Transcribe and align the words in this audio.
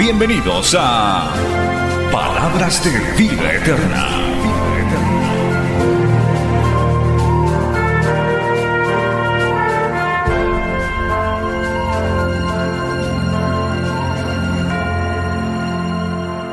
Bienvenidos 0.00 0.74
a 0.78 1.30
Palabras 2.10 2.82
de 2.82 3.22
Vida 3.22 3.52
Eterna. 3.52 4.06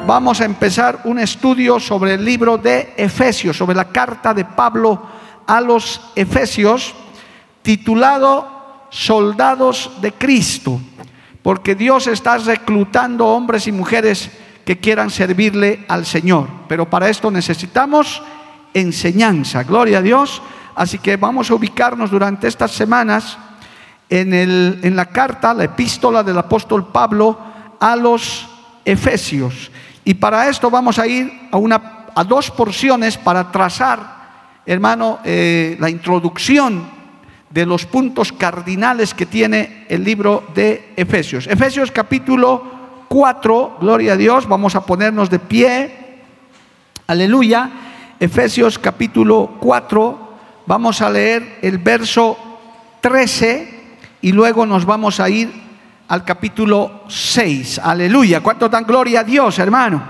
Vamos 0.06 0.42
a 0.42 0.44
empezar 0.44 1.00
un 1.06 1.18
estudio 1.18 1.80
sobre 1.80 2.16
el 2.16 2.26
libro 2.26 2.58
de 2.58 2.96
Efesios, 2.98 3.56
sobre 3.56 3.78
la 3.78 3.86
carta 3.86 4.34
de 4.34 4.44
Pablo 4.44 5.02
a 5.48 5.62
los 5.62 6.02
Efesios, 6.18 6.94
titulado 7.62 8.90
Soldados 8.90 10.02
de 10.02 10.12
Cristo, 10.12 10.82
porque 11.48 11.76
Dios 11.76 12.08
está 12.08 12.38
reclutando 12.40 13.26
hombres 13.26 13.68
y 13.68 13.72
mujeres 13.72 14.30
que 14.66 14.80
quieran 14.80 15.10
servirle 15.10 15.86
al 15.88 16.06
Señor. 16.06 16.50
Pero 16.68 16.90
para 16.90 17.08
esto 17.08 17.32
necesitamos 17.32 18.22
enseñanza, 18.74 19.64
gloria 19.64 20.00
a 20.00 20.02
Dios. 20.02 20.42
Así 20.76 21.00
que 21.00 21.16
vamos 21.16 21.50
a 21.50 21.56
ubicarnos 21.56 22.12
durante 22.12 22.50
estas 22.50 22.72
semanas 22.72 23.38
en, 24.10 24.34
el, 24.34 24.82
en 24.84 24.98
la 24.98 25.06
carta, 25.06 25.54
la 25.54 25.64
epístola 25.64 26.22
del 26.22 26.38
apóstol 26.38 26.92
Pablo 26.92 27.40
a 27.80 27.96
los 27.96 28.50
Efesios. 28.84 29.72
Y 30.04 30.16
para 30.16 30.50
esto 30.50 30.70
vamos 30.70 31.00
a 31.00 31.08
ir 31.08 31.32
a, 31.50 31.56
una, 31.56 32.08
a 32.14 32.26
dos 32.26 32.52
porciones 32.52 33.18
para 33.18 33.50
trazar, 33.50 34.60
hermano, 34.66 35.20
eh, 35.24 35.78
la 35.80 35.90
introducción 35.90 36.97
de 37.50 37.66
los 37.66 37.86
puntos 37.86 38.32
cardinales 38.32 39.14
que 39.14 39.26
tiene 39.26 39.86
el 39.90 40.04
libro 40.04 40.44
de 40.54 40.94
Efesios. 40.96 41.48
Efesios 41.48 41.92
capítulo 41.92 42.78
4, 43.08 43.78
gloria 43.80 44.14
a 44.14 44.18
Dios, 44.18 44.48
vamos 44.48 44.76
a 44.76 44.86
ponernos 44.86 45.30
de 45.30 45.40
pie, 45.40 46.22
aleluya. 47.08 47.70
Efesios 48.20 48.80
capítulo 48.80 49.58
4, 49.60 50.30
vamos 50.66 51.02
a 51.02 51.10
leer 51.10 51.60
el 51.62 51.78
verso 51.78 52.38
13 53.02 53.78
y 54.22 54.32
luego 54.32 54.66
nos 54.66 54.86
vamos 54.86 55.20
a 55.20 55.30
ir 55.30 55.68
al 56.08 56.24
capítulo 56.24 57.04
6. 57.08 57.80
Aleluya. 57.80 58.42
¿Cuánto 58.42 58.70
dan 58.70 58.86
gloria 58.86 59.22
a 59.22 59.24
Dios, 59.24 59.60
hermano? 59.60 60.02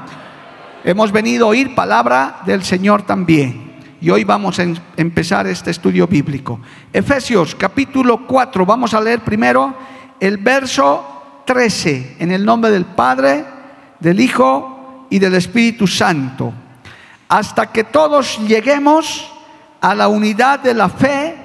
Hemos 0.83 1.11
venido 1.11 1.45
a 1.45 1.49
oír 1.49 1.75
palabra 1.75 2.41
del 2.45 2.63
Señor 2.63 3.01
también. 3.01 3.66
Y 3.99 4.11
hoy 4.11 4.23
vamos 4.23 4.59
a 4.59 4.65
empezar 4.95 5.47
este 5.47 5.71
estudio 5.71 6.05
bíblico. 6.05 6.59
Efesios 6.93 7.55
capítulo 7.55 8.27
4. 8.27 8.63
Vamos 8.63 8.93
a 8.93 9.01
leer 9.01 9.21
primero 9.21 9.73
el 10.19 10.37
verso 10.37 11.41
13. 11.45 12.17
En 12.19 12.31
el 12.31 12.45
nombre 12.45 12.69
del 12.69 12.85
Padre, 12.85 13.43
del 13.99 14.19
Hijo 14.19 15.07
y 15.09 15.17
del 15.17 15.33
Espíritu 15.33 15.87
Santo. 15.87 16.53
Hasta 17.27 17.71
que 17.71 17.85
todos 17.85 18.37
lleguemos 18.47 19.31
a 19.81 19.95
la 19.95 20.09
unidad 20.09 20.59
de 20.59 20.75
la 20.75 20.89
fe 20.89 21.35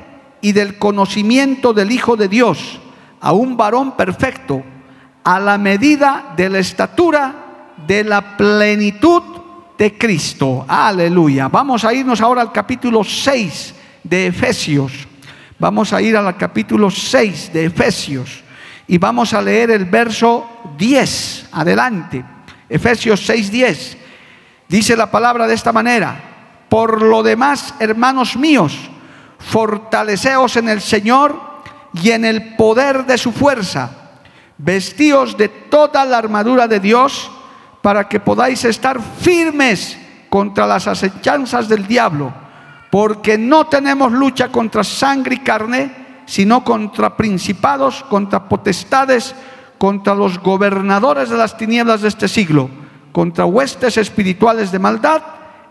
y 0.43 0.53
del 0.53 0.79
conocimiento 0.79 1.73
del 1.73 1.91
Hijo 1.91 2.17
de 2.17 2.29
Dios 2.29 2.81
a 3.23 3.33
un 3.33 3.57
varón 3.57 3.97
perfecto 3.97 4.63
a 5.25 5.41
la 5.41 5.57
medida 5.57 6.35
de 6.37 6.51
la 6.51 6.59
estatura 6.59 7.35
de 7.87 8.05
la 8.05 8.37
plenitud 8.37 9.23
de 9.83 9.99
Cristo. 9.99 10.65
Aleluya. 10.69 11.49
Vamos 11.49 11.85
a 11.85 11.93
irnos 11.93 12.21
ahora 12.21 12.41
al 12.41 12.53
capítulo 12.53 13.03
6 13.03 13.75
de 14.05 14.29
Efesios. 14.29 14.93
Vamos 15.59 15.93
a 15.93 16.01
ir 16.01 16.17
al 16.17 16.37
capítulo 16.37 16.89
6 16.89 17.53
de 17.53 17.65
Efesios 17.65 18.45
y 18.87 18.97
vamos 18.99 19.35
a 19.35 19.43
leer 19.43 19.73
el 19.73 19.87
verso 19.87 20.47
10. 20.79 21.49
Adelante. 21.51 22.25
Efesios 22.69 23.29
6:10. 23.29 23.97
Dice 24.69 24.97
la 24.97 25.11
palabra 25.11 25.49
de 25.49 25.55
esta 25.55 25.73
manera: 25.73 26.15
Por 26.69 27.03
lo 27.03 27.25
demás, 27.25 27.75
hermanos 27.81 28.37
míos, 28.37 28.89
fortaleceos 29.41 30.57
en 30.59 30.69
el 30.69 30.81
Señor 30.81 31.41
y 31.93 32.13
en 32.13 32.25
el 32.25 32.55
poder 32.55 33.05
de 33.05 33.19
su 33.19 33.33
fuerza, 33.33 33.91
vestíos 34.59 35.37
de 35.37 35.49
toda 35.49 36.05
la 36.05 36.19
armadura 36.19 36.69
de 36.69 36.79
Dios 36.79 37.33
para 37.83 38.09
que 38.09 38.21
podáis 38.21 38.65
estar 38.65 39.01
firmes 39.01 39.99
contra 40.31 40.67
las 40.67 40.87
acechanzas 40.87 41.69
del 41.69 41.87
diablo, 41.87 42.33
porque 42.91 43.37
no 43.37 43.67
tenemos 43.67 44.13
lucha 44.13 44.49
contra 44.49 44.85
sangre 44.85 45.35
y 45.35 45.39
carne, 45.39 46.23
sino 46.25 46.63
contra 46.65 47.17
principados, 47.17 48.05
contra 48.05 48.49
potestades, 48.49 49.35
contra 49.77 50.15
los 50.15 50.39
gobernadores 50.39 51.29
de 51.29 51.37
las 51.37 51.57
tinieblas 51.57 52.03
de 52.03 52.09
este 52.09 52.29
siglo, 52.29 52.71
contra 53.11 53.45
huestes 53.45 53.97
espirituales 53.97 54.71
de 54.71 54.79
maldad 54.79 55.23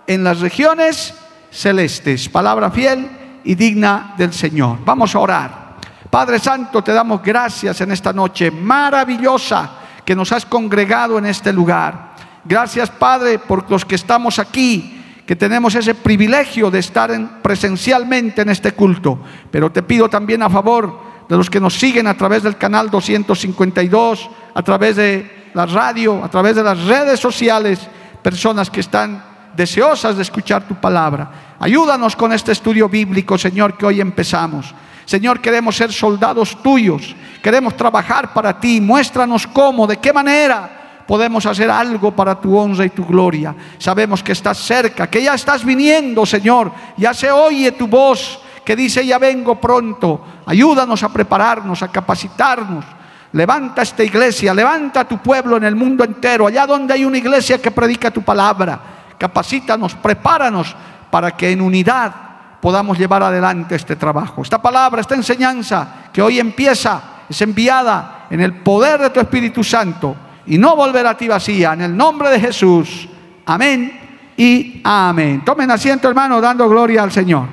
en 0.05 0.23
las 0.23 0.41
regiones 0.41 1.15
celestes. 1.49 2.27
Palabra 2.27 2.69
fiel 2.69 3.09
y 3.43 3.55
digna 3.55 4.13
del 4.17 4.33
Señor. 4.33 4.79
Vamos 4.83 5.15
a 5.15 5.19
orar. 5.19 5.71
Padre 6.09 6.39
Santo, 6.39 6.83
te 6.83 6.91
damos 6.91 7.23
gracias 7.23 7.79
en 7.79 7.91
esta 7.93 8.11
noche 8.11 8.51
maravillosa 8.51 9.80
que 10.11 10.15
nos 10.17 10.33
has 10.33 10.45
congregado 10.45 11.17
en 11.17 11.25
este 11.25 11.53
lugar. 11.53 12.15
Gracias, 12.43 12.89
Padre, 12.89 13.39
por 13.39 13.71
los 13.71 13.85
que 13.85 13.95
estamos 13.95 14.39
aquí, 14.39 15.01
que 15.25 15.37
tenemos 15.37 15.73
ese 15.73 15.95
privilegio 15.95 16.69
de 16.69 16.79
estar 16.79 17.41
presencialmente 17.41 18.41
en 18.41 18.49
este 18.49 18.73
culto. 18.73 19.21
Pero 19.49 19.71
te 19.71 19.81
pido 19.83 20.09
también 20.09 20.43
a 20.43 20.49
favor 20.49 20.99
de 21.29 21.37
los 21.37 21.49
que 21.49 21.61
nos 21.61 21.75
siguen 21.75 22.07
a 22.07 22.17
través 22.17 22.43
del 22.43 22.57
canal 22.57 22.89
252, 22.89 24.29
a 24.53 24.61
través 24.61 24.97
de 24.97 25.49
la 25.53 25.65
radio, 25.65 26.21
a 26.21 26.29
través 26.29 26.57
de 26.57 26.63
las 26.63 26.83
redes 26.83 27.17
sociales, 27.17 27.79
personas 28.21 28.69
que 28.69 28.81
están 28.81 29.23
deseosas 29.55 30.17
de 30.17 30.23
escuchar 30.23 30.67
tu 30.67 30.75
palabra. 30.75 31.55
Ayúdanos 31.57 32.17
con 32.17 32.33
este 32.33 32.51
estudio 32.51 32.89
bíblico, 32.89 33.37
Señor, 33.37 33.77
que 33.77 33.85
hoy 33.85 34.01
empezamos. 34.01 34.75
Señor, 35.05 35.39
queremos 35.39 35.77
ser 35.77 35.93
soldados 35.93 36.61
tuyos, 36.61 37.15
queremos 37.41 37.75
trabajar 37.75 38.33
para 38.33 38.59
ti. 38.59 38.79
Muéstranos 38.79 39.47
cómo, 39.47 39.87
de 39.87 39.97
qué 39.97 40.13
manera 40.13 41.03
podemos 41.07 41.45
hacer 41.45 41.69
algo 41.69 42.11
para 42.11 42.39
tu 42.39 42.57
honra 42.57 42.85
y 42.85 42.89
tu 42.89 43.05
gloria. 43.05 43.55
Sabemos 43.77 44.23
que 44.23 44.31
estás 44.31 44.57
cerca, 44.59 45.09
que 45.09 45.23
ya 45.23 45.33
estás 45.33 45.65
viniendo, 45.65 46.25
Señor. 46.25 46.71
Ya 46.97 47.13
se 47.13 47.31
oye 47.31 47.73
tu 47.73 47.87
voz 47.87 48.39
que 48.63 48.75
dice, 48.75 49.05
ya 49.05 49.17
vengo 49.17 49.59
pronto. 49.59 50.23
Ayúdanos 50.45 51.03
a 51.03 51.09
prepararnos, 51.09 51.81
a 51.83 51.91
capacitarnos. 51.91 52.85
Levanta 53.33 53.81
esta 53.81 54.03
iglesia, 54.03 54.53
levanta 54.53 55.05
tu 55.05 55.17
pueblo 55.17 55.57
en 55.57 55.63
el 55.63 55.75
mundo 55.75 56.03
entero, 56.03 56.47
allá 56.47 56.67
donde 56.67 56.93
hay 56.93 57.05
una 57.05 57.17
iglesia 57.17 57.61
que 57.61 57.71
predica 57.71 58.11
tu 58.11 58.21
palabra. 58.21 58.79
Capacítanos, 59.17 59.95
prepáranos 59.95 60.75
para 61.09 61.31
que 61.31 61.51
en 61.51 61.61
unidad 61.61 62.13
podamos 62.61 62.97
llevar 62.97 63.23
adelante 63.23 63.75
este 63.75 63.95
trabajo. 63.95 64.41
Esta 64.41 64.61
palabra, 64.61 65.01
esta 65.01 65.15
enseñanza 65.15 66.09
que 66.13 66.21
hoy 66.21 66.39
empieza, 66.39 67.01
es 67.31 67.41
enviada 67.41 68.27
en 68.29 68.41
el 68.41 68.55
poder 68.55 68.99
de 68.99 69.09
tu 69.09 69.21
Espíritu 69.21 69.63
Santo 69.63 70.15
y 70.45 70.57
no 70.57 70.75
volverá 70.75 71.11
a 71.11 71.17
ti 71.17 71.29
vacía. 71.29 71.71
En 71.73 71.81
el 71.81 71.95
nombre 71.95 72.29
de 72.29 72.41
Jesús. 72.41 73.07
Amén 73.45 73.99
y 74.35 74.81
amén. 74.83 75.41
Tomen 75.45 75.71
asiento, 75.71 76.09
hermano, 76.09 76.41
dando 76.41 76.67
gloria 76.67 77.03
al 77.03 77.11
Señor. 77.11 77.47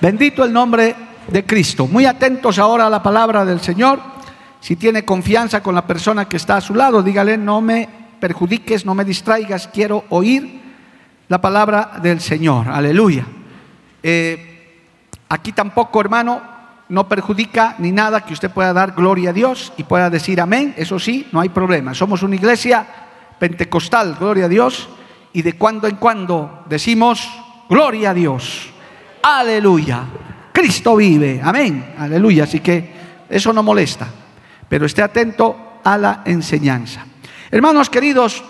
Bendito 0.00 0.42
el 0.42 0.52
nombre 0.54 0.96
de 1.26 1.44
Cristo. 1.44 1.86
Muy 1.86 2.06
atentos 2.06 2.58
ahora 2.58 2.86
a 2.86 2.90
la 2.90 3.02
palabra 3.02 3.44
del 3.44 3.60
Señor. 3.60 4.00
Si 4.60 4.76
tiene 4.76 5.04
confianza 5.04 5.62
con 5.62 5.74
la 5.74 5.86
persona 5.86 6.26
que 6.28 6.38
está 6.38 6.56
a 6.56 6.60
su 6.62 6.74
lado, 6.74 7.02
dígale, 7.02 7.36
no 7.36 7.60
me 7.60 7.88
perjudiques, 8.18 8.86
no 8.86 8.94
me 8.94 9.04
distraigas, 9.04 9.68
quiero 9.68 10.04
oír 10.08 10.62
la 11.28 11.42
palabra 11.42 11.98
del 12.02 12.20
Señor. 12.20 12.68
Aleluya. 12.68 13.26
Eh, 14.02 14.86
aquí 15.28 15.52
tampoco, 15.52 16.00
hermano, 16.00 16.57
no 16.88 17.08
perjudica 17.08 17.74
ni 17.78 17.92
nada 17.92 18.22
que 18.22 18.32
usted 18.32 18.50
pueda 18.50 18.72
dar 18.72 18.92
gloria 18.92 19.30
a 19.30 19.32
Dios 19.32 19.72
y 19.76 19.84
pueda 19.84 20.10
decir 20.10 20.40
amén. 20.40 20.74
Eso 20.76 20.98
sí, 20.98 21.26
no 21.32 21.40
hay 21.40 21.50
problema. 21.50 21.94
Somos 21.94 22.22
una 22.22 22.36
iglesia 22.36 22.86
pentecostal, 23.38 24.16
gloria 24.18 24.46
a 24.46 24.48
Dios, 24.48 24.88
y 25.32 25.42
de 25.42 25.54
cuando 25.54 25.86
en 25.86 25.96
cuando 25.96 26.64
decimos 26.68 27.28
gloria 27.68 28.10
a 28.10 28.14
Dios. 28.14 28.70
Aleluya. 29.22 30.04
Cristo 30.52 30.96
vive. 30.96 31.40
Amén. 31.42 31.94
Aleluya. 31.98 32.44
Así 32.44 32.60
que 32.60 32.92
eso 33.28 33.52
no 33.52 33.62
molesta. 33.62 34.08
Pero 34.68 34.86
esté 34.86 35.02
atento 35.02 35.80
a 35.84 35.98
la 35.98 36.22
enseñanza. 36.24 37.04
Hermanos 37.50 37.90
queridos, 37.90 38.42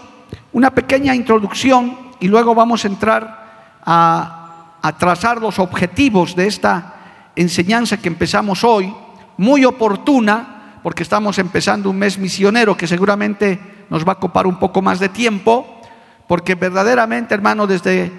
una 0.52 0.70
pequeña 0.70 1.14
introducción 1.14 1.98
y 2.20 2.28
luego 2.28 2.54
vamos 2.54 2.84
a 2.84 2.88
entrar 2.88 3.78
a, 3.84 4.78
a 4.80 4.98
trazar 4.98 5.40
los 5.40 5.58
objetivos 5.58 6.34
de 6.34 6.46
esta 6.46 6.97
enseñanza 7.38 7.96
que 7.98 8.08
empezamos 8.08 8.64
hoy, 8.64 8.92
muy 9.36 9.64
oportuna, 9.64 10.80
porque 10.82 11.04
estamos 11.04 11.38
empezando 11.38 11.88
un 11.88 11.98
mes 11.98 12.18
misionero 12.18 12.76
que 12.76 12.86
seguramente 12.88 13.58
nos 13.88 14.06
va 14.06 14.12
a 14.12 14.18
copar 14.18 14.46
un 14.46 14.58
poco 14.58 14.82
más 14.82 14.98
de 14.98 15.08
tiempo, 15.08 15.80
porque 16.26 16.56
verdaderamente, 16.56 17.34
hermano, 17.34 17.66
desde 17.66 18.10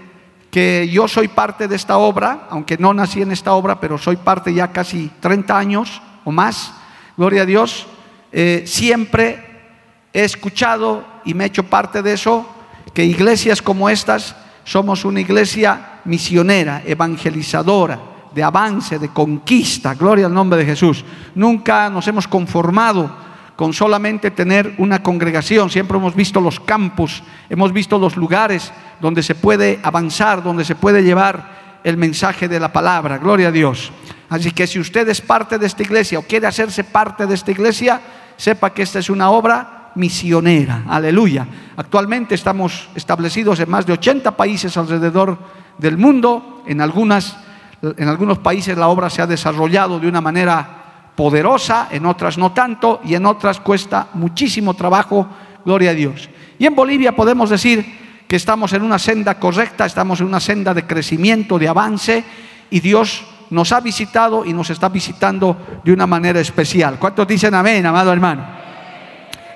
que 0.50 0.90
yo 0.90 1.08
soy 1.08 1.28
parte 1.28 1.68
de 1.68 1.76
esta 1.76 1.98
obra, 1.98 2.48
aunque 2.50 2.78
no 2.78 2.94
nací 2.94 3.22
en 3.22 3.32
esta 3.32 3.54
obra, 3.54 3.80
pero 3.80 3.98
soy 3.98 4.16
parte 4.16 4.54
ya 4.54 4.72
casi 4.72 5.12
30 5.20 5.58
años 5.58 6.02
o 6.24 6.32
más, 6.32 6.74
gloria 7.18 7.44
a 7.44 7.46
Dios, 7.46 7.88
eh, 8.32 8.64
siempre 8.66 9.46
he 10.14 10.24
escuchado 10.24 11.06
y 11.26 11.34
me 11.34 11.44
he 11.44 11.48
hecho 11.48 11.64
parte 11.64 12.02
de 12.02 12.14
eso, 12.14 12.48
que 12.94 13.04
iglesias 13.04 13.62
como 13.62 13.90
estas 13.90 14.36
somos 14.64 15.04
una 15.04 15.20
iglesia 15.20 16.00
misionera, 16.06 16.82
evangelizadora, 16.86 18.00
de 18.34 18.44
avance, 18.44 19.00
de 19.00 19.10
conquista, 19.10 19.94
gloria 19.96 20.26
al 20.26 20.34
nombre 20.34 20.60
de 20.60 20.66
Jesús. 20.66 21.04
Nunca 21.36 21.90
nos 21.90 22.08
hemos 22.08 22.28
conformado 22.28 23.10
con 23.56 23.74
solamente 23.74 24.32
tener 24.32 24.76
una 24.78 25.04
congregación, 25.04 25.70
siempre 25.70 25.98
hemos 25.98 26.16
visto 26.16 26.40
los 26.40 26.62
campos, 26.62 27.24
hemos 27.50 27.74
visto 27.74 28.00
los 28.00 28.16
lugares 28.16 28.72
donde 29.02 29.22
se 29.22 29.36
puede 29.36 29.80
avanzar, 29.84 30.42
donde 30.42 30.64
se 30.64 30.76
puede 30.76 31.04
llevar 31.04 31.82
el 31.84 31.98
mensaje 31.98 32.48
de 32.48 32.60
la 32.60 32.72
palabra, 32.72 33.18
gloria 33.18 33.50
a 33.50 33.52
Dios. 33.52 33.92
Así 34.30 34.52
que 34.52 34.66
si 34.66 34.80
usted 34.80 35.10
es 35.10 35.20
parte 35.20 35.58
de 35.58 35.66
esta 35.66 35.84
iglesia 35.84 36.20
o 36.20 36.24
quiere 36.24 36.48
hacerse 36.48 36.86
parte 36.86 37.28
de 37.28 37.36
esta 37.36 37.52
iglesia, 37.52 38.00
sepa 38.38 38.74
que 38.74 38.84
esta 38.84 39.00
es 39.00 39.10
una 39.10 39.30
obra 39.30 39.92
misionera, 39.96 40.84
aleluya. 40.88 41.46
Actualmente 41.76 42.36
estamos 42.36 42.90
establecidos 42.96 43.60
en 43.60 43.70
más 43.70 43.86
de 43.86 43.94
80 43.94 44.38
países 44.38 44.78
alrededor 44.78 45.38
del 45.78 45.98
mundo, 45.98 46.64
en 46.66 46.80
algunas 46.80 47.36
en 47.82 48.08
algunos 48.08 48.40
países 48.40 48.78
la 48.78 48.88
obra 48.88 49.10
se 49.10 49.22
ha 49.22 49.28
desarrollado 49.28 50.00
de 50.00 50.08
una 50.08 50.22
manera 50.22 51.12
poderosa, 51.16 51.88
en 51.92 52.06
otras 52.06 52.38
no 52.38 52.52
tanto, 52.52 53.02
y 53.04 53.16
en 53.16 53.26
otras 53.26 53.60
cuesta 53.60 54.08
muchísimo 54.14 54.74
trabajo, 54.74 55.28
gloria 55.66 55.92
a 55.92 55.94
Dios. 55.94 56.30
Y 56.58 56.66
en 56.66 56.76
Bolivia 56.76 57.16
podemos 57.16 57.50
decir 57.50 57.86
que 58.28 58.36
estamos 58.36 58.74
en 58.74 58.84
una 58.84 59.00
senda 59.00 59.40
correcta, 59.40 59.86
estamos 59.86 60.22
en 60.22 60.28
una 60.28 60.40
senda 60.40 60.74
de 60.74 60.86
crecimiento, 60.86 61.60
de 61.60 61.68
avance, 61.68 62.24
y 62.70 62.80
Dios 62.80 63.26
nos 63.50 63.72
ha 63.72 63.80
visitado 63.80 64.46
y 64.46 64.54
nos 64.54 64.70
está 64.70 64.90
visitando 64.90 65.82
de 65.84 65.92
una 65.92 66.06
manera 66.06 66.40
especial. 66.40 67.00
¿Cuántos 67.00 67.28
dicen 67.28 67.54
amén, 67.54 67.86
amado 67.86 68.14
hermano? 68.14 68.46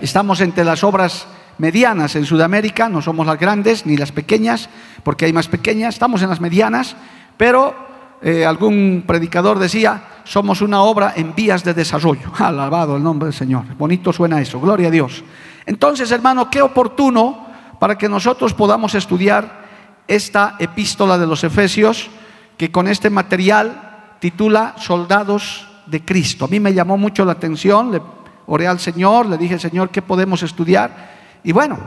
Estamos 0.02 0.42
entre 0.42 0.66
las 0.66 0.84
obras 0.84 1.28
medianas 1.60 2.16
en 2.16 2.26
Sudamérica, 2.26 2.90
no 2.90 3.02
somos 3.02 3.28
las 3.28 3.40
grandes 3.40 3.86
ni 3.86 3.96
las 3.96 4.12
pequeñas, 4.12 4.70
porque 5.04 5.26
hay 5.26 5.34
más 5.34 5.48
pequeñas, 5.48 5.96
estamos 5.96 6.22
en 6.24 6.30
las 6.30 6.42
medianas, 6.42 6.96
pero 7.38 7.93
eh, 8.26 8.46
algún 8.46 9.04
predicador 9.06 9.60
decía, 9.60 10.22
somos 10.24 10.62
una 10.62 10.82
obra 10.82 11.12
en 11.18 11.36
vías 11.36 11.62
de 11.62 11.74
desarrollo. 11.74 12.32
Alabado 12.38 12.96
el 12.96 13.04
nombre 13.04 13.26
del 13.26 13.34
Señor. 13.34 13.66
Bonito 13.78 14.14
suena 14.14 14.40
eso, 14.40 14.62
gloria 14.62 14.88
a 14.88 14.92
Dios. 14.92 15.22
Entonces, 15.66 16.10
hermano, 16.10 16.50
qué 16.50 16.62
oportuno 16.62 17.46
para 17.80 17.98
que 17.98 18.08
nosotros 18.08 18.54
podamos 18.54 18.96
estudiar 18.96 19.64
esta 20.08 20.56
epístola 20.60 21.18
de 21.18 21.28
los 21.28 21.44
Efesios, 21.44 22.10
que 22.56 22.72
con 22.72 22.88
este 22.88 23.10
material 23.10 24.16
titula 24.20 24.76
Soldados 24.78 25.68
de 25.86 26.06
Cristo. 26.06 26.46
A 26.46 26.48
mí 26.48 26.62
me 26.62 26.74
llamó 26.74 26.98
mucho 26.98 27.26
la 27.26 27.34
atención, 27.34 27.92
le 27.92 28.02
oré 28.46 28.68
al 28.68 28.80
Señor, 28.80 29.26
le 29.26 29.38
dije, 29.38 29.60
Señor, 29.60 29.90
¿qué 29.90 30.02
podemos 30.02 30.44
estudiar? 30.44 31.12
Y 31.44 31.52
bueno, 31.52 31.78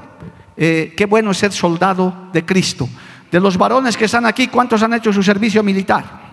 eh, 0.55 0.93
qué 0.95 1.07
bueno 1.07 1.31
es 1.31 1.39
ser 1.39 1.53
soldado 1.53 2.29
de 2.31 2.45
Cristo. 2.45 2.87
De 3.31 3.41
los 3.41 3.57
varones 3.57 3.97
que 3.97 4.05
están 4.05 4.27
aquí, 4.27 4.49
¿cuántos 4.49 4.83
han 4.83 4.93
hecho 4.93 5.15
su 5.15 5.23
servicio 5.23 5.63
militar? 5.63 6.26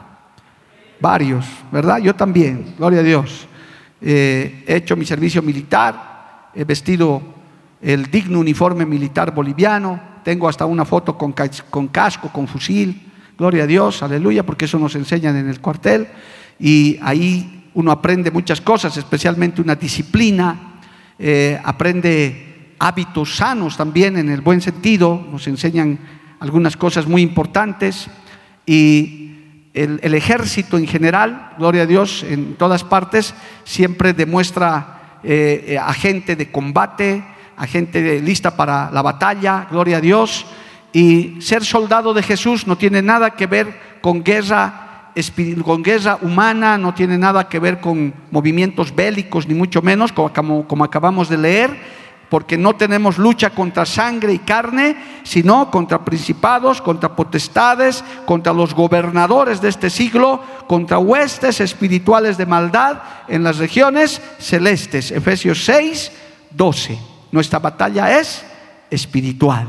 Varios, 1.03 1.45
¿verdad? 1.69 1.97
Yo 1.97 2.15
también, 2.15 2.75
gloria 2.77 3.01
a 3.01 3.03
Dios. 3.03 3.45
Eh, 3.99 4.63
he 4.65 4.77
hecho 4.77 4.95
mi 4.95 5.05
servicio 5.05 5.41
militar, 5.41 6.49
he 6.55 6.63
vestido 6.63 7.21
el 7.81 8.09
digno 8.09 8.39
uniforme 8.39 8.85
militar 8.85 9.35
boliviano, 9.35 9.99
tengo 10.23 10.47
hasta 10.47 10.65
una 10.65 10.85
foto 10.85 11.17
con, 11.17 11.33
casco, 11.33 12.29
con 12.31 12.47
fusil, 12.47 13.11
gloria 13.37 13.63
a 13.63 13.67
Dios, 13.67 14.01
aleluya, 14.01 14.45
porque 14.45 14.63
eso 14.63 14.79
nos 14.79 14.95
enseñan 14.95 15.35
en 15.35 15.49
el 15.49 15.59
cuartel 15.59 16.07
y 16.57 16.97
ahí 17.01 17.69
uno 17.73 17.91
aprende 17.91 18.31
muchas 18.31 18.61
cosas, 18.61 18.95
especialmente 18.95 19.61
una 19.61 19.75
disciplina, 19.75 20.79
eh, 21.19 21.59
aprende 21.65 22.75
hábitos 22.79 23.35
sanos 23.35 23.75
también 23.75 24.17
en 24.17 24.29
el 24.29 24.39
buen 24.39 24.61
sentido, 24.61 25.21
nos 25.29 25.47
enseñan 25.47 25.99
algunas 26.39 26.77
cosas 26.77 27.05
muy 27.07 27.21
importantes 27.21 28.07
y 28.65 29.22
el, 29.73 30.13
ejército 30.13 30.77
en 30.77 30.87
general, 30.87 31.53
gloria 31.57 31.83
a 31.83 31.87
Dios, 31.87 32.23
en 32.23 32.55
todas 32.55 32.83
partes, 32.83 33.33
siempre 33.63 34.13
demuestra 34.13 35.19
eh, 35.23 35.77
a 35.81 35.93
gente 35.93 36.35
de 36.35 36.51
combate, 36.51 37.23
a 37.57 37.65
gente 37.65 38.21
lista 38.21 38.55
para 38.55 38.91
la 38.91 39.01
batalla, 39.01 39.67
gloria 39.71 39.97
a 39.97 40.01
Dios. 40.01 40.45
Y 40.91 41.41
ser 41.41 41.65
soldado 41.65 42.13
de 42.13 42.21
Jesús 42.21 42.67
no 42.67 42.77
tiene 42.77 43.01
nada 43.01 43.31
que 43.31 43.47
ver 43.47 43.99
con 44.01 44.23
guerra, 44.23 45.11
con 45.63 45.81
guerra 45.81 46.19
humana, 46.21 46.77
no 46.77 46.93
tiene 46.93 47.17
nada 47.17 47.49
que 47.49 47.59
ver 47.59 47.79
con 47.79 48.13
movimientos 48.29 48.93
bélicos, 48.93 49.47
ni 49.47 49.55
mucho 49.55 49.81
menos, 49.81 50.11
como 50.11 50.83
acabamos 50.83 51.29
de 51.29 51.37
leer 51.37 52.02
porque 52.33 52.57
no 52.57 52.75
tenemos 52.75 53.19
lucha 53.19 53.51
contra 53.51 53.85
sangre 53.85 54.33
y 54.33 54.39
carne, 54.39 54.97
sino 55.21 55.69
contra 55.69 56.03
principados, 56.03 56.81
contra 56.81 57.15
potestades, 57.15 58.03
contra 58.25 58.51
los 58.51 58.73
gobernadores 58.73 59.61
de 59.61 59.69
este 59.69 59.91
siglo, 59.91 60.41
contra 60.65 60.97
huestes 60.97 61.61
espirituales 61.61 62.35
de 62.35 62.47
maldad 62.47 63.03
en 63.27 63.43
las 63.43 63.59
regiones 63.59 64.19
celestes. 64.39 65.11
Efesios 65.11 65.63
6, 65.63 66.11
12. 66.49 66.97
Nuestra 67.31 67.59
batalla 67.59 68.19
es 68.19 68.43
espiritual. 68.89 69.67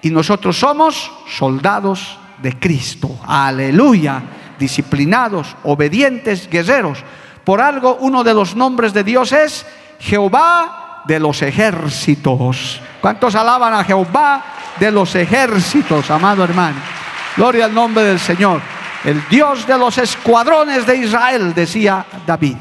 Y 0.00 0.08
nosotros 0.08 0.58
somos 0.58 1.12
soldados 1.28 2.18
de 2.40 2.58
Cristo. 2.58 3.18
Aleluya. 3.26 4.22
Disciplinados, 4.58 5.54
obedientes, 5.64 6.48
guerreros. 6.48 7.04
Por 7.44 7.60
algo 7.60 7.98
uno 8.00 8.24
de 8.24 8.32
los 8.32 8.56
nombres 8.56 8.94
de 8.94 9.04
Dios 9.04 9.32
es 9.32 9.66
Jehová 9.98 10.86
de 11.04 11.18
los 11.18 11.42
ejércitos. 11.42 12.80
¿Cuántos 13.00 13.34
alaban 13.34 13.74
a 13.74 13.84
Jehová 13.84 14.44
de 14.78 14.90
los 14.90 15.14
ejércitos, 15.14 16.10
amado 16.10 16.44
hermano? 16.44 16.78
Gloria 17.36 17.66
al 17.66 17.74
nombre 17.74 18.04
del 18.04 18.18
Señor. 18.18 18.60
El 19.04 19.22
Dios 19.30 19.66
de 19.66 19.78
los 19.78 19.96
escuadrones 19.98 20.86
de 20.86 20.96
Israel, 20.96 21.54
decía 21.54 22.04
David. 22.26 22.56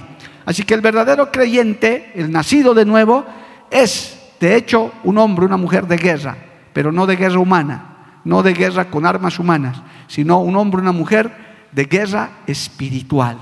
Así 0.45 0.63
que 0.63 0.73
el 0.73 0.81
verdadero 0.81 1.31
creyente, 1.31 2.11
el 2.15 2.31
nacido 2.31 2.73
de 2.73 2.85
nuevo, 2.85 3.25
es 3.69 4.17
de 4.39 4.55
hecho 4.55 4.93
un 5.03 5.17
hombre, 5.17 5.45
una 5.45 5.57
mujer 5.57 5.85
de 5.85 5.97
guerra, 5.97 6.37
pero 6.73 6.91
no 6.91 7.05
de 7.05 7.17
guerra 7.17 7.39
humana, 7.39 7.97
no 8.23 8.41
de 8.41 8.53
guerra 8.53 8.89
con 8.89 9.05
armas 9.05 9.37
humanas, 9.37 9.81
sino 10.07 10.39
un 10.39 10.55
hombre, 10.55 10.81
una 10.81 10.91
mujer 10.91 11.31
de 11.71 11.85
guerra 11.85 12.29
espiritual. 12.47 13.37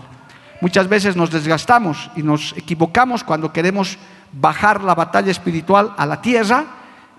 Muchas 0.59 0.87
veces 0.87 1.15
nos 1.15 1.29
desgastamos 1.29 2.09
y 2.15 2.23
nos 2.23 2.53
equivocamos 2.57 3.23
cuando 3.23 3.53
queremos 3.53 3.97
bajar 4.31 4.83
la 4.83 4.95
batalla 4.95 5.31
espiritual 5.31 5.93
a 5.97 6.05
la 6.05 6.21
tierra 6.21 6.65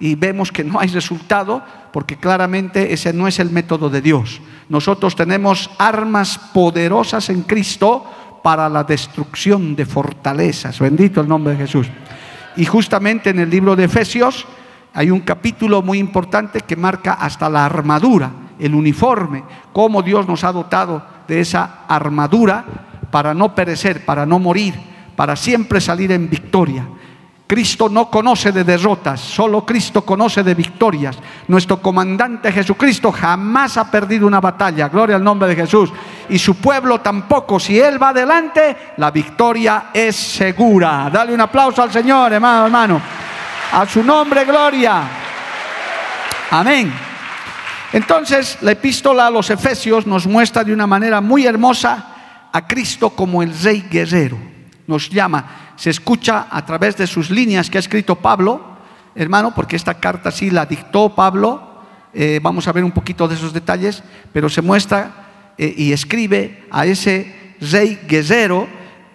y 0.01 0.15
vemos 0.15 0.53
que 0.53 0.65
no 0.65 0.79
hay 0.79 0.89
resultado 0.89 1.63
porque 1.93 2.17
claramente 2.17 2.93
ese 2.93 3.13
no 3.13 3.27
es 3.27 3.39
el 3.39 3.51
método 3.51 3.91
de 3.91 4.01
Dios. 4.01 4.41
Nosotros 4.69 5.17
tenemos 5.17 5.71
armas 5.79 6.39
poderosas 6.53 7.31
en 7.31 7.43
Cristo 7.43 8.05
para 8.43 8.69
la 8.69 8.85
destrucción 8.85 9.75
de 9.75 9.87
fortalezas. 9.87 10.79
Bendito 10.79 11.21
el 11.21 11.29
nombre 11.29 11.55
de 11.55 11.61
Jesús. 11.61 11.89
Y 12.57 12.65
justamente 12.65 13.31
en 13.31 13.41
el 13.41 13.51
libro 13.51 13.75
de 13.75 13.85
Efesios 13.85 14.47
hay 14.95 15.11
un 15.11 15.21
capítulo 15.21 15.83
muy 15.83 15.99
importante 15.99 16.61
que 16.61 16.77
marca 16.77 17.15
hasta 17.15 17.49
la 17.49 17.65
armadura, 17.65 18.31
el 18.59 18.75
uniforme, 18.75 19.45
cómo 19.73 20.03
Dios 20.03 20.27
nos 20.27 20.45
ha 20.45 20.53
dotado 20.53 21.03
de 21.27 21.41
esa 21.41 21.85
armadura 21.89 22.65
para 23.11 23.35
no 23.35 23.55
perecer, 23.55 24.05
para 24.05 24.27
no 24.27 24.39
morir, 24.39 24.75
para 25.17 25.37
siempre 25.37 25.81
salir 25.81 26.13
en 26.13 26.29
victoria. 26.29 26.87
Cristo 27.49 27.89
no 27.89 28.11
conoce 28.11 28.53
de 28.53 28.63
derrotas, 28.63 29.21
solo 29.21 29.65
Cristo 29.65 30.03
conoce 30.03 30.43
de 30.43 30.53
victorias. 30.53 31.17
Nuestro 31.47 31.81
comandante 31.81 32.53
Jesucristo 32.53 33.11
jamás 33.11 33.79
ha 33.79 33.91
perdido 33.91 34.27
una 34.27 34.39
batalla, 34.39 34.91
gloria 34.91 35.17
al 35.17 35.25
nombre 35.25 35.49
de 35.49 35.57
Jesús. 35.57 35.91
Y 36.29 36.39
su 36.39 36.57
pueblo 36.57 37.01
tampoco, 37.01 37.59
si 37.59 37.81
Él 37.81 38.01
va 38.01 38.11
adelante, 38.11 38.93
la 38.99 39.11
victoria 39.11 39.85
es 39.95 40.15
segura. 40.15 41.09
Dale 41.11 41.33
un 41.33 41.41
aplauso 41.41 41.83
al 41.83 41.91
Señor, 41.91 42.35
hermano, 42.35 42.67
hermano. 42.67 43.01
A 43.73 43.87
su 43.87 44.03
nombre, 44.05 44.45
gloria. 44.45 45.05
Amén. 46.51 46.93
Entonces, 47.95 48.59
la 48.61 48.73
epístola 48.73 49.27
a 49.27 49.31
los 49.31 49.49
Efesios 49.49 50.07
nos 50.07 50.27
muestra 50.27 50.63
de 50.65 50.75
una 50.75 50.87
manera 50.87 51.23
muy 51.23 51.47
hermosa 51.47 52.51
a 52.53 52.67
Cristo 52.67 53.09
como 53.09 53.43
el 53.43 53.59
Rey 53.59 53.87
guerrero. 53.91 54.37
Nos 54.87 55.09
llama 55.09 55.68
se 55.79 55.91
escucha 55.91 56.49
a 56.51 56.67
través 56.67 56.97
de 56.97 57.07
sus 57.07 57.31
líneas 57.31 57.71
que 57.71 57.79
ha 57.79 57.81
escrito 57.81 58.17
Pablo, 58.17 58.61
hermano, 59.15 59.55
porque 59.55 59.77
esta 59.77 59.95
carta 59.95 60.33
sí 60.33 60.51
la 60.51 60.67
dictó 60.67 61.15
Pablo, 61.15 61.85
eh, 62.13 62.41
vamos 62.43 62.67
a 62.67 62.73
ver 62.73 62.83
un 62.83 62.91
poquito 62.91 63.29
de 63.29 63.37
esos 63.37 63.53
detalles, 63.53 64.03
pero 64.33 64.49
se 64.49 64.61
muestra 64.61 65.53
eh, 65.57 65.73
y 65.77 65.93
escribe 65.93 66.65
a 66.73 66.85
ese 66.85 67.55
rey 67.61 68.01
guerrero 68.09 68.67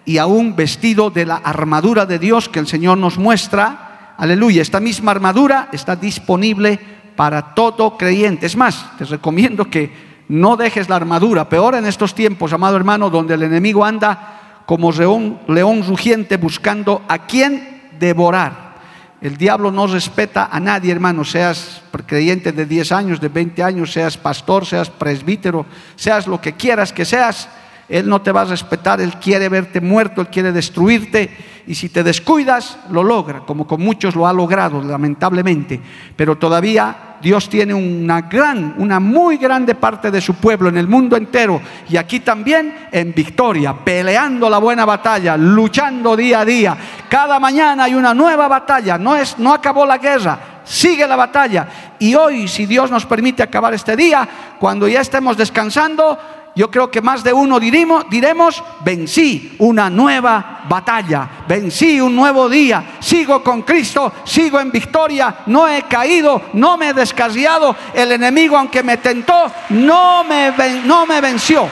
y 0.06 0.16
aún 0.16 0.56
vestido 0.56 1.10
de 1.10 1.26
la 1.26 1.36
armadura 1.36 2.06
de 2.06 2.18
Dios 2.18 2.48
que 2.48 2.60
el 2.60 2.66
Señor 2.66 2.96
nos 2.96 3.18
muestra. 3.18 4.14
Aleluya, 4.16 4.62
esta 4.62 4.80
misma 4.80 5.10
armadura 5.10 5.68
está 5.70 5.96
disponible 5.96 6.80
para 7.14 7.54
todo 7.54 7.98
creyente. 7.98 8.46
Es 8.46 8.56
más, 8.56 8.96
te 8.96 9.04
recomiendo 9.04 9.66
que 9.66 9.92
no 10.28 10.56
dejes 10.56 10.88
la 10.88 10.96
armadura, 10.96 11.46
peor 11.46 11.74
en 11.74 11.84
estos 11.84 12.14
tiempos, 12.14 12.54
amado 12.54 12.76
hermano, 12.76 13.10
donde 13.10 13.34
el 13.34 13.42
enemigo 13.42 13.84
anda 13.84 14.40
como 14.66 14.92
león, 14.92 15.40
rugiente 15.86 16.36
buscando 16.36 17.02
a 17.08 17.26
quien 17.26 17.82
devorar. 17.98 18.74
El 19.20 19.36
diablo 19.36 19.70
no 19.70 19.86
respeta 19.86 20.48
a 20.52 20.60
nadie, 20.60 20.92
hermano, 20.92 21.24
seas 21.24 21.82
creyente 22.06 22.52
de 22.52 22.66
10 22.66 22.92
años, 22.92 23.20
de 23.20 23.28
20 23.28 23.62
años, 23.62 23.92
seas 23.92 24.18
pastor, 24.18 24.66
seas 24.66 24.90
presbítero, 24.90 25.64
seas 25.96 26.26
lo 26.26 26.40
que 26.40 26.52
quieras 26.52 26.92
que 26.92 27.04
seas. 27.04 27.48
Él 27.88 28.08
no 28.08 28.22
te 28.22 28.32
va 28.32 28.42
a 28.42 28.46
respetar, 28.46 29.00
Él 29.00 29.14
quiere 29.14 29.48
verte 29.48 29.80
muerto, 29.80 30.20
Él 30.20 30.28
quiere 30.28 30.52
destruirte 30.52 31.30
y 31.66 31.74
si 31.74 31.88
te 31.88 32.02
descuidas, 32.02 32.78
lo 32.90 33.02
logra, 33.02 33.40
como 33.40 33.66
con 33.66 33.80
muchos 33.80 34.14
lo 34.14 34.26
ha 34.26 34.32
logrado, 34.32 34.82
lamentablemente. 34.82 35.80
Pero 36.14 36.36
todavía 36.36 37.16
Dios 37.22 37.48
tiene 37.48 37.72
una 37.72 38.22
gran, 38.22 38.74
una 38.76 39.00
muy 39.00 39.38
grande 39.38 39.74
parte 39.74 40.10
de 40.10 40.20
su 40.20 40.34
pueblo 40.34 40.68
en 40.68 40.76
el 40.76 40.86
mundo 40.86 41.16
entero 41.16 41.60
y 41.88 41.96
aquí 41.96 42.20
también 42.20 42.88
en 42.92 43.14
victoria, 43.14 43.74
peleando 43.74 44.50
la 44.50 44.58
buena 44.58 44.84
batalla, 44.84 45.36
luchando 45.38 46.14
día 46.16 46.40
a 46.40 46.44
día. 46.44 46.76
Cada 47.08 47.40
mañana 47.40 47.84
hay 47.84 47.94
una 47.94 48.12
nueva 48.12 48.46
batalla, 48.46 48.98
no, 48.98 49.16
es, 49.16 49.38
no 49.38 49.54
acabó 49.54 49.86
la 49.86 49.96
guerra, 49.96 50.53
sigue 50.64 51.06
la 51.06 51.16
batalla. 51.16 51.94
Y 51.98 52.14
hoy, 52.14 52.48
si 52.48 52.66
Dios 52.66 52.90
nos 52.90 53.06
permite 53.06 53.42
acabar 53.42 53.74
este 53.74 53.96
día, 53.96 54.28
cuando 54.58 54.88
ya 54.88 55.00
estemos 55.00 55.36
descansando, 55.36 56.18
yo 56.56 56.70
creo 56.70 56.90
que 56.90 57.02
más 57.02 57.24
de 57.24 57.32
uno 57.32 57.58
diremos, 57.58 58.62
vencí 58.84 59.56
una 59.58 59.90
nueva 59.90 60.62
batalla, 60.68 61.28
vencí 61.48 62.00
un 62.00 62.14
nuevo 62.14 62.48
día, 62.48 62.96
sigo 63.00 63.42
con 63.42 63.62
Cristo, 63.62 64.12
sigo 64.24 64.60
en 64.60 64.70
victoria, 64.70 65.38
no 65.46 65.66
he 65.66 65.82
caído, 65.82 66.42
no 66.52 66.76
me 66.76 66.90
he 66.90 66.94
descarriado, 66.94 67.74
el 67.92 68.12
enemigo 68.12 68.56
aunque 68.56 68.84
me 68.84 68.98
tentó, 68.98 69.50
no 69.70 70.22
me, 70.22 70.52
no 70.84 71.06
me 71.06 71.20
venció. 71.20 71.68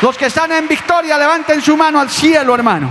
Los 0.00 0.16
que 0.16 0.26
están 0.26 0.52
en 0.52 0.66
victoria, 0.66 1.18
levanten 1.18 1.60
su 1.60 1.76
mano 1.76 2.00
al 2.00 2.08
cielo, 2.08 2.54
hermano. 2.54 2.90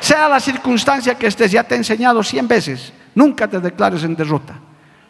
Sea 0.00 0.28
la 0.28 0.40
circunstancia 0.40 1.14
que 1.14 1.28
estés, 1.28 1.52
ya 1.52 1.62
te 1.62 1.74
he 1.74 1.78
enseñado 1.78 2.22
cien 2.24 2.48
veces, 2.48 2.92
nunca 3.14 3.48
te 3.48 3.60
declares 3.60 4.02
en 4.04 4.16
derrota. 4.16 4.54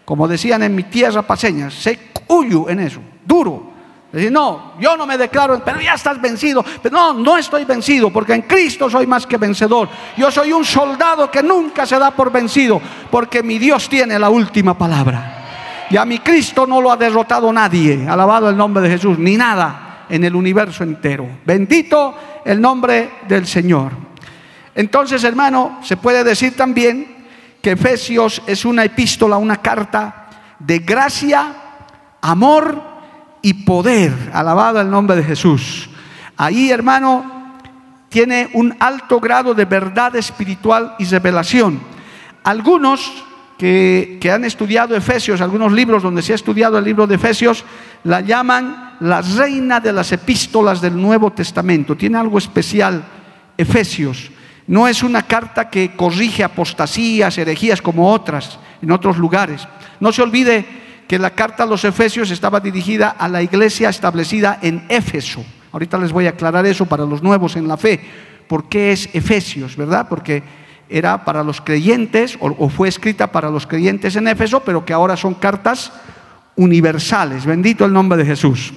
Como 0.04 0.28
decían 0.28 0.62
en 0.62 0.74
mi 0.74 0.84
tierra 0.84 1.22
paseña, 1.22 1.70
sé 1.70 2.10
cuyo 2.26 2.68
en 2.68 2.80
eso, 2.80 3.00
duro 3.24 3.74
Decir, 4.14 4.30
no, 4.30 4.74
yo 4.78 4.96
no 4.96 5.06
me 5.06 5.18
declaro, 5.18 5.60
pero 5.64 5.80
ya 5.80 5.94
estás 5.94 6.20
vencido. 6.20 6.64
Pero 6.80 6.96
no, 6.96 7.14
no 7.14 7.36
estoy 7.36 7.64
vencido, 7.64 8.12
porque 8.12 8.32
en 8.32 8.42
Cristo 8.42 8.88
soy 8.88 9.08
más 9.08 9.26
que 9.26 9.38
vencedor. 9.38 9.88
Yo 10.16 10.30
soy 10.30 10.52
un 10.52 10.64
soldado 10.64 11.28
que 11.32 11.42
nunca 11.42 11.84
se 11.84 11.98
da 11.98 12.12
por 12.12 12.30
vencido, 12.30 12.80
porque 13.10 13.42
mi 13.42 13.58
Dios 13.58 13.88
tiene 13.88 14.16
la 14.16 14.30
última 14.30 14.78
palabra. 14.78 15.88
Y 15.90 15.96
a 15.96 16.04
mi 16.04 16.20
Cristo 16.20 16.64
no 16.64 16.80
lo 16.80 16.92
ha 16.92 16.96
derrotado 16.96 17.52
nadie, 17.52 18.06
alabado 18.08 18.48
el 18.48 18.56
nombre 18.56 18.84
de 18.84 18.90
Jesús, 18.90 19.18
ni 19.18 19.36
nada 19.36 20.04
en 20.08 20.22
el 20.22 20.36
universo 20.36 20.84
entero. 20.84 21.26
Bendito 21.44 22.14
el 22.44 22.60
nombre 22.60 23.14
del 23.26 23.48
Señor. 23.48 23.90
Entonces, 24.76 25.24
hermano, 25.24 25.80
se 25.82 25.96
puede 25.96 26.22
decir 26.22 26.56
también 26.56 27.13
que 27.64 27.72
Efesios 27.72 28.42
es 28.46 28.66
una 28.66 28.84
epístola, 28.84 29.38
una 29.38 29.56
carta 29.56 30.26
de 30.58 30.80
gracia, 30.80 31.54
amor 32.20 32.78
y 33.40 33.54
poder. 33.54 34.12
Alabado 34.34 34.82
el 34.82 34.90
nombre 34.90 35.16
de 35.16 35.24
Jesús. 35.24 35.88
Ahí, 36.36 36.70
hermano, 36.70 37.56
tiene 38.10 38.50
un 38.52 38.76
alto 38.78 39.18
grado 39.18 39.54
de 39.54 39.64
verdad 39.64 40.14
espiritual 40.14 40.94
y 40.98 41.06
revelación. 41.06 41.80
Algunos 42.42 43.24
que, 43.56 44.20
han 44.30 44.44
estudiado 44.44 44.94
Efesios, 44.94 45.40
algunos 45.40 45.72
libros 45.72 46.02
donde 46.02 46.20
se 46.20 46.32
ha 46.32 46.36
estudiado 46.36 46.76
el 46.76 46.84
libro 46.84 47.06
de 47.06 47.14
Efesios, 47.14 47.64
la 48.04 48.20
llaman 48.20 48.98
la 49.00 49.22
reina 49.22 49.80
de 49.80 49.94
las 49.94 50.12
epístolas 50.12 50.82
del 50.82 51.00
Nuevo 51.00 51.32
Testamento. 51.32 51.96
Tiene 51.96 52.18
algo 52.18 52.36
especial, 52.36 53.02
Efesios. 53.56 54.30
No 54.66 54.88
es 54.88 55.02
una 55.02 55.22
carta 55.22 55.68
que 55.68 55.94
corrige 55.94 56.44
apostasías, 56.44 57.36
herejías 57.36 57.82
como 57.82 58.10
otras 58.10 58.58
en 58.80 58.90
otros 58.90 59.18
lugares. 59.18 59.66
No 60.00 60.12
se 60.12 60.22
olvide 60.22 60.64
que 61.06 61.18
la 61.18 61.30
carta 61.30 61.64
a 61.64 61.66
los 61.66 61.84
Efesios 61.84 62.30
estaba 62.30 62.60
dirigida 62.60 63.10
a 63.10 63.28
la 63.28 63.42
iglesia 63.42 63.88
establecida 63.88 64.58
en 64.62 64.84
Éfeso. 64.88 65.44
Ahorita 65.72 65.98
les 65.98 66.12
voy 66.12 66.26
a 66.26 66.30
aclarar 66.30 66.64
eso 66.66 66.86
para 66.86 67.04
los 67.04 67.22
nuevos 67.22 67.56
en 67.56 67.68
la 67.68 67.76
fe. 67.76 68.00
¿Por 68.46 68.68
qué 68.68 68.92
es 68.92 69.08
Efesios, 69.12 69.76
verdad? 69.76 70.06
Porque 70.08 70.42
era 70.88 71.24
para 71.24 71.42
los 71.42 71.60
creyentes 71.60 72.38
o, 72.40 72.68
fue 72.68 72.88
escrita 72.88 73.32
para 73.32 73.50
los 73.50 73.66
creyentes 73.66 74.16
en 74.16 74.28
Éfeso, 74.28 74.60
pero 74.60 74.84
que 74.84 74.92
ahora 74.92 75.16
son 75.16 75.34
cartas 75.34 75.92
universales. 76.56 77.44
Bendito 77.44 77.84
el 77.84 77.92
nombre 77.92 78.18
de 78.18 78.26
Jesús. 78.26 78.72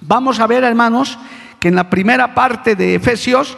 Vamos 0.00 0.40
a 0.40 0.46
ver, 0.46 0.64
hermanos, 0.64 1.18
que 1.60 1.68
en 1.68 1.74
la 1.74 1.90
primera 1.90 2.34
parte 2.34 2.76
de 2.76 2.94
Efesios, 2.94 3.56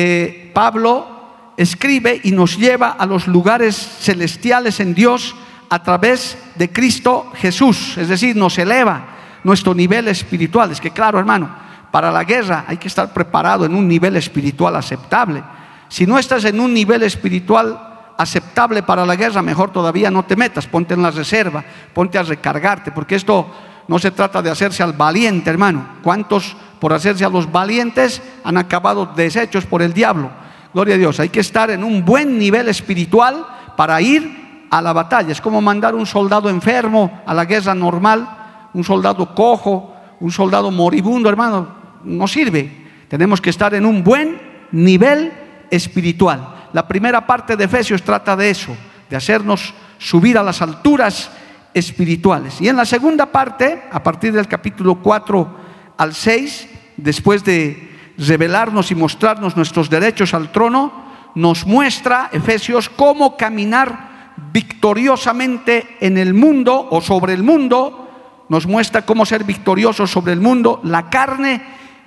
eh, 0.00 0.52
Pablo 0.54 1.08
escribe 1.56 2.20
y 2.22 2.30
nos 2.30 2.56
lleva 2.56 2.90
a 2.90 3.04
los 3.04 3.26
lugares 3.26 3.74
celestiales 3.74 4.78
en 4.78 4.94
Dios 4.94 5.34
a 5.68 5.82
través 5.82 6.38
de 6.54 6.70
Cristo 6.70 7.32
Jesús, 7.34 7.98
es 7.98 8.08
decir, 8.08 8.36
nos 8.36 8.56
eleva 8.58 9.40
nuestro 9.42 9.74
nivel 9.74 10.06
espiritual. 10.06 10.70
Es 10.70 10.80
que 10.80 10.92
claro, 10.92 11.18
hermano, 11.18 11.50
para 11.90 12.12
la 12.12 12.22
guerra 12.22 12.64
hay 12.68 12.76
que 12.76 12.86
estar 12.86 13.12
preparado 13.12 13.64
en 13.64 13.74
un 13.74 13.88
nivel 13.88 14.14
espiritual 14.14 14.76
aceptable. 14.76 15.42
Si 15.88 16.06
no 16.06 16.16
estás 16.16 16.44
en 16.44 16.60
un 16.60 16.72
nivel 16.72 17.02
espiritual 17.02 18.12
aceptable 18.16 18.84
para 18.84 19.04
la 19.04 19.16
guerra, 19.16 19.42
mejor 19.42 19.72
todavía 19.72 20.12
no 20.12 20.24
te 20.24 20.36
metas, 20.36 20.68
ponte 20.68 20.94
en 20.94 21.02
la 21.02 21.10
reserva, 21.10 21.64
ponte 21.92 22.18
a 22.18 22.22
recargarte, 22.22 22.92
porque 22.92 23.16
esto 23.16 23.50
no 23.88 23.98
se 23.98 24.10
trata 24.10 24.42
de 24.42 24.50
hacerse 24.50 24.82
al 24.82 24.92
valiente, 24.92 25.50
hermano. 25.50 25.96
¿Cuántos 26.02 26.54
por 26.78 26.92
hacerse 26.92 27.24
a 27.24 27.30
los 27.30 27.50
valientes 27.50 28.22
han 28.44 28.58
acabado 28.58 29.06
deshechos 29.06 29.64
por 29.64 29.82
el 29.82 29.94
diablo? 29.94 30.30
Gloria 30.74 30.94
a 30.94 30.98
Dios, 30.98 31.18
hay 31.18 31.30
que 31.30 31.40
estar 31.40 31.70
en 31.70 31.82
un 31.82 32.04
buen 32.04 32.38
nivel 32.38 32.68
espiritual 32.68 33.46
para 33.76 34.00
ir 34.02 34.66
a 34.70 34.82
la 34.82 34.92
batalla. 34.92 35.32
Es 35.32 35.40
como 35.40 35.62
mandar 35.62 35.94
un 35.94 36.04
soldado 36.04 36.50
enfermo 36.50 37.22
a 37.26 37.32
la 37.32 37.46
guerra 37.46 37.74
normal, 37.74 38.28
un 38.74 38.84
soldado 38.84 39.34
cojo, 39.34 39.96
un 40.20 40.30
soldado 40.30 40.70
moribundo, 40.70 41.30
hermano, 41.30 41.68
no 42.04 42.28
sirve. 42.28 42.86
Tenemos 43.08 43.40
que 43.40 43.50
estar 43.50 43.72
en 43.72 43.86
un 43.86 44.04
buen 44.04 44.40
nivel 44.70 45.32
espiritual. 45.70 46.56
La 46.74 46.86
primera 46.86 47.26
parte 47.26 47.56
de 47.56 47.64
Efesios 47.64 48.02
trata 48.02 48.36
de 48.36 48.50
eso, 48.50 48.76
de 49.08 49.16
hacernos 49.16 49.72
subir 49.96 50.36
a 50.36 50.42
las 50.42 50.60
alturas 50.60 51.30
espirituales. 51.78 52.60
Y 52.60 52.68
en 52.68 52.76
la 52.76 52.84
segunda 52.84 53.26
parte, 53.26 53.82
a 53.90 54.02
partir 54.02 54.32
del 54.32 54.48
capítulo 54.48 54.96
4 54.96 55.56
al 55.96 56.14
6, 56.14 56.68
después 56.96 57.44
de 57.44 57.88
revelarnos 58.18 58.90
y 58.90 58.94
mostrarnos 58.94 59.56
nuestros 59.56 59.88
derechos 59.88 60.34
al 60.34 60.50
trono, 60.50 61.08
nos 61.34 61.66
muestra 61.66 62.30
Efesios 62.32 62.88
cómo 62.88 63.36
caminar 63.36 64.34
victoriosamente 64.52 65.96
en 66.00 66.18
el 66.18 66.34
mundo 66.34 66.88
o 66.90 67.00
sobre 67.00 67.34
el 67.34 67.42
mundo, 67.42 68.44
nos 68.48 68.66
muestra 68.66 69.04
cómo 69.04 69.26
ser 69.26 69.44
victoriosos 69.44 70.10
sobre 70.10 70.32
el 70.32 70.40
mundo, 70.40 70.80
la 70.84 71.10
carne 71.10 71.62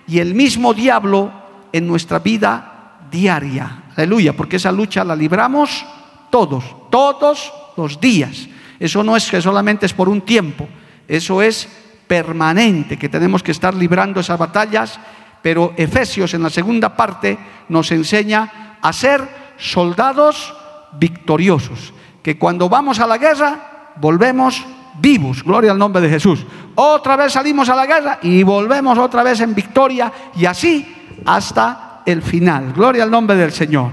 y 0.08 0.20
el 0.20 0.34
mismo 0.34 0.74
diablo 0.74 1.32
en 1.72 1.88
nuestra 1.88 2.20
vida 2.20 2.98
diaria. 3.12 3.84
Aleluya, 3.96 4.36
porque 4.36 4.56
esa 4.56 4.72
lucha 4.72 5.04
la 5.04 5.16
libramos 5.16 5.86
todos, 6.30 6.64
todos 6.90 7.54
los 7.78 8.00
días. 8.00 8.48
Eso 8.82 9.04
no 9.04 9.16
es 9.16 9.30
que 9.30 9.40
solamente 9.40 9.86
es 9.86 9.94
por 9.94 10.10
un 10.10 10.22
tiempo, 10.22 10.68
eso 11.08 11.40
es 11.40 11.70
permanente, 12.08 12.98
que 12.98 13.10
tenemos 13.10 13.44
que 13.44 13.52
estar 13.52 13.76
librando 13.76 14.20
esas 14.20 14.40
batallas, 14.40 15.00
pero 15.44 15.76
Efesios 15.78 16.34
en 16.34 16.42
la 16.42 16.50
segunda 16.50 16.98
parte 16.98 17.38
nos 17.70 17.92
enseña 17.92 18.80
a 18.82 18.92
ser 18.92 19.22
soldados 19.56 20.56
victoriosos 20.94 21.94
que 22.24 22.40
cuando 22.40 22.70
vamos 22.70 23.00
a 23.00 23.06
la 23.06 23.20
guerra 23.20 23.94
volvemos 23.98 24.66
vivos, 25.00 25.44
gloria 25.44 25.74
al 25.74 25.78
nombre 25.78 26.02
de 26.02 26.10
Jesús. 26.10 26.44
Otra 26.74 27.16
vez 27.16 27.34
salimos 27.34 27.70
a 27.70 27.76
la 27.76 27.86
guerra 27.86 28.18
y 28.24 28.42
volvemos 28.42 28.98
otra 28.98 29.22
vez 29.22 29.42
en 29.42 29.54
victoria 29.54 30.12
y 30.36 30.46
así 30.46 31.22
hasta 31.24 32.02
el 32.04 32.24
final. 32.24 32.74
Gloria 32.74 33.04
al 33.04 33.12
nombre 33.12 33.36
del 33.36 33.52
Señor. 33.52 33.92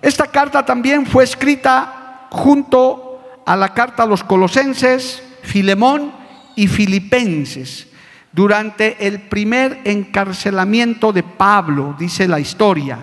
Esta 0.00 0.28
carta 0.28 0.64
también 0.64 1.04
fue 1.04 1.24
escrita 1.24 2.28
junto 2.30 3.03
a 3.46 3.56
la 3.56 3.74
carta 3.74 4.02
a 4.02 4.06
los 4.06 4.24
colosenses, 4.24 5.22
Filemón 5.42 6.12
y 6.56 6.68
Filipenses 6.68 7.88
durante 8.34 9.06
el 9.06 9.20
primer 9.20 9.80
encarcelamiento 9.84 11.12
de 11.12 11.22
Pablo, 11.22 11.94
dice 11.96 12.26
la 12.26 12.40
historia. 12.40 12.98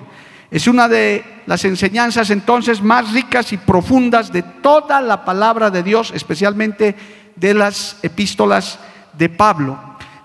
Es 0.51 0.67
una 0.67 0.89
de 0.89 1.23
las 1.45 1.63
enseñanzas 1.63 2.29
entonces 2.29 2.81
más 2.81 3.13
ricas 3.13 3.53
y 3.53 3.57
profundas 3.57 4.33
de 4.33 4.43
toda 4.43 4.99
la 4.99 5.23
palabra 5.23 5.71
de 5.71 5.83
Dios, 5.83 6.11
especialmente 6.13 6.95
de 7.37 7.53
las 7.53 7.95
epístolas 8.01 8.77
de 9.17 9.29
Pablo, 9.29 9.79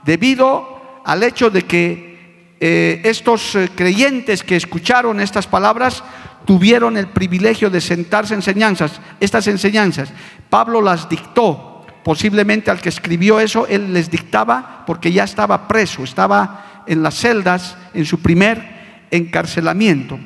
debido 0.04 1.00
al 1.04 1.22
hecho 1.22 1.50
de 1.50 1.62
que 1.62 2.54
eh, 2.58 3.00
estos 3.04 3.54
eh, 3.54 3.70
creyentes 3.76 4.42
que 4.42 4.56
escucharon 4.56 5.20
estas 5.20 5.46
palabras 5.46 6.02
tuvieron 6.46 6.96
el 6.96 7.08
privilegio 7.08 7.68
de 7.68 7.80
sentarse 7.80 8.32
enseñanzas, 8.32 9.00
estas 9.20 9.46
enseñanzas. 9.48 10.10
Pablo 10.48 10.80
las 10.80 11.08
dictó, 11.08 11.84
posiblemente 12.02 12.70
al 12.70 12.80
que 12.80 12.88
escribió 12.88 13.40
eso, 13.40 13.66
él 13.66 13.92
les 13.92 14.10
dictaba 14.10 14.84
porque 14.86 15.12
ya 15.12 15.24
estaba 15.24 15.68
preso, 15.68 16.04
estaba 16.04 16.84
en 16.86 17.02
las 17.02 17.16
celdas 17.16 17.76
en 17.92 18.06
su 18.06 18.20
primer 18.20 19.06
encarcelamiento. 19.10 20.18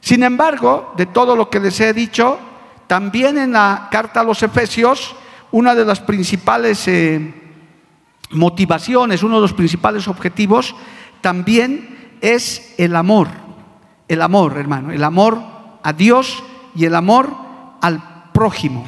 Sin 0.00 0.22
embargo, 0.22 0.94
de 0.96 1.06
todo 1.06 1.36
lo 1.36 1.50
que 1.50 1.60
les 1.60 1.78
he 1.80 1.92
dicho, 1.92 2.38
también 2.86 3.36
en 3.36 3.52
la 3.52 3.88
carta 3.90 4.20
a 4.20 4.24
los 4.24 4.42
Efesios, 4.42 5.14
una 5.50 5.74
de 5.74 5.84
las 5.84 6.00
principales 6.00 6.88
eh, 6.88 7.34
motivaciones, 8.30 9.22
uno 9.22 9.36
de 9.36 9.42
los 9.42 9.52
principales 9.52 10.08
objetivos, 10.08 10.74
también 11.20 12.14
es 12.20 12.74
el 12.78 12.96
amor. 12.96 13.45
El 14.08 14.22
amor, 14.22 14.56
hermano, 14.56 14.92
el 14.92 15.02
amor 15.02 15.40
a 15.82 15.92
Dios 15.92 16.42
y 16.74 16.84
el 16.84 16.94
amor 16.94 17.30
al 17.80 18.30
prójimo. 18.32 18.84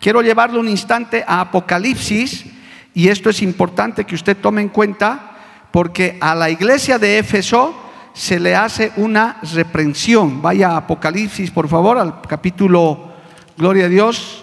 Quiero 0.00 0.22
llevarle 0.22 0.58
un 0.58 0.68
instante 0.68 1.24
a 1.26 1.40
Apocalipsis, 1.40 2.46
y 2.94 3.08
esto 3.08 3.30
es 3.30 3.42
importante 3.42 4.04
que 4.04 4.14
usted 4.14 4.36
tome 4.36 4.60
en 4.62 4.68
cuenta, 4.68 5.36
porque 5.70 6.18
a 6.20 6.34
la 6.34 6.50
iglesia 6.50 6.98
de 6.98 7.18
Éfeso, 7.18 7.74
se 8.18 8.40
le 8.40 8.56
hace 8.56 8.90
una 8.96 9.38
reprensión. 9.54 10.42
Vaya 10.42 10.70
a 10.70 10.78
Apocalipsis, 10.78 11.52
por 11.52 11.68
favor, 11.68 11.98
al 11.98 12.20
capítulo, 12.22 13.12
gloria 13.56 13.84
a 13.84 13.88
Dios, 13.88 14.42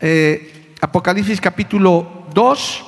eh, 0.00 0.74
Apocalipsis 0.80 1.40
capítulo 1.40 2.26
2, 2.34 2.84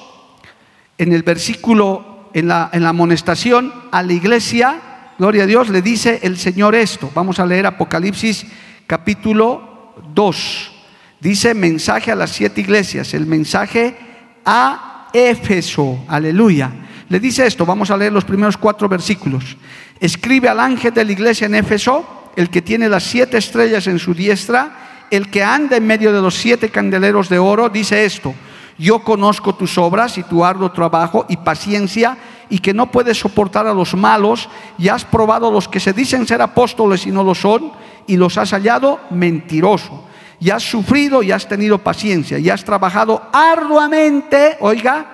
en 0.99 1.13
el 1.13 1.23
versículo, 1.23 2.31
en 2.35 2.49
la, 2.49 2.69
en 2.73 2.83
la 2.83 2.89
amonestación 2.89 3.73
a 3.93 4.03
la 4.03 4.13
iglesia, 4.13 4.81
gloria 5.19 5.45
a 5.45 5.47
Dios, 5.47 5.69
le 5.69 5.83
dice 5.83 6.21
el 6.23 6.39
Señor 6.39 6.75
esto. 6.75 7.11
Vamos 7.15 7.39
a 7.39 7.47
leer 7.47 7.67
Apocalipsis 7.67 8.47
capítulo 8.87 9.95
2. 10.15 10.73
Dice 11.21 11.55
mensaje 11.55 12.13
a 12.13 12.17
las 12.17 12.31
siete 12.31 12.61
iglesias, 12.61 13.15
el 13.15 13.27
mensaje 13.27 13.97
a 14.45 15.09
Éfeso, 15.13 16.05
aleluya. 16.09 16.71
Le 17.09 17.21
dice 17.21 17.47
esto, 17.47 17.65
vamos 17.65 17.91
a 17.91 17.97
leer 17.97 18.13
los 18.13 18.25
primeros 18.25 18.57
cuatro 18.57 18.89
versículos. 18.89 19.57
Escribe 20.01 20.49
al 20.49 20.61
ángel 20.61 20.93
de 20.93 21.05
la 21.05 21.13
iglesia 21.13 21.47
en 21.47 21.55
Éfeso, 21.55 22.33
el 22.37 22.51
que 22.51 22.63
tiene 22.63 22.89
las 22.89 23.05
siete 23.05 23.39
estrellas 23.39 23.87
en 23.87 23.99
su 23.99 24.13
diestra, 24.13 25.07
el 25.11 25.31
que 25.31 25.45
anda 25.45 25.77
en 25.77 25.87
medio 25.87 26.13
de 26.13 26.21
los 26.21 26.35
siete 26.35 26.71
candeleros 26.71 27.29
de 27.29 27.39
oro, 27.39 27.69
dice 27.69 28.05
esto, 28.05 28.35
yo 28.77 29.05
conozco 29.05 29.55
tus 29.55 29.79
obras 29.79 30.19
y 30.19 30.25
tu 30.25 30.45
arduo 30.45 30.73
trabajo 30.73 31.27
y 31.29 31.37
paciencia 31.37 32.19
y 32.55 32.61
que 32.61 32.73
no 32.73 32.89
puedes 32.89 33.19
soportar 33.19 33.67
a 33.67 33.75
los 33.75 33.97
malos 33.97 34.49
y 34.79 34.87
has 34.87 35.05
probado 35.05 35.49
a 35.49 35.51
los 35.51 35.67
que 35.67 35.81
se 35.81 35.93
dicen 35.93 36.25
ser 36.25 36.41
apóstoles 36.41 37.05
y 37.05 37.11
no 37.11 37.25
lo 37.25 37.35
son 37.35 37.73
y 38.07 38.17
los 38.17 38.39
has 38.39 38.53
hallado 38.53 39.01
mentiroso. 39.11 40.05
Y 40.39 40.51
has 40.51 40.63
sufrido 40.63 41.25
y 41.25 41.33
has 41.33 41.49
tenido 41.49 41.79
paciencia 41.79 42.39
y 42.39 42.49
has 42.51 42.65
trabajado 42.65 43.21
arduamente, 43.33 44.57
oiga, 44.61 45.05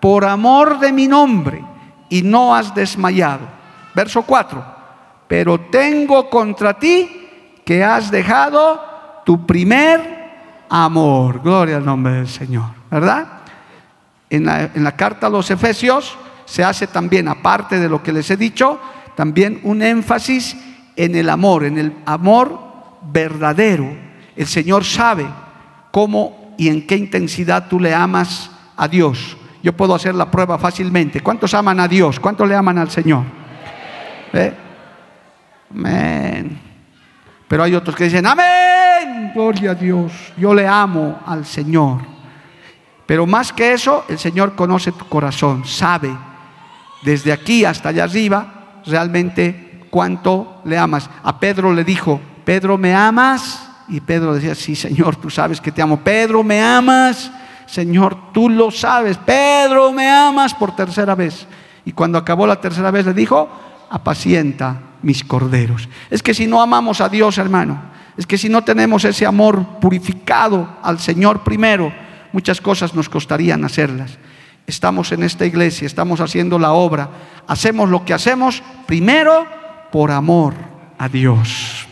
por 0.00 0.24
amor 0.24 0.80
de 0.80 0.90
mi 0.90 1.06
nombre 1.06 1.64
y 2.08 2.22
no 2.22 2.56
has 2.56 2.74
desmayado. 2.74 3.46
Verso 3.94 4.22
4. 4.22 4.64
Pero 5.28 5.60
tengo 5.60 6.28
contra 6.28 6.76
ti 6.76 7.28
que 7.64 7.84
has 7.84 8.10
dejado 8.10 9.22
tu 9.24 9.46
primer 9.46 10.66
amor. 10.68 11.40
Gloria 11.40 11.76
al 11.76 11.84
nombre 11.84 12.14
del 12.14 12.28
Señor. 12.28 12.70
¿Verdad? 12.90 13.28
En 14.28 14.44
la, 14.44 14.96
carta 14.96 15.28
a 15.28 15.30
los 15.30 15.52
Efesios 15.52 16.18
se 16.50 16.64
hace 16.64 16.88
también, 16.88 17.28
aparte 17.28 17.78
de 17.78 17.88
lo 17.88 18.02
que 18.02 18.12
les 18.12 18.28
he 18.28 18.36
dicho, 18.36 18.80
también 19.14 19.60
un 19.62 19.82
énfasis 19.82 20.56
en 20.96 21.14
el 21.14 21.30
amor, 21.30 21.62
en 21.62 21.78
el 21.78 21.94
amor 22.04 22.58
verdadero. 23.02 23.88
El 24.34 24.48
Señor 24.48 24.84
sabe 24.84 25.26
cómo 25.92 26.56
y 26.58 26.66
en 26.66 26.88
qué 26.88 26.96
intensidad 26.96 27.68
tú 27.68 27.78
le 27.78 27.94
amas 27.94 28.50
a 28.76 28.88
Dios. 28.88 29.36
Yo 29.62 29.76
puedo 29.76 29.94
hacer 29.94 30.12
la 30.16 30.28
prueba 30.28 30.58
fácilmente. 30.58 31.20
¿Cuántos 31.20 31.54
aman 31.54 31.78
a 31.78 31.86
Dios? 31.86 32.18
¿Cuántos 32.18 32.48
le 32.48 32.56
aman 32.56 32.78
al 32.78 32.90
Señor? 32.90 33.22
¿Eh? 34.32 34.52
Amén. 35.72 36.60
Pero 37.46 37.62
hay 37.62 37.76
otros 37.76 37.94
que 37.94 38.04
dicen, 38.04 38.26
amén, 38.26 39.30
gloria 39.32 39.70
a 39.70 39.74
Dios, 39.76 40.32
yo 40.36 40.52
le 40.52 40.66
amo 40.66 41.20
al 41.24 41.46
Señor. 41.46 42.00
Pero 43.06 43.24
más 43.24 43.52
que 43.52 43.72
eso, 43.72 44.04
el 44.08 44.18
Señor 44.18 44.56
conoce 44.56 44.90
tu 44.90 45.08
corazón, 45.08 45.64
sabe 45.64 46.10
desde 47.02 47.32
aquí 47.32 47.64
hasta 47.64 47.90
allá 47.90 48.04
arriba 48.04 48.82
realmente 48.86 49.86
cuánto 49.90 50.62
le 50.64 50.78
amas. 50.78 51.10
A 51.22 51.38
Pedro 51.38 51.72
le 51.72 51.84
dijo, 51.84 52.20
Pedro, 52.44 52.78
¿me 52.78 52.94
amas? 52.94 53.68
Y 53.88 54.00
Pedro 54.00 54.34
decía, 54.34 54.54
sí, 54.54 54.76
Señor, 54.76 55.16
tú 55.16 55.30
sabes 55.30 55.60
que 55.60 55.72
te 55.72 55.82
amo. 55.82 56.00
Pedro, 56.00 56.42
¿me 56.42 56.62
amas? 56.62 57.30
Señor, 57.66 58.32
tú 58.32 58.48
lo 58.48 58.70
sabes. 58.70 59.16
Pedro, 59.16 59.92
¿me 59.92 60.08
amas? 60.08 60.54
Por 60.54 60.74
tercera 60.74 61.14
vez. 61.14 61.46
Y 61.84 61.92
cuando 61.92 62.18
acabó 62.18 62.46
la 62.46 62.60
tercera 62.60 62.90
vez 62.90 63.06
le 63.06 63.14
dijo, 63.14 63.48
apacienta 63.90 64.80
mis 65.02 65.24
corderos. 65.24 65.88
Es 66.10 66.22
que 66.22 66.34
si 66.34 66.46
no 66.46 66.62
amamos 66.62 67.00
a 67.00 67.08
Dios, 67.08 67.38
hermano, 67.38 67.80
es 68.16 68.26
que 68.26 68.38
si 68.38 68.48
no 68.48 68.62
tenemos 68.62 69.04
ese 69.04 69.26
amor 69.26 69.80
purificado 69.80 70.76
al 70.82 70.98
Señor 70.98 71.42
primero, 71.42 71.92
muchas 72.32 72.60
cosas 72.60 72.94
nos 72.94 73.08
costarían 73.08 73.64
hacerlas. 73.64 74.18
Estamos 74.70 75.10
en 75.10 75.24
esta 75.24 75.44
iglesia, 75.44 75.84
estamos 75.84 76.20
haciendo 76.20 76.56
la 76.56 76.72
obra, 76.72 77.10
hacemos 77.48 77.88
lo 77.88 78.04
que 78.04 78.14
hacemos 78.14 78.62
primero 78.86 79.44
por 79.90 80.12
amor 80.12 80.54
a 80.96 81.08
Dios. 81.08 81.88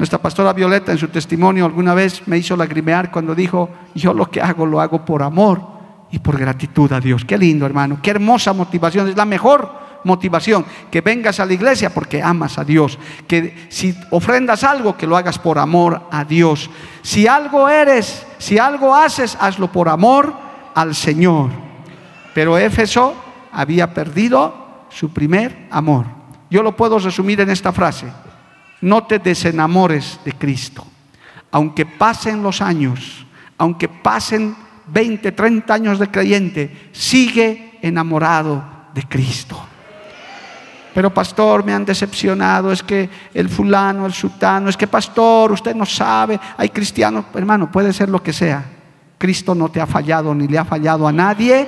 Nuestra 0.00 0.18
pastora 0.18 0.52
Violeta 0.52 0.90
en 0.90 0.98
su 0.98 1.06
testimonio 1.06 1.64
alguna 1.64 1.94
vez 1.94 2.26
me 2.26 2.38
hizo 2.38 2.56
lagrimear 2.56 3.12
cuando 3.12 3.36
dijo, 3.36 3.70
yo 3.94 4.12
lo 4.12 4.28
que 4.28 4.40
hago 4.40 4.66
lo 4.66 4.80
hago 4.80 5.04
por 5.04 5.22
amor 5.22 5.62
y 6.10 6.18
por 6.18 6.36
gratitud 6.36 6.92
a 6.92 6.98
Dios. 6.98 7.24
Qué 7.24 7.38
lindo, 7.38 7.66
hermano, 7.66 8.00
qué 8.02 8.10
hermosa 8.10 8.52
motivación, 8.52 9.08
es 9.08 9.16
la 9.16 9.24
mejor 9.24 9.70
motivación, 10.02 10.66
que 10.90 11.02
vengas 11.02 11.38
a 11.38 11.46
la 11.46 11.52
iglesia 11.52 11.90
porque 11.90 12.20
amas 12.20 12.58
a 12.58 12.64
Dios, 12.64 12.98
que 13.28 13.68
si 13.68 13.96
ofrendas 14.10 14.64
algo, 14.64 14.96
que 14.96 15.06
lo 15.06 15.16
hagas 15.16 15.38
por 15.38 15.60
amor 15.60 16.02
a 16.10 16.24
Dios. 16.24 16.68
Si 17.02 17.28
algo 17.28 17.68
eres, 17.68 18.26
si 18.38 18.58
algo 18.58 18.92
haces, 18.92 19.38
hazlo 19.40 19.70
por 19.70 19.88
amor 19.88 20.34
al 20.74 20.96
Señor. 20.96 21.71
Pero 22.34 22.58
Éfeso 22.58 23.14
había 23.52 23.92
perdido 23.92 24.86
su 24.88 25.12
primer 25.12 25.66
amor. 25.70 26.06
Yo 26.50 26.62
lo 26.62 26.76
puedo 26.76 26.98
resumir 26.98 27.40
en 27.40 27.50
esta 27.50 27.72
frase. 27.72 28.06
No 28.80 29.04
te 29.04 29.18
desenamores 29.18 30.20
de 30.24 30.32
Cristo. 30.32 30.84
Aunque 31.50 31.86
pasen 31.86 32.42
los 32.42 32.60
años, 32.60 33.26
aunque 33.58 33.88
pasen 33.88 34.56
20, 34.86 35.32
30 35.32 35.74
años 35.74 35.98
de 35.98 36.08
creyente, 36.08 36.90
sigue 36.92 37.78
enamorado 37.82 38.64
de 38.94 39.02
Cristo. 39.04 39.58
Pero 40.94 41.12
pastor, 41.12 41.64
me 41.64 41.72
han 41.72 41.86
decepcionado, 41.86 42.70
es 42.70 42.82
que 42.82 43.08
el 43.32 43.48
fulano, 43.48 44.04
el 44.04 44.12
sultano, 44.12 44.68
es 44.68 44.76
que 44.76 44.86
pastor, 44.86 45.52
usted 45.52 45.74
no 45.74 45.86
sabe, 45.86 46.38
hay 46.58 46.68
cristianos, 46.68 47.26
hermano, 47.34 47.70
puede 47.70 47.92
ser 47.94 48.10
lo 48.10 48.22
que 48.22 48.32
sea. 48.32 48.62
Cristo 49.16 49.54
no 49.54 49.70
te 49.70 49.80
ha 49.80 49.86
fallado 49.86 50.34
ni 50.34 50.48
le 50.48 50.58
ha 50.58 50.64
fallado 50.64 51.06
a 51.06 51.12
nadie 51.12 51.66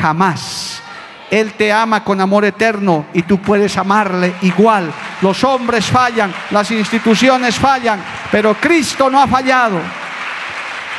jamás. 0.00 0.82
Él 1.30 1.54
te 1.54 1.72
ama 1.72 2.04
con 2.04 2.20
amor 2.20 2.44
eterno 2.44 3.06
y 3.12 3.22
tú 3.22 3.38
puedes 3.38 3.76
amarle 3.76 4.34
igual. 4.42 4.92
Los 5.20 5.42
hombres 5.42 5.86
fallan, 5.86 6.32
las 6.50 6.70
instituciones 6.70 7.56
fallan, 7.56 8.00
pero 8.30 8.54
Cristo 8.54 9.10
no 9.10 9.20
ha 9.20 9.26
fallado. 9.26 9.80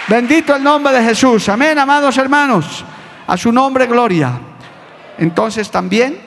Bendito 0.07 0.55
el 0.55 0.63
nombre 0.63 0.93
de 0.93 1.03
Jesús. 1.03 1.47
Amén, 1.49 1.77
amados 1.79 2.17
hermanos. 2.17 2.83
A 3.27 3.37
su 3.37 3.51
nombre, 3.51 3.87
gloria. 3.87 4.33
Entonces 5.17 5.71
también 5.71 6.19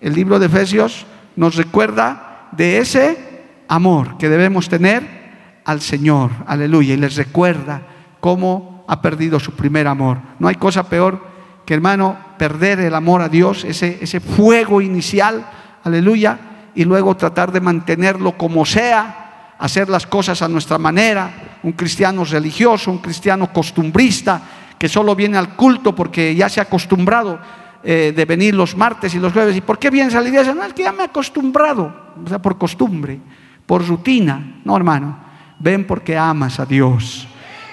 el 0.00 0.14
libro 0.14 0.38
de 0.38 0.46
Efesios 0.46 1.06
nos 1.36 1.54
recuerda 1.54 2.48
de 2.52 2.78
ese 2.78 3.44
amor 3.68 4.18
que 4.18 4.28
debemos 4.28 4.68
tener 4.68 5.22
al 5.64 5.80
Señor, 5.80 6.30
aleluya, 6.46 6.94
y 6.94 6.98
les 6.98 7.16
recuerda 7.16 7.82
cómo 8.20 8.84
ha 8.88 9.00
perdido 9.00 9.40
su 9.40 9.52
primer 9.52 9.86
amor. 9.86 10.18
No 10.38 10.48
hay 10.48 10.56
cosa 10.56 10.88
peor 10.88 11.31
hermano, 11.74 12.18
perder 12.38 12.80
el 12.80 12.94
amor 12.94 13.22
a 13.22 13.28
Dios, 13.28 13.64
ese, 13.64 13.98
ese 14.00 14.20
fuego 14.20 14.80
inicial, 14.80 15.46
aleluya, 15.84 16.38
y 16.74 16.84
luego 16.84 17.16
tratar 17.16 17.52
de 17.52 17.60
mantenerlo 17.60 18.36
como 18.36 18.64
sea, 18.64 19.54
hacer 19.58 19.88
las 19.88 20.06
cosas 20.06 20.42
a 20.42 20.48
nuestra 20.48 20.78
manera, 20.78 21.58
un 21.62 21.72
cristiano 21.72 22.24
religioso, 22.24 22.90
un 22.90 22.98
cristiano 22.98 23.52
costumbrista, 23.52 24.42
que 24.78 24.88
solo 24.88 25.14
viene 25.14 25.38
al 25.38 25.54
culto 25.54 25.94
porque 25.94 26.34
ya 26.34 26.48
se 26.48 26.58
ha 26.58 26.64
acostumbrado 26.64 27.38
eh, 27.84 28.12
de 28.14 28.24
venir 28.24 28.54
los 28.54 28.76
martes 28.76 29.14
y 29.14 29.20
los 29.20 29.32
jueves. 29.32 29.56
¿Y 29.56 29.60
por 29.60 29.78
qué 29.78 29.90
vienes 29.90 30.14
a 30.14 30.20
la 30.20 30.28
iglesia? 30.28 30.54
No, 30.54 30.64
es 30.64 30.72
que 30.72 30.82
ya 30.82 30.92
me 30.92 31.02
he 31.02 31.06
acostumbrado, 31.06 31.94
o 32.24 32.28
sea, 32.28 32.40
por 32.40 32.58
costumbre. 32.58 33.20
por 33.66 33.86
rutina. 33.86 34.60
No, 34.64 34.76
hermano, 34.76 35.16
ven 35.60 35.86
porque 35.86 36.16
amas 36.16 36.58
a 36.58 36.66
Dios. 36.66 37.28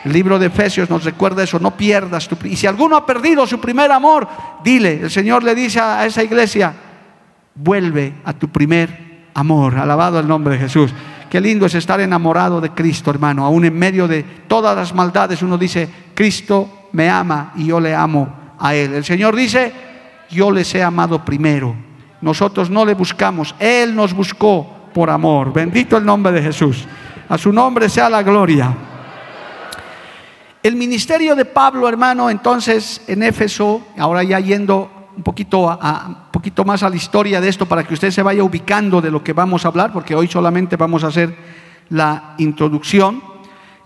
El 0.06 0.14
libro 0.14 0.40
de 0.40 0.48
Efesios 0.48 0.90
nos 0.90 1.04
recuerda 1.04 1.44
eso, 1.44 1.60
no 1.60 1.76
pierdas 1.76 2.28
tu... 2.28 2.38
Y 2.46 2.56
si 2.56 2.68
alguno 2.68 2.96
ha 2.96 3.06
perdido 3.06 3.46
su 3.46 3.60
primer 3.60 3.92
amor, 3.92 4.28
dile, 4.64 5.02
el 5.02 5.12
Señor 5.12 5.44
le 5.44 5.54
dice 5.54 5.80
a 5.80 6.06
esa 6.06 6.24
iglesia, 6.24 6.74
vuelve 7.56 8.14
a 8.24 8.34
tu 8.34 8.48
primer 8.48 9.28
amor. 9.34 9.78
Alabado 9.78 10.20
el 10.20 10.28
nombre 10.28 10.54
de 10.54 10.60
Jesús. 10.62 10.94
Qué 11.30 11.42
lindo 11.42 11.66
es 11.66 11.76
estar 11.76 12.00
enamorado 12.00 12.62
de 12.62 12.72
Cristo, 12.72 13.12
hermano. 13.12 13.46
Aún 13.46 13.66
en 13.66 13.78
medio 13.78 14.08
de 14.08 14.24
todas 14.48 14.76
las 14.76 14.94
maldades 14.96 15.42
uno 15.42 15.58
dice, 15.58 15.90
Cristo 16.14 16.88
me 16.94 17.10
ama 17.10 17.52
y 17.56 17.68
yo 17.68 17.80
le 17.80 17.94
amo 17.94 18.56
a 18.58 18.74
Él. 18.74 18.94
El 18.94 19.06
Señor 19.06 19.36
dice, 19.36 19.72
yo 20.30 20.50
les 20.50 20.74
he 20.74 20.82
amado 20.82 21.24
primero. 21.24 21.76
Nosotros 22.22 22.70
no 22.70 22.86
le 22.86 22.94
buscamos, 22.96 23.54
Él 23.60 23.96
nos 23.96 24.14
buscó 24.14 24.90
por 24.94 25.10
amor. 25.10 25.54
Bendito 25.54 25.98
el 25.98 26.06
nombre 26.06 26.32
de 26.32 26.42
Jesús. 26.42 26.86
A 27.28 27.38
su 27.38 27.54
nombre 27.54 27.90
sea 27.90 28.10
la 28.10 28.24
gloria. 28.24 28.74
El 30.62 30.76
ministerio 30.76 31.38
de 31.38 31.45
Pablo, 31.45 31.88
hermano, 31.88 32.30
entonces 32.30 33.02
en 33.08 33.24
Éfeso, 33.24 33.82
ahora 33.98 34.24
ya 34.24 34.41
yendo 34.41 35.08
un 35.15 35.24
poquito, 35.24 35.80
más 36.65 36.84
a 36.84 36.89
la 36.89 36.98
historia 36.98 37.39
de 37.39 37.48
esto 37.48 37.65
para 37.65 37.86
que 37.86 37.93
usted 37.93 38.12
se 38.12 38.22
vaya 38.22 38.43
ubicando 38.43 39.00
de 39.00 39.10
lo 39.10 39.24
que 39.24 39.32
vamos 39.32 39.63
a 39.63 39.69
hablar, 39.69 39.93
porque 39.93 40.15
hoy 40.15 40.28
solamente 40.28 40.76
vamos 40.76 41.06
a 41.06 41.08
hacer 41.08 41.34
la 41.89 42.36
introducción. 42.39 43.24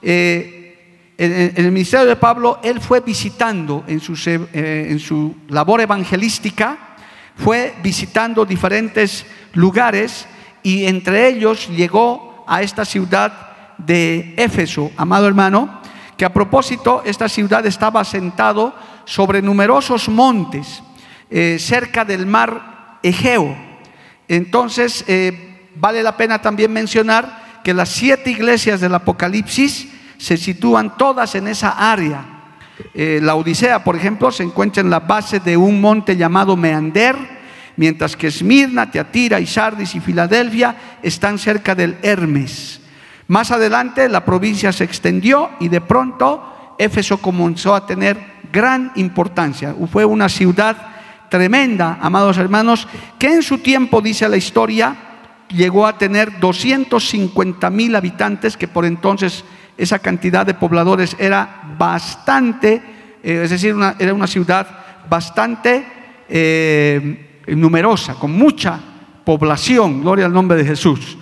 Eh, 0.02 1.14
en, 1.16 1.54
el 1.64 1.72
ministerio 1.72 2.08
de 2.08 2.16
Pablo, 2.16 2.60
él 2.64 2.82
fue 2.82 3.02
visitando 3.02 3.84
eh, 3.88 4.88
en 4.90 5.00
su 5.00 5.36
labor 5.50 5.80
evangelística, 5.80 6.96
fue 7.36 7.76
visitando 7.84 8.46
diferentes 8.46 9.28
lugares 9.54 10.26
y 10.64 10.86
entre 10.86 11.28
ellos 11.28 11.70
llegó 11.70 12.44
a 12.48 12.64
esta 12.64 12.84
ciudad 12.84 13.76
de 13.78 14.34
Éfeso, 14.38 14.92
amado 14.98 15.28
hermano, 15.28 15.84
que 16.18 16.26
a 16.26 16.34
propósito 16.34 17.02
esta 17.06 17.28
ciudad 17.28 17.66
estaba 17.66 18.02
asentado 18.02 18.74
sobre 19.06 19.42
numerosos 19.42 20.10
montes 20.10 20.84
eh, 21.30 21.58
cerca 21.60 22.06
del 22.06 22.26
mar 22.26 23.00
Egeo. 23.02 23.56
Entonces, 24.28 25.04
eh, 25.08 25.70
vale 25.76 26.04
la 26.04 26.16
pena 26.16 26.42
también 26.42 26.72
mencionar 26.72 27.62
que 27.64 27.74
las 27.74 27.90
siete 27.90 28.30
iglesias 28.32 28.82
del 28.82 28.94
Apocalipsis 28.94 29.88
se 30.18 30.38
sitúan 30.38 30.96
todas 30.98 31.36
en 31.36 31.48
esa 31.48 31.92
área. 31.92 32.26
Eh, 32.94 33.20
la 33.22 33.36
Odisea, 33.36 33.84
por 33.84 33.96
ejemplo, 33.96 34.32
se 34.32 34.44
encuentra 34.44 34.82
en 34.82 34.90
la 34.90 35.00
base 35.00 35.40
de 35.40 35.58
un 35.58 35.82
monte 35.82 36.16
llamado 36.16 36.56
Meander, 36.56 37.16
mientras 37.76 38.16
que 38.16 38.28
Esmirna, 38.28 38.92
Teatira, 38.92 39.40
y 39.40 39.48
Sardis 39.48 39.96
y 39.96 40.00
Filadelfia 40.00 40.76
están 41.02 41.38
cerca 41.40 41.76
del 41.76 41.98
Hermes. 42.02 42.83
Más 43.28 43.52
adelante 43.52 44.10
la 44.10 44.26
provincia 44.26 44.72
se 44.72 44.84
extendió 44.84 45.50
y 45.60 45.70
de 45.70 45.82
pronto 45.82 46.76
Éfeso 46.78 47.18
comenzó 47.18 47.76
a 47.76 47.86
tener 47.86 48.18
gran 48.52 48.92
importancia. 48.96 49.76
Fue 49.92 50.06
una 50.06 50.30
ciudad 50.30 50.76
tremenda, 51.30 51.98
amados 52.02 52.38
hermanos, 52.38 52.88
que 53.18 53.28
en 53.28 53.42
su 53.42 53.60
tiempo, 53.60 54.02
dice 54.02 54.30
la 54.30 54.38
historia, 54.38 54.96
llegó 55.50 55.88
a 55.88 55.98
tener 55.98 56.40
250 56.40 57.70
mil 57.70 57.96
habitantes, 57.96 58.58
que 58.58 58.68
por 58.68 58.86
entonces 58.86 59.44
esa 59.78 60.00
cantidad 60.00 60.46
de 60.46 60.54
pobladores 60.54 61.16
era 61.20 61.76
bastante, 61.78 62.82
eh, 63.24 63.42
es 63.44 63.50
decir, 63.50 63.76
era 64.00 64.14
una 64.14 64.28
ciudad 64.28 64.68
bastante 65.10 65.86
eh, 66.30 67.42
numerosa, 67.48 68.16
con 68.16 68.32
mucha 68.32 68.80
población, 69.24 70.02
gloria 70.02 70.26
al 70.26 70.34
nombre 70.34 70.58
de 70.58 70.66
Jesús. 70.66 71.18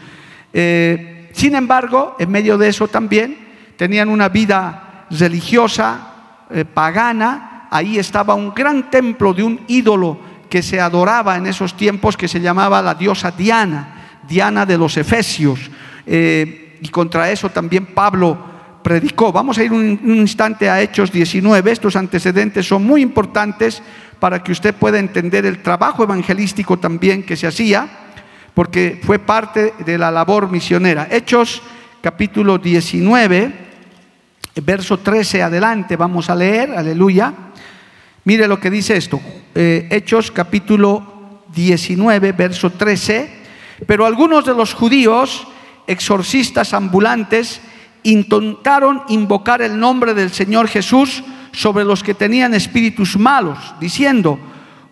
Eh, 0.54 1.21
sin 1.34 1.56
embargo, 1.56 2.16
en 2.20 2.30
medio 2.30 2.58
de 2.58 2.70
eso 2.70 2.88
también 2.88 3.38
tenían 3.78 4.10
una 4.10 4.30
vida 4.30 5.06
religiosa, 5.10 6.46
eh, 6.50 6.66
pagana. 6.66 7.68
Ahí 7.72 7.98
estaba 7.98 8.34
un 8.36 8.54
gran 8.54 8.90
templo 8.90 9.34
de 9.34 9.44
un 9.44 9.62
ídolo 9.68 10.20
que 10.50 10.62
se 10.62 10.80
adoraba 10.82 11.38
en 11.38 11.48
esos 11.48 11.76
tiempos 11.76 12.18
que 12.18 12.28
se 12.28 12.42
llamaba 12.42 12.82
la 12.82 12.96
diosa 12.96 13.32
Diana, 13.32 14.20
Diana 14.28 14.66
de 14.66 14.78
los 14.78 14.98
Efesios. 14.98 15.60
Eh, 16.06 16.78
y 16.82 16.90
contra 16.90 17.32
eso 17.32 17.50
también 17.50 17.88
Pablo 17.88 18.38
predicó. 18.84 19.32
Vamos 19.32 19.58
a 19.58 19.64
ir 19.64 19.72
un, 19.72 20.00
un, 20.04 20.16
instante 20.16 20.70
a 20.70 20.82
Hechos 20.82 21.12
19. 21.12 21.72
Estos 21.72 21.96
antecedentes 21.96 22.68
son 22.68 22.84
muy 22.84 23.02
importantes 23.02 23.82
para 24.20 24.44
que 24.44 24.52
usted 24.52 24.76
pueda 24.76 25.00
entender 25.00 25.46
el 25.46 25.62
trabajo 25.62 26.04
evangelístico 26.04 26.78
también 26.78 27.24
que 27.24 27.38
se 27.38 27.48
hacía 27.48 28.01
porque 28.54 29.00
fue 29.04 29.20
parte 29.20 29.74
de 29.86 29.98
la 29.98 30.12
labor 30.12 30.50
misionera. 30.50 31.08
Hechos 31.10 31.62
capítulo 32.02 32.58
19, 32.58 33.52
verso 34.64 34.98
13 34.98 35.44
adelante, 35.44 35.96
vamos 35.96 36.30
a 36.30 36.36
leer, 36.36 36.72
aleluya. 36.72 37.34
Mire 38.24 38.48
lo 38.48 38.60
que 38.60 38.70
dice 38.70 38.98
esto, 38.98 39.20
eh, 39.56 39.88
Hechos 39.90 40.32
capítulo 40.32 41.44
19, 41.54 42.32
verso 42.34 42.70
13, 42.72 43.42
pero 43.88 44.06
algunos 44.06 44.46
de 44.46 44.54
los 44.54 44.74
judíos, 44.74 45.48
exorcistas 45.88 46.74
ambulantes, 46.74 47.62
intentaron 48.04 49.04
invocar 49.10 49.62
el 49.62 49.80
nombre 49.80 50.14
del 50.14 50.32
Señor 50.32 50.68
Jesús 50.68 51.24
sobre 51.52 51.84
los 51.84 52.04
que 52.04 52.14
tenían 52.14 52.54
espíritus 52.54 53.18
malos, 53.18 53.58
diciendo, 53.80 54.40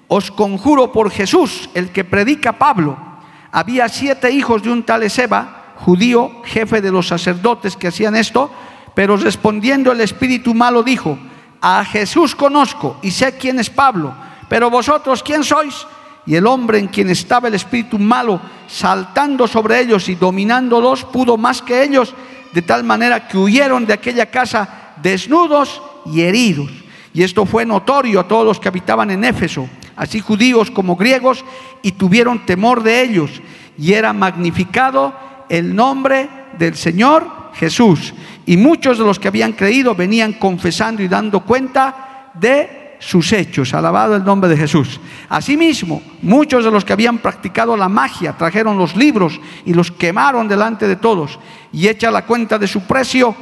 os 0.08 0.32
conjuro 0.32 0.91
por 0.91 1.12
Jesús, 1.12 1.69
el 1.74 1.89
que 1.89 2.04
predica 2.04 2.54
Pablo 2.54 3.09
había 3.52 3.90
siete 3.90 4.32
hijos 4.32 4.64
de 4.64 4.72
un 4.72 4.84
tal 4.84 5.04
Ezeba, 5.04 5.74
judío, 5.78 6.42
jefe 6.44 6.82
de 6.82 6.92
los 6.92 7.08
sacerdotes 7.08 7.76
que 7.76 7.88
hacían 7.88 8.16
esto, 8.16 8.52
pero 8.94 9.18
respondiendo 9.18 9.92
el 9.92 10.02
espíritu 10.02 10.54
malo 10.54 10.84
dijo, 10.84 11.18
a 11.62 11.84
Jesús 11.86 12.36
conozco 12.36 12.98
y 13.02 13.12
sé 13.12 13.38
quién 13.38 13.60
es 13.60 13.70
Pablo, 13.70 14.14
pero 14.48 14.70
vosotros 14.70 15.24
quién 15.24 15.44
sois? 15.44 15.88
Y 16.26 16.36
el 16.36 16.46
hombre 16.46 16.80
en 16.80 16.88
quien 16.88 17.10
estaba 17.10 17.48
el 17.48 17.56
espíritu 17.56 17.98
malo, 17.98 18.40
saltando 18.68 19.48
sobre 19.48 19.80
ellos 19.80 20.10
y 20.10 20.16
dominándolos, 20.16 21.06
pudo 21.06 21.38
más 21.38 21.62
que 21.62 21.82
ellos, 21.84 22.14
de 22.54 22.62
tal 22.62 22.84
manera 22.84 23.28
que 23.28 23.38
huyeron 23.38 23.86
de 23.86 23.94
aquella 23.94 24.28
casa 24.28 24.94
desnudos 25.02 25.82
y 26.06 26.22
heridos. 26.22 26.70
Y 27.14 27.24
esto 27.24 27.46
fue 27.46 27.66
notorio 27.66 28.20
a 28.20 28.28
todos 28.28 28.46
los 28.46 28.60
que 28.60 28.68
habitaban 28.68 29.10
en 29.10 29.24
Éfeso 29.24 29.68
así 30.00 30.22
judíos 30.22 30.72
como 30.72 30.96
griegos, 30.96 31.46
y 31.84 31.92
tuvieron 31.92 32.46
temor 32.46 32.82
de 32.82 33.04
ellos. 33.04 33.30
Y 33.78 33.94
era 33.94 34.14
magnificado 34.14 35.14
el 35.50 35.76
nombre 35.76 36.30
del 36.58 36.76
Señor 36.76 37.52
Jesús. 37.54 38.14
Y 38.46 38.58
muchos 38.58 38.98
de 38.98 39.04
los 39.04 39.20
que 39.20 39.28
habían 39.28 39.52
creído 39.52 39.94
venían 39.94 40.34
confesando 40.34 41.04
y 41.04 41.08
dando 41.08 41.42
cuenta 41.42 42.32
de 42.34 42.96
sus 43.00 43.32
hechos. 43.34 43.74
Alabado 43.74 44.16
el 44.16 44.24
nombre 44.24 44.50
de 44.50 44.58
Jesús. 44.58 45.00
Asimismo, 45.28 46.02
muchos 46.22 46.64
de 46.64 46.72
los 46.72 46.86
que 46.86 46.94
habían 46.94 47.18
practicado 47.18 47.76
la 47.76 47.90
magia 47.90 48.34
trajeron 48.38 48.78
los 48.78 48.96
libros 48.96 49.40
y 49.66 49.74
los 49.74 49.92
quemaron 49.92 50.48
delante 50.48 50.88
de 50.88 50.96
todos. 50.96 51.38
Y 51.74 51.88
hecha 51.88 52.10
la 52.10 52.26
cuenta 52.26 52.58
de 52.58 52.68
su 52.68 52.82
precio, 52.82 53.36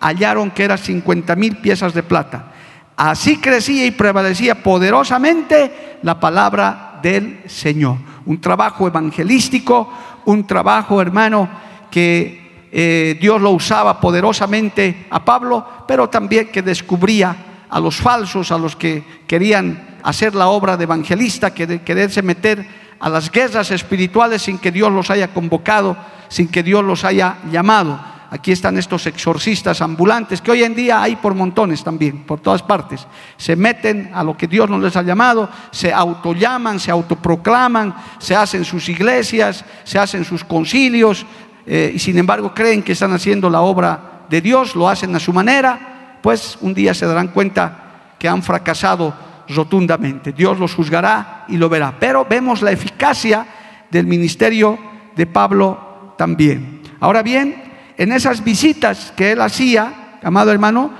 hallaron 0.00 0.50
que 0.50 0.64
eran 0.64 0.78
50 0.78 1.36
mil 1.36 1.58
piezas 1.58 1.92
de 1.92 2.02
plata. 2.02 2.52
Así 2.98 3.36
crecía 3.36 3.86
y 3.86 3.92
prevalecía 3.92 4.60
poderosamente 4.60 5.98
la 6.02 6.18
palabra 6.18 6.98
del 7.00 7.42
Señor. 7.46 7.96
Un 8.26 8.40
trabajo 8.40 8.88
evangelístico, 8.88 9.88
un 10.24 10.44
trabajo, 10.48 11.00
hermano, 11.00 11.48
que 11.92 12.66
eh, 12.72 13.16
Dios 13.20 13.40
lo 13.40 13.50
usaba 13.50 14.00
poderosamente 14.00 15.06
a 15.10 15.24
Pablo, 15.24 15.64
pero 15.86 16.08
también 16.08 16.48
que 16.48 16.60
descubría 16.60 17.36
a 17.70 17.78
los 17.78 17.98
falsos, 17.98 18.50
a 18.50 18.58
los 18.58 18.74
que 18.74 19.04
querían 19.28 19.98
hacer 20.02 20.34
la 20.34 20.48
obra 20.48 20.76
de 20.76 20.82
evangelista, 20.82 21.54
que 21.54 21.80
quererse 21.82 22.20
meter 22.20 22.66
a 22.98 23.08
las 23.08 23.30
guerras 23.30 23.70
espirituales 23.70 24.42
sin 24.42 24.58
que 24.58 24.72
Dios 24.72 24.90
los 24.90 25.08
haya 25.10 25.28
convocado, 25.28 25.96
sin 26.26 26.48
que 26.48 26.64
Dios 26.64 26.84
los 26.84 27.04
haya 27.04 27.36
llamado. 27.48 28.17
Aquí 28.30 28.52
están 28.52 28.76
estos 28.76 29.06
exorcistas 29.06 29.80
ambulantes 29.80 30.42
que 30.42 30.50
hoy 30.50 30.62
en 30.62 30.74
día 30.74 31.00
hay 31.00 31.16
por 31.16 31.34
montones 31.34 31.82
también, 31.82 32.24
por 32.24 32.40
todas 32.40 32.62
partes. 32.62 33.06
Se 33.38 33.56
meten 33.56 34.10
a 34.12 34.22
lo 34.22 34.36
que 34.36 34.46
Dios 34.46 34.68
no 34.68 34.78
les 34.78 34.96
ha 34.96 35.02
llamado, 35.02 35.48
se 35.70 35.92
autollaman, 35.92 36.78
se 36.78 36.90
autoproclaman, 36.90 37.94
se 38.18 38.36
hacen 38.36 38.66
sus 38.66 38.86
iglesias, 38.90 39.64
se 39.84 39.98
hacen 39.98 40.26
sus 40.26 40.44
concilios 40.44 41.24
eh, 41.66 41.90
y 41.94 41.98
sin 41.98 42.18
embargo 42.18 42.52
creen 42.52 42.82
que 42.82 42.92
están 42.92 43.14
haciendo 43.14 43.48
la 43.48 43.62
obra 43.62 44.26
de 44.28 44.42
Dios, 44.42 44.76
lo 44.76 44.90
hacen 44.90 45.16
a 45.16 45.20
su 45.20 45.32
manera, 45.32 46.18
pues 46.22 46.58
un 46.60 46.74
día 46.74 46.92
se 46.92 47.06
darán 47.06 47.28
cuenta 47.28 48.14
que 48.18 48.28
han 48.28 48.42
fracasado 48.42 49.14
rotundamente. 49.48 50.32
Dios 50.32 50.58
los 50.58 50.74
juzgará 50.74 51.46
y 51.48 51.56
lo 51.56 51.70
verá. 51.70 51.94
Pero 51.98 52.26
vemos 52.28 52.60
la 52.60 52.72
eficacia 52.72 53.46
del 53.90 54.06
ministerio 54.06 54.78
de 55.16 55.26
Pablo 55.26 56.14
también. 56.18 56.82
Ahora 57.00 57.22
bien, 57.22 57.67
en 57.98 58.12
esas 58.12 58.44
visitas 58.44 59.12
que 59.16 59.32
él 59.32 59.40
hacía, 59.40 60.18
amado 60.22 60.52
hermano, 60.52 60.92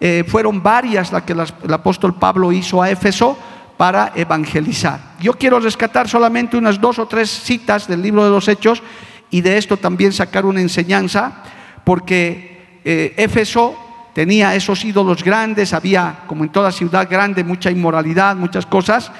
eh, 0.00 0.24
fueron 0.26 0.62
varias 0.62 1.12
las 1.12 1.22
que 1.22 1.34
el 1.34 1.74
apóstol 1.74 2.14
Pablo 2.14 2.50
hizo 2.50 2.82
a 2.82 2.90
Éfeso 2.90 3.38
para 3.76 4.12
evangelizar. 4.14 4.98
Yo 5.20 5.34
quiero 5.34 5.60
rescatar 5.60 6.08
solamente 6.08 6.56
unas 6.56 6.80
dos 6.80 6.98
o 6.98 7.06
tres 7.06 7.28
citas 7.28 7.86
del 7.86 8.00
libro 8.00 8.24
de 8.24 8.30
los 8.30 8.48
Hechos 8.48 8.82
y 9.30 9.42
de 9.42 9.58
esto 9.58 9.76
también 9.76 10.14
sacar 10.14 10.46
una 10.46 10.62
enseñanza, 10.62 11.42
porque 11.84 12.80
eh, 12.84 13.12
Éfeso 13.18 13.76
tenía 14.14 14.54
esos 14.54 14.82
ídolos 14.82 15.22
grandes, 15.22 15.74
había, 15.74 16.20
como 16.26 16.42
en 16.42 16.50
toda 16.50 16.72
ciudad 16.72 17.06
grande, 17.10 17.44
mucha 17.44 17.70
inmoralidad, 17.70 18.34
muchas 18.34 18.64
cosas, 18.64 19.12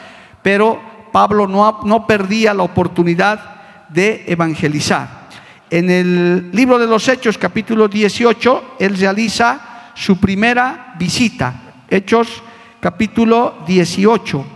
pero 0.43 0.81
Pablo 1.13 1.47
no, 1.47 1.81
no 1.85 2.07
perdía 2.07 2.55
la 2.55 2.63
oportunidad 2.63 3.57
de 3.91 4.25
evangelizar. 4.27 5.26
En 5.71 5.91
el 5.91 6.51
libro 6.53 6.79
de 6.79 6.87
los 6.87 7.09
Hechos, 7.09 7.39
capítulo 7.39 7.89
18, 7.89 8.77
él 8.79 8.97
realiza 8.97 9.91
su 9.95 10.19
primera 10.19 10.95
visita. 10.99 11.85
Hechos, 11.89 12.43
capítulo 12.81 13.65
18. 13.67 14.47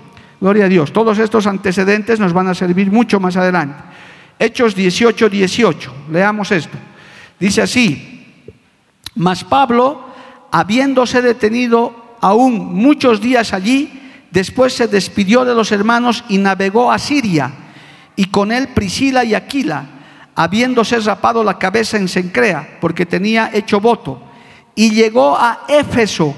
Gloria 0.41 0.67
a 0.67 0.69
Dios. 0.69 0.93
Todos 0.93 1.19
estos 1.19 1.47
antecedentes 1.47 2.21
nos 2.21 2.33
van 2.33 2.47
a 2.49 2.55
servir 2.55 2.93
mucho 2.93 3.19
más 3.19 3.37
adelante. 3.37 3.83
Hechos 4.39 4.75
18, 4.75 5.29
18. 5.29 5.95
Leamos 6.13 6.53
esto. 6.53 6.79
Dice 7.41 7.63
así, 7.63 8.27
mas 9.17 9.43
Pablo, 9.45 10.07
habiéndose 10.53 11.23
detenido 11.23 12.17
aún 12.21 12.75
muchos 12.75 13.21
días 13.21 13.53
allí, 13.53 14.01
después 14.31 14.75
se 14.75 14.87
despidió 14.87 15.45
de 15.45 15.55
los 15.55 15.73
hermanos 15.73 16.25
y 16.29 16.39
navegó 16.39 16.93
a 16.93 16.99
Siria, 16.99 17.51
y 18.15 18.27
con 18.27 18.53
él 18.53 18.69
Priscila 18.69 19.25
y 19.25 19.35
Aquila, 19.35 20.00
habiéndose 20.41 20.99
rapado 21.01 21.45
la 21.45 21.59
cabeza 21.59 21.99
en 21.99 22.09
Sencrea, 22.09 22.79
porque 22.81 23.05
tenía 23.05 23.51
hecho 23.53 23.79
voto, 23.79 24.23
y 24.75 24.91
llegó 24.91 25.37
a 25.37 25.67
Éfeso, 25.69 26.35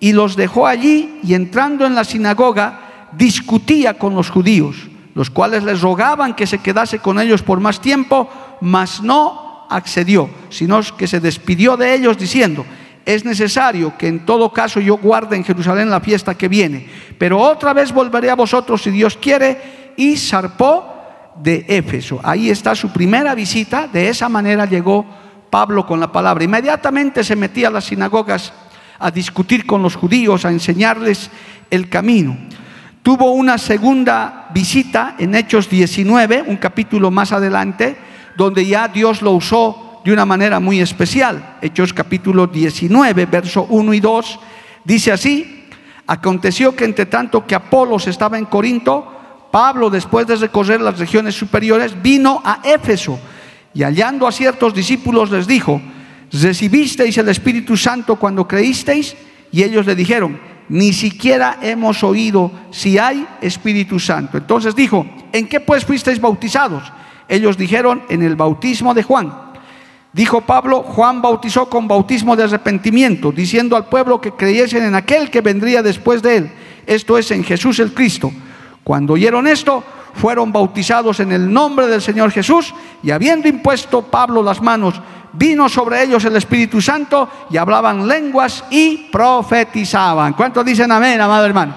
y 0.00 0.12
los 0.12 0.34
dejó 0.34 0.66
allí, 0.66 1.20
y 1.22 1.32
entrando 1.32 1.86
en 1.86 1.94
la 1.94 2.02
sinagoga, 2.02 3.08
discutía 3.12 3.94
con 3.94 4.16
los 4.16 4.30
judíos, 4.30 4.88
los 5.14 5.30
cuales 5.30 5.62
les 5.62 5.80
rogaban 5.80 6.34
que 6.34 6.44
se 6.44 6.58
quedase 6.58 6.98
con 6.98 7.20
ellos 7.20 7.42
por 7.42 7.60
más 7.60 7.80
tiempo, 7.80 8.28
mas 8.62 9.00
no 9.00 9.68
accedió, 9.70 10.28
sino 10.48 10.80
que 10.98 11.06
se 11.06 11.20
despidió 11.20 11.76
de 11.76 11.94
ellos 11.94 12.18
diciendo, 12.18 12.66
es 13.04 13.24
necesario 13.24 13.96
que 13.96 14.08
en 14.08 14.26
todo 14.26 14.52
caso 14.52 14.80
yo 14.80 14.96
guarde 14.96 15.36
en 15.36 15.44
Jerusalén 15.44 15.88
la 15.88 16.00
fiesta 16.00 16.34
que 16.34 16.48
viene, 16.48 16.84
pero 17.16 17.38
otra 17.38 17.72
vez 17.72 17.92
volveré 17.92 18.28
a 18.28 18.34
vosotros 18.34 18.82
si 18.82 18.90
Dios 18.90 19.16
quiere, 19.16 19.94
y 19.96 20.16
zarpó 20.16 20.95
de 21.42 21.64
Éfeso. 21.68 22.20
Ahí 22.22 22.50
está 22.50 22.74
su 22.74 22.90
primera 22.90 23.34
visita, 23.34 23.88
de 23.88 24.08
esa 24.08 24.28
manera 24.28 24.66
llegó 24.66 25.04
Pablo 25.50 25.86
con 25.86 26.00
la 26.00 26.10
palabra. 26.10 26.44
Inmediatamente 26.44 27.22
se 27.24 27.36
metía 27.36 27.68
a 27.68 27.72
las 27.72 27.84
sinagogas 27.84 28.52
a 28.98 29.10
discutir 29.10 29.66
con 29.66 29.82
los 29.82 29.96
judíos, 29.96 30.44
a 30.44 30.50
enseñarles 30.50 31.30
el 31.70 31.88
camino 31.88 32.36
tuvo 33.06 33.30
una 33.30 33.56
segunda 33.56 34.48
visita 34.52 35.14
en 35.16 35.36
Hechos 35.36 35.70
19, 35.70 36.42
un 36.48 36.56
capítulo 36.56 37.12
más 37.12 37.30
adelante, 37.30 37.96
donde 38.36 38.66
ya 38.66 38.88
Dios 38.88 39.22
lo 39.22 39.30
usó 39.30 40.00
de 40.04 40.12
una 40.12 40.26
manera 40.26 40.58
muy 40.58 40.80
especial. 40.80 41.58
Hechos 41.62 41.92
capítulo 41.92 42.48
19, 42.48 43.26
verso 43.26 43.68
1 43.70 43.94
y 43.94 44.00
2, 44.00 44.40
dice 44.82 45.12
así, 45.12 45.66
aconteció 46.04 46.74
que 46.74 46.84
entre 46.84 47.06
tanto 47.06 47.46
que 47.46 47.54
Apolos 47.54 48.08
estaba 48.08 48.38
en 48.38 48.46
Corinto, 48.46 49.15
Pablo, 49.56 49.88
después 49.88 50.26
de 50.26 50.36
recorrer 50.36 50.82
las 50.82 50.98
regiones 50.98 51.34
superiores, 51.34 52.02
vino 52.02 52.42
a 52.44 52.60
Éfeso 52.62 53.18
y 53.72 53.84
hallando 53.84 54.26
a 54.26 54.30
ciertos 54.30 54.74
discípulos 54.74 55.30
les 55.30 55.46
dijo, 55.46 55.80
¿recibisteis 56.30 57.16
el 57.16 57.30
Espíritu 57.30 57.74
Santo 57.74 58.16
cuando 58.16 58.46
creísteis? 58.46 59.16
Y 59.50 59.62
ellos 59.62 59.86
le 59.86 59.94
dijeron, 59.94 60.38
ni 60.68 60.92
siquiera 60.92 61.56
hemos 61.62 62.04
oído 62.04 62.52
si 62.70 62.98
hay 62.98 63.26
Espíritu 63.40 63.98
Santo. 63.98 64.36
Entonces 64.36 64.76
dijo, 64.76 65.06
¿en 65.32 65.48
qué 65.48 65.60
pues 65.60 65.86
fuisteis 65.86 66.20
bautizados? 66.20 66.92
Ellos 67.26 67.56
dijeron, 67.56 68.02
en 68.10 68.22
el 68.22 68.36
bautismo 68.36 68.92
de 68.92 69.04
Juan. 69.04 69.32
Dijo 70.12 70.42
Pablo, 70.42 70.82
Juan 70.82 71.22
bautizó 71.22 71.70
con 71.70 71.88
bautismo 71.88 72.36
de 72.36 72.44
arrepentimiento, 72.44 73.32
diciendo 73.32 73.74
al 73.74 73.88
pueblo 73.88 74.20
que 74.20 74.32
creyesen 74.32 74.84
en 74.84 74.94
aquel 74.94 75.30
que 75.30 75.40
vendría 75.40 75.82
después 75.82 76.20
de 76.20 76.36
él, 76.36 76.52
esto 76.86 77.16
es 77.16 77.30
en 77.30 77.42
Jesús 77.42 77.78
el 77.78 77.94
Cristo. 77.94 78.30
Cuando 78.86 79.14
oyeron 79.14 79.48
esto, 79.48 79.82
fueron 80.14 80.52
bautizados 80.52 81.18
en 81.18 81.32
el 81.32 81.52
nombre 81.52 81.88
del 81.88 82.00
Señor 82.00 82.30
Jesús 82.30 82.72
y 83.02 83.10
habiendo 83.10 83.48
impuesto 83.48 84.02
Pablo 84.02 84.44
las 84.44 84.62
manos, 84.62 84.94
vino 85.32 85.68
sobre 85.68 86.04
ellos 86.04 86.24
el 86.24 86.36
Espíritu 86.36 86.80
Santo 86.80 87.28
y 87.50 87.56
hablaban 87.56 88.06
lenguas 88.06 88.62
y 88.70 89.08
profetizaban. 89.10 90.34
¿Cuántos 90.34 90.64
dicen 90.64 90.92
amén, 90.92 91.20
amado 91.20 91.46
hermano? 91.46 91.74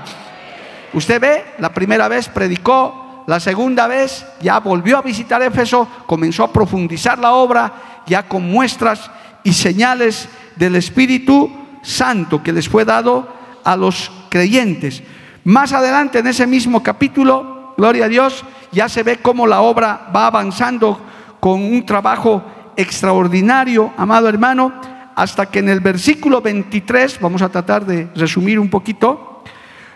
Usted 0.94 1.20
ve, 1.20 1.46
la 1.58 1.74
primera 1.74 2.08
vez 2.08 2.30
predicó, 2.30 3.24
la 3.26 3.40
segunda 3.40 3.88
vez 3.88 4.24
ya 4.40 4.60
volvió 4.60 5.00
a 5.00 5.02
visitar 5.02 5.42
Éfeso, 5.42 5.88
comenzó 6.06 6.44
a 6.44 6.54
profundizar 6.54 7.18
la 7.18 7.34
obra 7.34 8.04
ya 8.06 8.28
con 8.28 8.44
muestras 8.44 9.10
y 9.44 9.54
señales 9.54 10.30
del 10.56 10.76
Espíritu 10.76 11.52
Santo 11.82 12.44
que 12.44 12.54
les 12.54 12.70
fue 12.70 12.86
dado 12.86 13.28
a 13.64 13.76
los 13.76 14.12
creyentes. 14.30 15.02
Más 15.50 15.74
adelante 15.74 16.20
en 16.20 16.28
ese 16.28 16.46
mismo 16.46 16.84
capítulo, 16.84 17.74
gloria 17.76 18.06
a 18.06 18.08
Dios, 18.08 18.46
ya 18.72 18.88
se 18.88 19.02
ve 19.02 19.18
cómo 19.18 19.48
la 19.48 19.62
obra 19.62 20.08
va 20.16 20.28
avanzando 20.28 21.02
con 21.40 21.60
un 21.64 21.84
trabajo 21.88 22.44
extraordinario, 22.76 23.92
amado 23.98 24.30
hermano, 24.30 24.72
hasta 25.16 25.48
que 25.48 25.58
en 25.58 25.70
el 25.70 25.80
versículo 25.80 26.40
23, 26.40 27.20
vamos 27.20 27.42
a 27.42 27.50
tratar 27.50 27.84
de 27.84 28.10
resumir 28.16 28.60
un 28.60 28.70
poquito, 28.70 29.42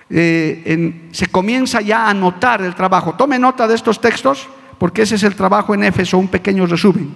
eh, 0.10 1.10
se 1.12 1.28
comienza 1.28 1.82
ya 1.82 2.10
a 2.10 2.16
notar 2.16 2.64
el 2.64 2.74
trabajo. 2.74 3.14
Tome 3.14 3.38
nota 3.38 3.68
de 3.68 3.76
estos 3.76 4.02
textos, 4.02 4.50
porque 4.80 5.04
ese 5.04 5.14
es 5.14 5.24
el 5.24 5.36
trabajo 5.36 5.76
en 5.76 5.84
Éfeso, 5.84 6.18
un 6.18 6.30
pequeño 6.30 6.66
resumen. 6.66 7.14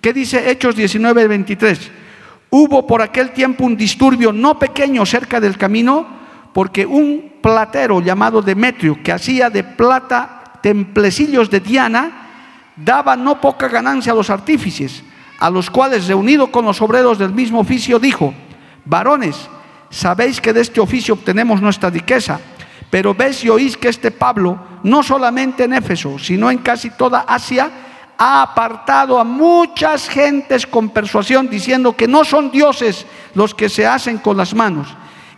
¿Qué 0.00 0.12
dice 0.12 0.50
Hechos 0.50 0.74
19, 0.74 1.28
23? 1.28 1.92
Hubo 2.50 2.88
por 2.88 3.02
aquel 3.02 3.30
tiempo 3.30 3.62
un 3.62 3.76
disturbio 3.76 4.32
no 4.32 4.58
pequeño 4.58 5.06
cerca 5.06 5.38
del 5.38 5.56
camino, 5.56 6.18
porque 6.58 6.84
un 6.84 7.34
platero 7.40 8.00
llamado 8.00 8.42
Demetrio, 8.42 8.98
que 9.00 9.12
hacía 9.12 9.48
de 9.48 9.62
plata 9.62 10.58
templecillos 10.60 11.48
de 11.48 11.60
Diana, 11.60 12.72
daba 12.74 13.14
no 13.14 13.40
poca 13.40 13.68
ganancia 13.68 14.10
a 14.10 14.16
los 14.16 14.28
artífices, 14.28 15.04
a 15.38 15.50
los 15.50 15.70
cuales, 15.70 16.08
reunido 16.08 16.50
con 16.50 16.64
los 16.64 16.82
obreros 16.82 17.16
del 17.16 17.30
mismo 17.32 17.60
oficio, 17.60 18.00
dijo, 18.00 18.34
varones, 18.84 19.36
sabéis 19.88 20.40
que 20.40 20.52
de 20.52 20.62
este 20.62 20.80
oficio 20.80 21.14
obtenemos 21.14 21.62
nuestra 21.62 21.90
riqueza, 21.90 22.40
pero 22.90 23.14
ves 23.14 23.44
y 23.44 23.50
oís 23.50 23.76
que 23.76 23.90
este 23.90 24.10
Pablo, 24.10 24.58
no 24.82 25.04
solamente 25.04 25.62
en 25.62 25.74
Éfeso, 25.74 26.18
sino 26.18 26.50
en 26.50 26.58
casi 26.58 26.90
toda 26.90 27.20
Asia, 27.20 27.70
ha 28.18 28.42
apartado 28.42 29.20
a 29.20 29.22
muchas 29.22 30.08
gentes 30.08 30.66
con 30.66 30.88
persuasión, 30.88 31.48
diciendo 31.48 31.94
que 31.94 32.08
no 32.08 32.24
son 32.24 32.50
dioses 32.50 33.06
los 33.34 33.54
que 33.54 33.68
se 33.68 33.86
hacen 33.86 34.18
con 34.18 34.36
las 34.36 34.54
manos. 34.54 34.88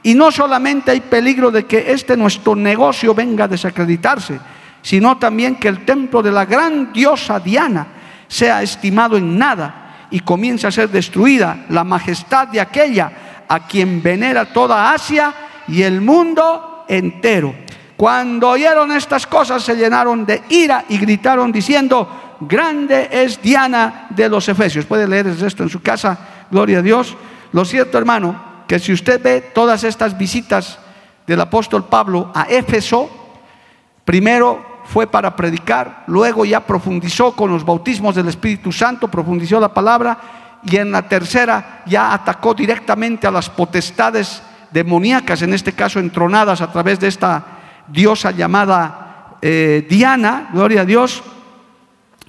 Y 0.03 0.15
no 0.15 0.31
solamente 0.31 0.91
hay 0.91 1.01
peligro 1.01 1.51
de 1.51 1.67
que 1.67 1.93
este 1.93 2.17
nuestro 2.17 2.57
negocio 2.57 3.15
venga 3.15 3.45
a 3.45 3.49
desacreditarse, 3.49 4.41
sino 4.83 5.19
también 5.19 5.57
que 5.57 5.69
el 5.69 5.85
templo 5.85 6.23
de 6.23 6.33
la 6.33 6.47
gran 6.47 6.93
diosa 6.93 7.39
Diana 7.39 7.87
sea 8.27 8.63
estimado 8.63 9.17
en 9.17 9.37
nada 9.37 10.07
y 10.11 10.21
comience 10.21 10.67
a 10.67 10.71
ser 10.71 10.89
destruida 10.89 11.67
la 11.69 11.85
majestad 11.85 12.49
de 12.49 12.61
aquella 12.61 13.13
a 13.49 13.67
quien 13.67 14.03
venera 14.03 14.53
toda 14.53 14.93
Asia 14.93 15.35
y 15.69 15.83
el 15.83 16.01
mundo 16.01 16.85
entero. 16.89 17.55
Cuando 17.97 18.49
oyeron 18.49 18.93
estas 18.93 19.27
cosas 19.27 19.63
se 19.63 19.77
llenaron 19.77 20.25
de 20.25 20.43
ira 20.49 20.85
y 20.89 20.97
gritaron 20.97 21.53
diciendo, 21.53 22.39
grande 22.41 23.09
es 23.13 23.43
Diana 23.43 24.07
de 24.09 24.29
los 24.29 24.49
Efesios. 24.49 24.87
Puede 24.87 25.07
leer 25.07 25.27
esto 25.27 25.63
en 25.63 25.69
su 25.69 25.83
casa, 25.83 26.47
gloria 26.51 26.79
a 26.79 26.83
Dios. 26.83 27.15
Lo 27.53 27.65
cierto, 27.65 27.99
hermano, 27.99 28.50
que 28.71 28.79
si 28.79 28.93
usted 28.93 29.21
ve 29.21 29.41
todas 29.53 29.83
estas 29.83 30.17
visitas 30.17 30.79
del 31.27 31.41
apóstol 31.41 31.87
Pablo 31.87 32.31
a 32.33 32.45
Éfeso, 32.45 33.11
primero 34.05 34.65
fue 34.85 35.09
para 35.09 35.35
predicar, 35.35 36.05
luego 36.07 36.45
ya 36.45 36.61
profundizó 36.61 37.35
con 37.35 37.51
los 37.51 37.65
bautismos 37.65 38.15
del 38.15 38.29
Espíritu 38.29 38.71
Santo, 38.71 39.09
profundizó 39.09 39.59
la 39.59 39.75
palabra 39.75 40.61
y 40.63 40.77
en 40.77 40.93
la 40.93 41.03
tercera 41.03 41.83
ya 41.85 42.15
atacó 42.15 42.55
directamente 42.55 43.27
a 43.27 43.33
las 43.33 43.51
potestades 43.51 44.41
demoníacas, 44.71 45.43
en 45.43 45.53
este 45.53 45.73
caso 45.73 45.99
entronadas 45.99 46.61
a 46.61 46.71
través 46.71 47.01
de 47.01 47.09
esta 47.09 47.45
diosa 47.89 48.31
llamada 48.31 49.37
eh, 49.43 49.85
Diana, 49.91 50.51
gloria 50.53 50.83
a 50.83 50.85
Dios, 50.85 51.25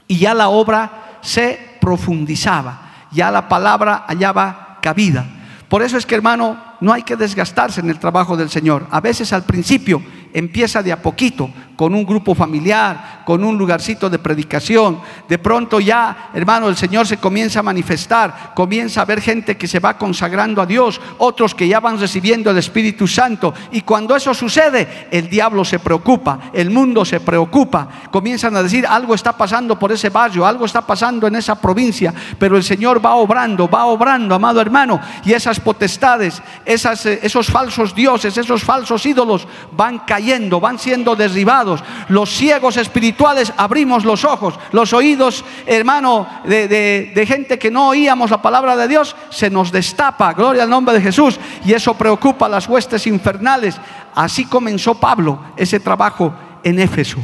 y 0.08 0.18
ya 0.18 0.34
la 0.34 0.50
obra 0.50 1.20
se 1.22 1.78
profundizaba, 1.80 2.82
ya 3.12 3.30
la 3.30 3.48
palabra 3.48 4.06
hallaba 4.08 4.80
cabida. 4.82 5.38
Por 5.72 5.82
eso 5.82 5.98
es 5.98 6.06
que 6.06 6.16
hermano, 6.16 6.62
no 6.82 6.92
hay 6.92 7.04
que 7.04 7.16
desgastarse 7.16 7.80
en 7.80 7.90
el 7.90 7.98
trabajo 7.98 8.36
del 8.36 8.50
Señor. 8.50 8.88
A 8.92 9.00
veces 9.00 9.32
al 9.32 9.44
principio 9.44 10.04
empieza 10.34 10.84
de 10.84 10.92
a 10.92 11.02
poquito, 11.02 11.50
con 11.76 11.96
un 11.96 12.06
grupo 12.06 12.36
familiar, 12.36 13.24
con 13.26 13.44
un 13.44 13.58
lugarcito 13.58 14.10
de 14.10 14.20
predicación. 14.20 15.00
De 15.28 15.38
pronto 15.38 15.80
ya, 15.80 16.30
hermano, 16.34 16.68
el 16.68 16.76
Señor 16.76 17.08
se 17.08 17.18
comienza 17.18 17.60
a 17.60 17.64
manifestar, 17.64 18.54
comienza 18.54 19.02
a 19.02 19.06
ver 19.06 19.22
gente 19.22 19.58
que 19.58 19.68
se 19.68 19.80
va 19.80 19.98
consagrando 19.98 20.62
a 20.62 20.66
Dios, 20.66 21.00
otros 21.18 21.56
que 21.56 21.68
ya 21.68 21.80
van 21.80 22.00
recibiendo 22.00 22.52
el 22.52 22.58
Espíritu 22.58 23.08
Santo. 23.08 23.54
Y 23.72 23.82
cuando 23.82 24.16
eso 24.16 24.34
sucede, 24.34 25.08
el 25.12 25.30
diablo 25.30 25.64
se 25.66 25.80
preocupa, 25.80 26.52
el 26.54 26.70
mundo 26.70 27.06
se 27.06 27.20
preocupa. 27.20 27.88
Comienzan 28.12 28.56
a 28.56 28.64
decir, 28.64 28.86
algo 28.86 29.16
está 29.16 29.36
pasando 29.38 29.78
por 29.78 29.92
ese 29.92 30.10
barrio, 30.10 30.46
algo 30.46 30.66
está 30.66 30.82
pasando 30.82 31.28
en 31.28 31.36
esa 31.36 31.56
provincia, 31.56 32.14
pero 32.38 32.58
el 32.58 32.64
Señor 32.64 33.04
va 33.04 33.16
obrando, 33.16 33.70
va 33.70 33.86
obrando, 33.86 34.36
amado 34.36 34.62
hermano, 34.62 35.00
y 35.26 35.34
esas 35.34 35.60
potestades, 35.60 36.42
esas, 36.66 37.06
eh, 37.06 37.20
esos 37.24 37.48
falsos 37.48 37.96
dioses, 37.96 38.38
esos 38.38 38.64
falsos 38.64 39.06
ídolos 39.06 39.48
van 39.72 40.00
cayendo, 40.00 40.60
van 40.60 40.78
siendo 40.78 41.16
derribados. 41.16 41.61
Los 42.08 42.30
ciegos 42.30 42.78
espirituales 42.78 43.54
abrimos 43.58 44.06
los 44.06 44.26
ojos, 44.26 44.56
los 44.72 44.94
oídos, 44.94 45.44
hermano, 45.66 46.28
de, 46.46 46.68
de 46.68 47.26
gente 47.26 47.60
que 47.60 47.72
no 47.72 47.90
oíamos 47.90 48.32
la 48.32 48.42
palabra 48.42 48.76
de 48.76 48.88
Dios, 48.88 49.16
se 49.30 49.50
nos 49.50 49.72
destapa, 49.72 50.34
gloria 50.34 50.64
al 50.64 50.70
nombre 50.70 50.96
de 50.96 51.02
Jesús, 51.02 51.40
y 51.66 51.74
eso 51.74 51.94
preocupa 51.94 52.46
a 52.46 52.50
las 52.50 52.68
huestes 52.68 53.08
infernales. 53.08 53.80
Así 54.16 54.46
comenzó 54.46 54.96
Pablo 54.96 55.40
ese 55.58 55.80
trabajo 55.80 56.34
en 56.64 56.80
Éfeso. 56.80 57.18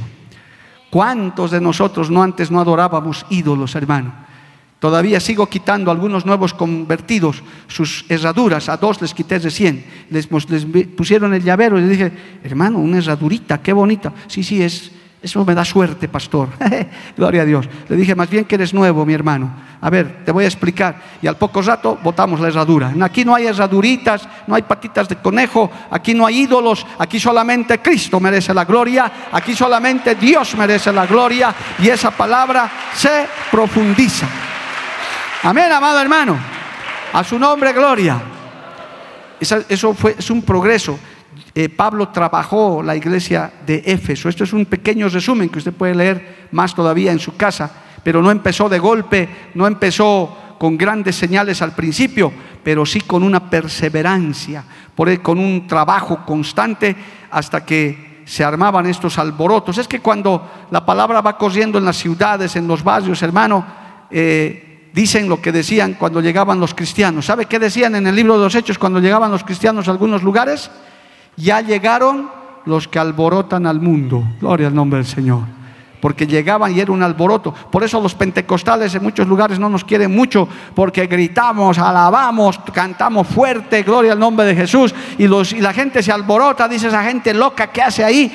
¿Cuántos 0.90 1.52
de 1.52 1.62
nosotros 1.62 2.10
no 2.10 2.24
antes 2.24 2.50
no 2.50 2.62
adorábamos 2.62 3.26
ídolos, 3.30 3.76
hermano? 3.76 4.27
Todavía 4.80 5.20
sigo 5.20 5.48
quitando 5.48 5.90
a 5.90 5.94
algunos 5.94 6.26
nuevos 6.26 6.54
convertidos 6.54 7.42
sus 7.68 8.06
herraduras. 8.10 8.70
A 8.70 8.78
dos 8.78 9.02
les 9.02 9.14
quité 9.14 9.40
de 9.40 9.50
100. 9.50 9.86
Les, 10.12 10.28
pusieron 10.96 11.34
el 11.34 11.44
llavero 11.44 11.80
y 11.80 11.82
les 11.82 11.90
dije, 11.90 12.12
hermano, 12.44 12.78
una 12.78 13.00
herradurita, 13.00 13.60
qué 13.60 13.74
bonita. 13.74 14.14
Sí, 14.28 14.44
sí, 14.44 14.62
es, 14.62 14.92
eso 15.20 15.44
me 15.44 15.56
da 15.56 15.66
suerte, 15.66 16.08
pastor. 16.08 16.50
Gloria 17.18 17.42
a 17.42 17.46
Dios. 17.46 17.68
Le 17.90 17.96
dije, 17.96 18.14
más 18.14 18.30
bien 18.30 18.46
que 18.46 18.54
eres 18.54 18.72
nuevo, 18.72 19.04
mi 19.04 19.16
hermano. 19.16 19.52
A 19.82 19.90
ver, 19.90 20.24
te 20.24 20.32
voy 20.32 20.44
a 20.44 20.48
explicar. 20.48 21.02
Y 21.24 21.28
al 21.28 21.38
poco 21.38 21.64
rato 21.64 21.98
botamos 22.04 22.40
la 22.40 22.50
herradura. 22.50 22.94
Aquí 23.02 23.26
no 23.26 23.34
hay 23.34 23.48
herraduritas, 23.48 24.30
no 24.46 24.54
hay 24.54 24.62
patitas 24.62 25.10
de 25.10 25.16
conejo, 25.16 25.72
aquí 25.90 26.14
no 26.14 26.24
hay 26.24 26.42
ídolos, 26.42 26.86
aquí 27.00 27.20
solamente 27.20 27.80
Cristo 27.80 28.20
merece 28.20 28.54
la 28.54 28.66
gloria, 28.66 29.12
aquí 29.32 29.56
solamente 29.56 30.14
Dios 30.14 30.56
merece 30.56 30.94
la 30.94 31.08
gloria 31.08 31.54
y 31.80 31.90
esa 31.90 32.12
palabra 32.12 32.70
se 32.94 33.26
profundiza. 33.52 34.28
Amén, 35.44 35.72
amado 35.72 36.02
hermano. 36.02 36.38
A 37.14 37.24
su 37.24 37.38
nombre, 37.38 37.72
gloria. 37.72 38.20
Eso 39.40 39.94
fue, 39.94 40.16
es 40.18 40.30
un 40.32 40.42
progreso. 40.42 40.98
Eh, 41.54 41.70
Pablo 41.70 42.10
trabajó 42.10 42.82
la 42.82 42.96
iglesia 42.96 43.52
de 43.66 43.84
Éfeso. 43.86 44.30
Esto 44.30 44.44
es 44.44 44.54
un 44.54 44.66
pequeño 44.66 45.08
resumen 45.10 45.50
que 45.50 45.60
usted 45.60 45.74
puede 45.74 45.94
leer 45.94 46.48
más 46.52 46.74
todavía 46.74 47.12
en 47.12 47.20
su 47.20 47.38
casa, 47.38 47.72
pero 48.04 48.22
no 48.22 48.32
empezó 48.32 48.68
de 48.68 48.80
golpe, 48.80 49.30
no 49.54 49.68
empezó 49.68 50.56
con 50.58 50.76
grandes 50.76 51.16
señales 51.16 51.62
al 51.62 51.76
principio, 51.76 52.34
pero 52.64 52.84
sí 52.84 53.02
con 53.02 53.22
una 53.22 53.48
perseverancia, 53.48 54.64
por, 54.96 55.22
con 55.22 55.38
un 55.38 55.68
trabajo 55.68 56.26
constante 56.26 56.96
hasta 57.30 57.64
que 57.64 58.24
se 58.26 58.44
armaban 58.44 58.88
estos 58.88 59.20
alborotos. 59.20 59.78
Es 59.78 59.88
que 59.88 60.00
cuando 60.00 60.68
la 60.72 60.84
palabra 60.84 61.22
va 61.22 61.38
corriendo 61.38 61.78
en 61.78 61.86
las 61.86 61.98
ciudades, 61.98 62.56
en 62.56 62.68
los 62.68 62.84
barrios, 62.84 63.22
hermano, 63.22 63.66
eh, 64.10 64.67
dicen 64.94 65.30
lo 65.30 65.42
que 65.42 65.52
decían 65.52 65.94
cuando 65.94 66.22
llegaban 66.22 66.60
los 66.60 66.74
cristianos. 66.74 67.26
¿Sabe 67.26 67.46
qué 67.46 67.60
decían 67.60 67.96
en 67.96 68.08
el 68.08 68.16
libro 68.16 68.38
de 68.38 68.44
los 68.44 68.56
Hechos 68.56 68.78
cuando 68.78 69.00
llegaban 69.00 69.32
los 69.32 69.44
cristianos 69.44 69.88
a 69.88 69.92
algunos 69.92 70.24
lugares? 70.24 70.70
Ya 71.36 71.62
llegaron 71.62 72.30
los 72.66 72.88
que 72.88 73.00
alborotan 73.00 73.66
al 73.66 73.80
mundo. 73.80 74.24
Gloria 74.40 74.68
al 74.68 74.76
nombre 74.76 74.98
del 74.98 75.08
Señor. 75.08 75.44
Porque 76.02 76.28
llegaban 76.28 76.76
y 76.76 76.80
era 76.80 76.92
un 76.92 77.02
alboroto. 77.02 77.54
Por 77.54 77.84
eso 77.84 78.00
los 78.00 78.14
pentecostales 78.14 78.94
en 78.94 79.02
muchos 79.02 79.28
lugares 79.28 79.60
no 79.60 79.68
nos 79.68 79.84
quieren 79.84 80.16
mucho, 80.16 80.48
porque 80.76 81.08
gritamos, 81.08 81.80
alabamos, 81.80 82.60
cantamos 82.72 83.28
fuerte, 83.28 83.82
gloria 83.82 84.12
al 84.12 84.20
nombre 84.20 84.46
de 84.46 84.56
Jesús. 84.56 84.94
Y, 85.18 85.28
los, 85.28 85.54
y 85.54 85.62
la 85.62 85.74
gente 85.74 86.04
se 86.04 86.12
alborota, 86.12 86.68
dice 86.68 86.88
esa 86.88 87.04
gente 87.04 87.34
loca, 87.34 87.68
¿qué 87.68 87.82
hace 87.82 88.04
ahí? 88.04 88.32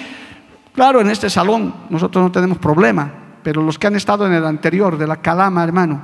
Claro, 0.74 1.00
en 1.00 1.10
este 1.10 1.28
salón 1.30 1.72
nosotros 1.90 2.24
no 2.24 2.32
tenemos 2.32 2.58
problema, 2.58 3.12
pero 3.42 3.62
los 3.62 3.78
que 3.78 3.86
han 3.86 3.94
estado 3.94 4.26
en 4.26 4.32
el 4.32 4.44
anterior, 4.44 4.96
de 4.96 5.06
la 5.06 5.16
calama, 5.16 5.62
hermano, 5.62 6.02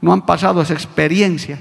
no 0.00 0.12
han 0.12 0.24
pasado 0.24 0.62
esa 0.62 0.74
experiencia. 0.74 1.58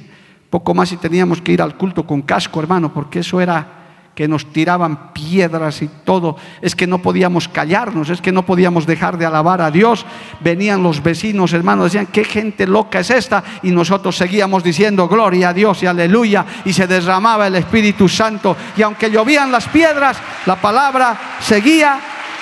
Poco 0.50 0.74
más 0.74 0.90
si 0.90 0.98
teníamos 0.98 1.42
que 1.42 1.52
ir 1.52 1.62
al 1.62 1.76
culto 1.76 2.06
con 2.06 2.22
casco, 2.22 2.60
hermano, 2.60 2.94
porque 2.94 3.20
eso 3.20 3.42
era 3.42 3.78
que 4.18 4.28
nos 4.28 4.52
tiraban 4.52 5.14
piedras 5.14 5.84
y 5.84 5.88
todo. 6.04 6.38
Es 6.60 6.76
que 6.76 6.88
no 6.88 6.98
podíamos 6.98 7.48
callarnos, 7.48 8.10
es 8.10 8.20
que 8.20 8.32
no 8.32 8.48
podíamos 8.48 8.88
dejar 8.88 9.16
de 9.16 9.28
alabar 9.28 9.62
a 9.62 9.70
Dios. 9.70 10.08
Venían 10.40 10.82
los 10.82 11.04
vecinos, 11.04 11.54
hermano, 11.54 11.84
decían, 11.84 12.08
¿qué 12.08 12.24
gente 12.24 12.66
loca 12.66 13.02
es 13.02 13.12
esta? 13.12 13.44
Y 13.62 13.70
nosotros 13.70 14.18
seguíamos 14.18 14.64
diciendo, 14.64 15.08
gloria 15.08 15.50
a 15.50 15.54
Dios 15.54 15.84
y 15.84 15.86
aleluya. 15.86 16.48
Y 16.66 16.74
se 16.74 16.88
derramaba 16.88 17.46
el 17.46 17.58
Espíritu 17.58 18.10
Santo. 18.10 18.58
Y 18.76 18.82
aunque 18.82 19.12
llovían 19.12 19.52
las 19.52 19.68
piedras, 19.68 20.18
la 20.48 20.56
palabra 20.56 21.16
seguía 21.40 22.00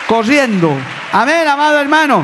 corriendo. 0.08 0.72
Amén, 1.12 1.46
amado 1.46 1.78
hermano. 1.82 2.24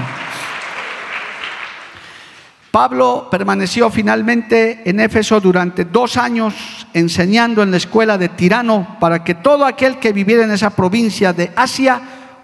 Pablo 2.71 3.27
permaneció 3.29 3.89
finalmente 3.89 4.81
en 4.89 5.01
Éfeso 5.01 5.41
durante 5.41 5.83
dos 5.83 6.15
años 6.15 6.87
enseñando 6.93 7.61
en 7.61 7.71
la 7.71 7.77
escuela 7.77 8.17
de 8.17 8.29
Tirano 8.29 8.95
para 9.01 9.25
que 9.25 9.35
todo 9.35 9.65
aquel 9.65 9.97
que 9.97 10.13
viviera 10.13 10.45
en 10.45 10.51
esa 10.51 10.69
provincia 10.69 11.33
de 11.33 11.51
Asia 11.53 12.01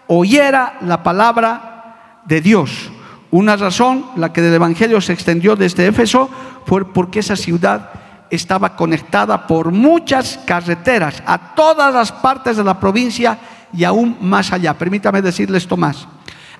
oyera 0.08 0.80
la 0.82 1.02
palabra 1.02 2.22
de 2.26 2.42
Dios. 2.42 2.92
Una 3.32 3.56
razón, 3.56 4.06
la 4.18 4.34
que 4.34 4.42
del 4.42 4.54
Evangelio 4.54 5.00
se 5.00 5.14
extendió 5.14 5.56
desde 5.56 5.88
Éfeso, 5.88 6.30
fue 6.66 6.86
porque 6.94 7.20
esa 7.20 7.38
ciudad 7.38 7.90
estaba 8.30 8.76
conectada 8.76 9.48
por 9.48 9.72
muchas 9.72 10.40
carreteras 10.46 11.24
a 11.26 11.56
todas 11.56 11.94
las 11.94 12.12
partes 12.12 12.58
de 12.58 12.66
la 12.66 12.78
provincia 12.78 13.38
y 13.72 13.86
aún 13.86 14.18
más 14.20 14.52
allá. 14.52 14.74
Permítame 14.74 15.22
decirles 15.22 15.64
esto 15.64 15.78
más 15.78 16.06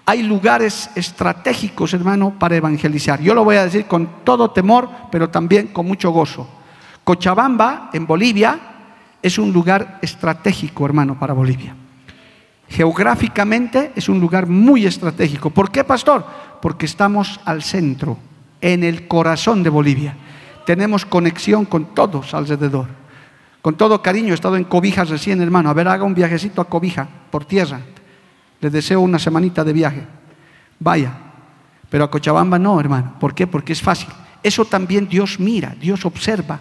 hay 0.10 0.24
lugares 0.24 0.90
estratégicos, 0.96 1.94
hermano, 1.94 2.34
para 2.40 2.56
evangelizar. 2.56 3.20
Yo 3.20 3.34
lo 3.34 3.44
voy 3.44 3.58
a 3.58 3.66
decir 3.66 3.88
con 3.88 4.24
todo 4.24 4.52
temor, 4.52 4.90
pero 5.12 5.30
también 5.30 5.68
con 5.68 5.86
mucho 5.86 6.12
gozo. 6.12 6.48
Cochabamba, 7.04 7.90
en 7.92 8.08
Bolivia, 8.08 8.58
es 9.22 9.38
un 9.38 9.52
lugar 9.52 10.00
estratégico, 10.02 10.86
hermano, 10.86 11.20
para 11.20 11.34
Bolivia. 11.34 11.76
Geográficamente 12.70 13.92
es 13.98 14.08
un 14.08 14.22
lugar 14.22 14.48
muy 14.48 14.86
estratégico. 14.86 15.50
¿Por 15.50 15.72
qué, 15.72 15.84
pastor? 15.84 16.26
Porque 16.62 16.86
estamos 16.86 17.42
al 17.44 17.62
centro, 17.62 18.18
en 18.62 18.86
el 18.86 19.10
corazón 19.10 19.62
de 19.62 19.70
Bolivia. 19.70 20.16
Tenemos 20.66 21.06
conexión 21.06 21.66
con 21.66 21.94
todos 21.94 22.34
alrededor. 22.34 22.88
Con 23.62 23.76
todo 23.76 24.02
cariño, 24.02 24.32
he 24.32 24.36
estado 24.36 24.56
en 24.56 24.64
Cobija 24.64 25.04
recién, 25.04 25.42
hermano. 25.42 25.70
A 25.70 25.74
ver, 25.74 25.90
haga 25.90 26.06
un 26.06 26.16
viajecito 26.16 26.62
a 26.62 26.70
Cobija, 26.70 27.10
por 27.30 27.44
tierra. 27.44 27.82
Les 28.60 28.72
deseo 28.72 29.02
una 29.02 29.20
semanita 29.20 29.64
de 29.64 29.74
viaje. 29.74 30.04
Vaya. 30.80 31.14
Pero 31.90 32.04
a 32.04 32.12
Cochabamba 32.12 32.60
no, 32.60 32.80
hermano. 32.80 33.16
¿Por 33.20 33.34
qué? 33.34 33.48
Porque 33.48 33.74
es 33.74 33.82
fácil. 33.82 34.10
Eso 34.44 34.66
también 34.66 35.08
Dios 35.08 35.40
mira, 35.40 35.76
Dios 35.80 36.06
observa. 36.06 36.60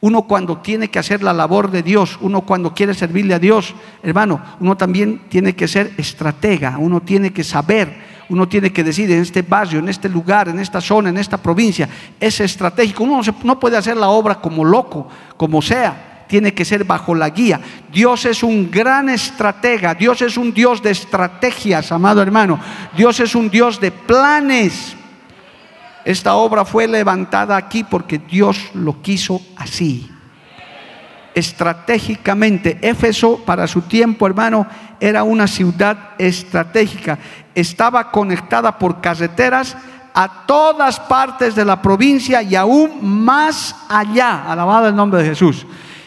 Uno 0.00 0.22
cuando 0.22 0.58
tiene 0.58 0.88
que 0.88 0.98
hacer 0.98 1.22
la 1.22 1.32
labor 1.32 1.70
de 1.70 1.82
Dios, 1.82 2.18
uno 2.20 2.42
cuando 2.42 2.74
quiere 2.74 2.92
servirle 2.92 3.34
a 3.34 3.38
Dios, 3.38 3.74
hermano, 4.02 4.40
uno 4.60 4.76
también 4.76 5.22
tiene 5.30 5.56
que 5.56 5.66
ser 5.66 5.92
estratega, 5.96 6.76
uno 6.78 7.00
tiene 7.00 7.32
que 7.32 7.42
saber, 7.42 7.96
uno 8.28 8.46
tiene 8.46 8.70
que 8.70 8.84
decir 8.84 9.10
en 9.10 9.22
este 9.22 9.42
barrio, 9.42 9.78
en 9.78 9.88
este 9.88 10.08
lugar, 10.08 10.48
en 10.48 10.58
esta 10.58 10.80
zona, 10.80 11.08
en 11.08 11.16
esta 11.16 11.38
provincia, 11.38 11.88
es 12.20 12.40
estratégico. 12.40 13.04
Uno 13.04 13.22
no 13.44 13.58
puede 13.58 13.78
hacer 13.78 13.96
la 13.96 14.08
obra 14.08 14.40
como 14.40 14.64
loco, 14.64 15.08
como 15.36 15.62
sea 15.62 16.13
tiene 16.34 16.52
que 16.52 16.64
ser 16.64 16.82
bajo 16.82 17.14
la 17.14 17.30
guía. 17.30 17.60
Dios 17.92 18.24
es 18.24 18.42
un 18.42 18.68
gran 18.68 19.08
estratega, 19.08 19.94
Dios 19.94 20.20
es 20.20 20.36
un 20.36 20.52
Dios 20.52 20.82
de 20.82 20.90
estrategias, 20.90 21.92
amado 21.92 22.20
hermano. 22.20 22.58
Dios 22.96 23.20
es 23.20 23.36
un 23.36 23.48
Dios 23.48 23.78
de 23.78 23.92
planes. 23.92 24.96
Esta 26.04 26.34
obra 26.34 26.64
fue 26.64 26.88
levantada 26.88 27.56
aquí 27.56 27.84
porque 27.84 28.18
Dios 28.18 28.72
lo 28.74 29.00
quiso 29.00 29.40
así. 29.56 30.10
Estratégicamente, 31.36 32.78
Éfeso 32.82 33.44
para 33.44 33.68
su 33.68 33.82
tiempo, 33.82 34.26
hermano, 34.26 34.66
era 34.98 35.22
una 35.22 35.46
ciudad 35.46 36.14
estratégica. 36.18 37.16
Estaba 37.54 38.10
conectada 38.10 38.76
por 38.76 39.00
carreteras 39.00 39.76
a 40.12 40.46
todas 40.46 40.98
partes 40.98 41.54
de 41.54 41.64
la 41.64 41.80
provincia 41.80 42.42
y 42.42 42.56
aún 42.56 42.98
más 43.00 43.76
allá. 43.88 44.50
Alabado 44.50 44.88
el 44.88 44.96
nombre 44.96 45.22
de 45.22 45.28
Jesús. 45.28 45.64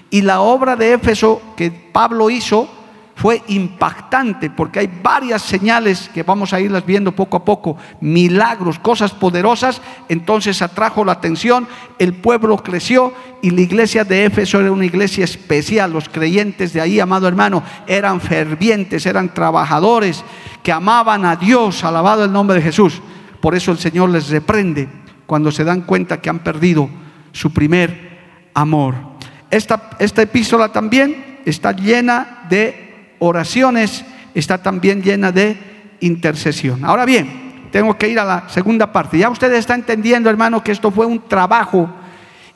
Y 0.10 0.22
la 0.22 0.42
obra 0.42 0.76
de 0.76 0.94
Éfeso 0.94 1.42
que 1.56 1.72
Pablo 1.72 2.30
hizo 2.30 2.70
fue 3.18 3.42
impactante 3.48 4.52
porque 4.52 4.78
hay 4.80 4.90
varias 5.02 5.42
señales 5.42 6.08
que 6.14 6.22
vamos 6.22 6.54
a 6.54 6.62
irlas 6.62 6.86
viendo 6.86 7.12
poco 7.14 7.38
a 7.38 7.44
poco, 7.44 7.76
milagros, 8.00 8.78
cosas 8.78 9.12
poderosas, 9.12 9.82
entonces 10.08 10.62
atrajo 10.62 11.04
la 11.04 11.14
atención, 11.14 11.68
el 11.98 12.14
pueblo 12.14 12.58
creció 12.58 13.12
y 13.42 13.50
la 13.50 13.62
iglesia 13.62 14.04
de 14.04 14.26
Éfeso 14.26 14.60
era 14.60 14.72
una 14.72 14.86
iglesia 14.86 15.24
especial, 15.24 15.94
los 15.94 16.10
creyentes 16.10 16.74
de 16.74 16.82
ahí, 16.82 17.00
amado 17.00 17.28
hermano, 17.28 17.64
eran 17.88 18.22
fervientes, 18.22 19.08
eran 19.08 19.34
trabajadores 19.34 20.24
que 20.62 20.72
amaban 20.72 21.26
a 21.26 21.36
Dios, 21.38 21.84
alabado 21.84 22.24
el 22.24 22.32
nombre 22.32 22.58
de 22.58 22.62
Jesús. 22.62 23.02
Por 23.42 23.56
eso 23.56 23.72
el 23.72 23.80
Señor 23.80 24.12
les 24.12 24.30
reprende 24.30 24.88
cuando 25.26 25.52
se 25.52 25.64
dan 25.64 25.82
cuenta 25.82 26.22
que 26.22 26.30
han 26.30 26.40
perdido 26.40 26.88
su 27.32 27.52
primer 27.52 28.20
amor. 28.54 29.17
Esta, 29.50 29.90
epístola 30.00 30.72
también 30.72 31.40
está 31.46 31.72
llena 31.72 32.46
de 32.50 33.16
oraciones, 33.20 34.04
está 34.34 34.62
también 34.62 35.02
llena 35.02 35.32
de 35.32 35.58
intercesión. 36.02 36.84
Ahora 36.84 37.06
bien, 37.06 37.70
tengo 37.72 37.98
que 37.98 38.10
ir 38.10 38.20
a 38.20 38.26
la 38.26 38.50
segunda 38.50 38.92
parte. 38.92 39.18
Ya 39.18 39.30
ustedes 39.30 39.60
están 39.60 39.82
entendiendo, 39.82 40.30
hermano, 40.30 40.64
que 40.64 40.72
esto 40.72 40.92
fue 40.92 41.06
un 41.06 41.28
trabajo 41.28 41.90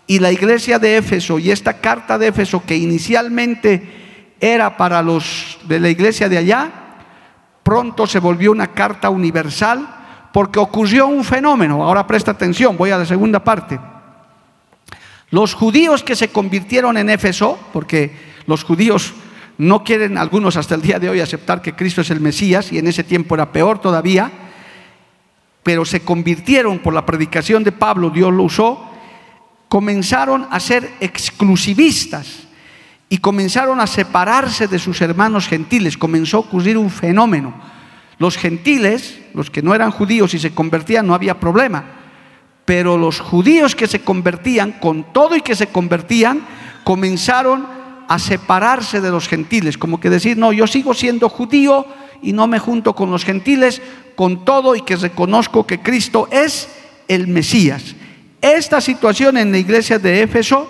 y 0.08 0.20
la 0.20 0.32
iglesia 0.32 0.80
de 0.80 0.98
Éfeso 0.98 1.40
y 1.40 1.52
esta 1.52 1.74
carta 1.74 2.18
de 2.18 2.28
Éfeso 2.28 2.64
que 2.66 2.76
inicialmente 2.76 4.36
era 4.40 4.76
para 4.76 5.02
los 5.02 5.60
de 5.64 5.80
la 5.80 5.90
iglesia 5.90 6.28
de 6.28 6.38
allá, 6.38 6.72
pronto 7.64 8.08
se 8.08 8.20
volvió 8.20 8.52
una 8.52 8.68
carta 8.68 9.10
universal 9.10 9.88
porque 10.34 10.60
ocurrió 10.60 11.08
un 11.08 11.24
fenómeno. 11.24 11.84
Ahora 11.84 12.08
presta 12.08 12.32
atención, 12.32 12.76
voy 12.76 12.90
a 12.92 12.98
la 12.98 13.06
segunda 13.06 13.44
parte. 13.44 13.80
Los 15.32 15.54
judíos 15.54 16.04
que 16.04 16.18
se 16.18 16.28
convirtieron 16.28 16.98
en 16.98 17.10
Éfeso, 17.10 17.58
porque 17.72 18.12
los 18.48 18.64
judíos 18.64 19.14
no 19.58 19.84
quieren 19.84 20.18
algunos 20.18 20.58
hasta 20.58 20.76
el 20.76 20.82
día 20.82 21.00
de 21.00 21.10
hoy 21.10 21.22
aceptar 21.22 21.62
que 21.62 21.74
Cristo 21.74 22.02
es 22.02 22.10
el 22.10 22.20
Mesías, 22.20 22.72
y 22.74 22.78
en 22.78 22.88
ese 22.88 23.06
tiempo 23.06 23.36
era 23.36 23.52
peor 23.54 23.80
todavía, 23.80 24.30
pero 25.64 25.86
se 25.86 26.02
convirtieron 26.02 26.80
por 26.80 26.94
la 26.94 27.06
predicación 27.06 27.64
de 27.64 27.72
Pablo, 27.72 28.10
Dios 28.10 28.34
lo 28.34 28.44
usó, 28.44 28.90
comenzaron 29.70 30.48
a 30.52 30.60
ser 30.60 30.92
exclusivistas 31.00 32.48
y 33.08 33.20
comenzaron 33.20 33.80
a 33.80 33.88
separarse 33.88 34.68
de 34.68 34.80
sus 34.80 35.00
hermanos 35.00 35.48
gentiles, 35.48 35.98
comenzó 35.98 36.38
a 36.38 36.40
ocurrir 36.42 36.78
un 36.78 36.90
fenómeno. 36.90 37.54
Los 38.18 38.36
gentiles, 38.36 39.20
los 39.34 39.50
que 39.50 39.62
no 39.62 39.74
eran 39.74 39.92
judíos 39.92 40.34
y 40.34 40.40
se 40.40 40.54
convertían, 40.54 41.08
no 41.08 41.14
había 41.14 41.40
problema. 41.40 42.01
Pero 42.66 42.98
los 42.98 43.20
judíos 43.20 43.76
que 43.76 43.88
se 43.88 44.02
convertían, 44.02 44.74
con 44.74 45.14
todo 45.14 45.36
y 45.36 45.42
que 45.42 45.56
se 45.56 45.68
convertían, 45.68 46.42
comenzaron 46.84 47.66
a 48.08 48.20
separarse 48.20 49.02
de 49.02 49.10
los 49.10 49.28
gentiles, 49.28 49.78
como 49.78 50.00
que 50.00 50.10
decir, 50.10 50.38
no, 50.38 50.52
yo 50.52 50.68
sigo 50.68 50.94
siendo 50.94 51.30
judío 51.30 51.86
y 52.22 52.34
no 52.34 52.48
me 52.48 52.60
junto 52.60 52.94
con 52.94 53.10
los 53.10 53.24
gentiles, 53.24 53.82
con 54.16 54.46
todo 54.46 54.76
y 54.76 54.82
que 54.82 54.96
reconozco 54.96 55.66
que 55.66 55.82
Cristo 55.82 56.28
es 56.32 56.70
el 57.08 57.28
Mesías. 57.28 57.96
Esta 58.42 58.82
situación 58.82 59.38
en 59.38 59.52
la 59.52 59.58
iglesia 59.58 59.98
de 59.98 60.24
Éfeso 60.24 60.70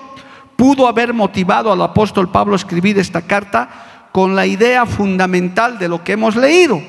pudo 0.56 0.88
haber 0.88 1.14
motivado 1.14 1.72
al 1.72 1.82
apóstol 1.82 2.30
Pablo 2.30 2.54
a 2.54 2.58
escribir 2.58 3.00
esta 3.00 3.22
carta 3.22 4.10
con 4.12 4.36
la 4.36 4.46
idea 4.46 4.86
fundamental 4.86 5.80
de 5.80 5.88
lo 5.88 6.04
que 6.04 6.14
hemos 6.14 6.36
leído 6.36 6.82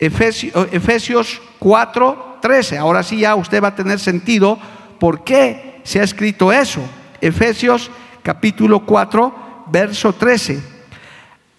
Efesios, 0.00 1.42
4, 1.58 2.29
13. 2.40 2.78
Ahora 2.78 3.02
sí 3.02 3.18
ya 3.18 3.34
usted 3.34 3.62
va 3.62 3.68
a 3.68 3.74
tener 3.74 3.98
sentido 3.98 4.58
por 4.98 5.24
qué 5.24 5.80
se 5.84 6.00
ha 6.00 6.04
escrito 6.04 6.52
eso. 6.52 6.80
Efesios 7.20 7.90
capítulo 8.22 8.84
4, 8.84 9.64
verso 9.66 10.12
13. 10.12 10.62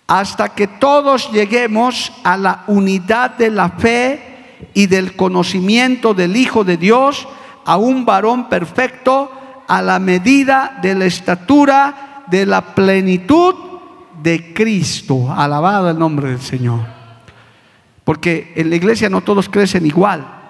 Hasta 0.08 0.50
que 0.50 0.68
todos 0.68 1.32
lleguemos 1.32 2.12
a 2.24 2.38
la 2.38 2.64
unidad 2.68 3.32
de 3.38 3.50
la 3.50 3.70
fe 3.70 4.58
y 4.74 4.88
del 4.88 5.16
conocimiento 5.16 6.14
del 6.14 6.36
Hijo 6.36 6.64
de 6.64 6.78
Dios, 6.78 7.28
a 7.66 7.78
un 7.78 8.06
varón 8.06 8.50
perfecto, 8.50 9.32
a 9.68 9.82
la 9.82 10.00
medida 10.00 10.80
de 10.82 10.96
la 10.96 11.06
estatura 11.06 12.24
de 12.28 12.46
la 12.46 12.62
plenitud 12.74 13.56
de 14.22 14.54
Cristo. 14.54 15.32
Alabado 15.32 15.90
el 15.90 15.98
nombre 15.98 16.30
del 16.30 16.42
Señor. 16.42 16.82
Porque 18.04 18.54
en 18.56 18.70
la 18.70 18.76
iglesia 18.76 19.10
no 19.10 19.22
todos 19.22 19.48
crecen 19.48 19.86
igual. 19.86 20.41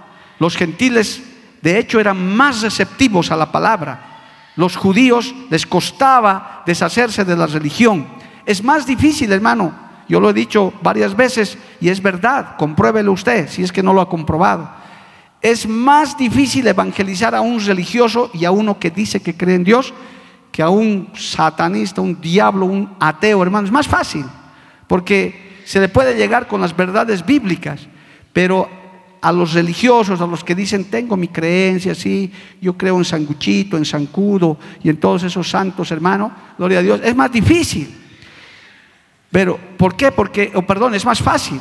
Los 0.42 0.58
gentiles, 0.58 1.22
de 1.62 1.78
hecho, 1.78 2.00
eran 2.00 2.36
más 2.36 2.64
receptivos 2.64 3.30
a 3.30 3.36
la 3.36 3.52
palabra. 3.52 4.50
Los 4.56 4.76
judíos 4.76 5.36
les 5.52 5.68
costaba 5.68 6.64
deshacerse 6.66 7.24
de 7.24 7.36
la 7.36 7.46
religión. 7.46 8.08
Es 8.44 8.64
más 8.64 8.88
difícil, 8.88 9.32
hermano. 9.32 9.72
Yo 10.10 10.20
lo 10.20 10.32
he 10.32 10.34
dicho 10.34 10.74
varias 10.82 11.16
veces 11.16 11.60
y 11.80 11.90
es 11.90 12.02
verdad. 12.02 12.56
Compruébelo 12.58 13.12
usted 13.12 13.50
si 13.50 13.62
es 13.62 13.72
que 13.72 13.84
no 13.84 13.94
lo 13.94 14.02
ha 14.02 14.10
comprobado. 14.10 14.68
Es 15.44 15.68
más 15.68 16.18
difícil 16.18 16.66
evangelizar 16.66 17.36
a 17.36 17.42
un 17.42 17.64
religioso 17.64 18.32
y 18.34 18.46
a 18.46 18.50
uno 18.50 18.80
que 18.80 18.90
dice 18.90 19.22
que 19.22 19.38
cree 19.38 19.54
en 19.54 19.64
Dios 19.64 19.94
que 20.52 20.64
a 20.64 20.70
un 20.70 21.10
satanista, 21.14 22.02
un 22.02 22.20
diablo, 22.20 22.66
un 22.66 22.96
ateo, 23.00 23.44
hermano. 23.44 23.68
Es 23.68 23.72
más 23.72 23.88
fácil. 23.88 24.26
Porque 24.88 25.62
se 25.66 25.80
le 25.80 25.88
puede 25.88 26.18
llegar 26.18 26.48
con 26.48 26.62
las 26.62 26.76
verdades 26.76 27.24
bíblicas, 27.24 27.88
pero 28.34 28.81
a 29.22 29.32
los 29.32 29.54
religiosos, 29.54 30.20
a 30.20 30.28
los 30.28 30.44
que 30.44 30.56
dicen, 30.56 30.86
tengo 30.86 31.16
mi 31.16 31.28
creencia, 31.28 31.94
sí, 31.94 32.32
yo 32.60 32.76
creo 32.76 32.98
en 32.98 33.06
Sanguchito, 33.06 33.78
en 33.78 33.86
Sancudo 33.86 34.58
y 34.84 34.90
en 34.90 34.98
todos 34.98 35.24
esos 35.24 35.48
santos, 35.48 35.92
hermano, 35.92 36.32
gloria 36.58 36.80
a 36.80 36.82
Dios, 36.82 37.02
es 37.04 37.16
más 37.16 37.32
difícil. 37.32 37.96
Pero, 39.30 39.60
¿por 39.78 39.96
qué? 39.96 40.12
Porque, 40.12 40.52
o 40.56 40.64
perdón, 40.64 40.96
es 40.96 41.06
más 41.06 41.22
fácil. 41.22 41.60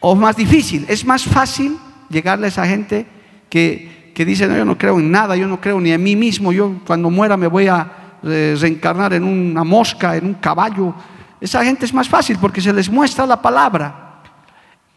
O 0.00 0.14
más 0.14 0.34
difícil, 0.34 0.86
es 0.88 1.04
más 1.04 1.24
fácil 1.24 1.76
llegarle 2.08 2.46
a 2.46 2.48
esa 2.48 2.66
gente 2.66 3.06
que, 3.50 4.12
que 4.14 4.24
dice, 4.24 4.48
no, 4.48 4.56
yo 4.56 4.64
no 4.64 4.78
creo 4.78 4.98
en 4.98 5.10
nada, 5.10 5.36
yo 5.36 5.46
no 5.46 5.60
creo 5.60 5.78
ni 5.78 5.92
en 5.92 6.02
mí 6.02 6.16
mismo, 6.16 6.52
yo 6.52 6.80
cuando 6.86 7.10
muera 7.10 7.36
me 7.36 7.46
voy 7.46 7.68
a 7.68 8.16
eh, 8.22 8.56
reencarnar 8.58 9.12
en 9.12 9.24
una 9.24 9.62
mosca, 9.62 10.16
en 10.16 10.24
un 10.24 10.34
caballo, 10.34 10.94
esa 11.38 11.62
gente 11.64 11.84
es 11.84 11.94
más 11.94 12.08
fácil 12.08 12.38
porque 12.40 12.60
se 12.60 12.72
les 12.72 12.90
muestra 12.90 13.26
la 13.26 13.40
palabra. 13.40 14.09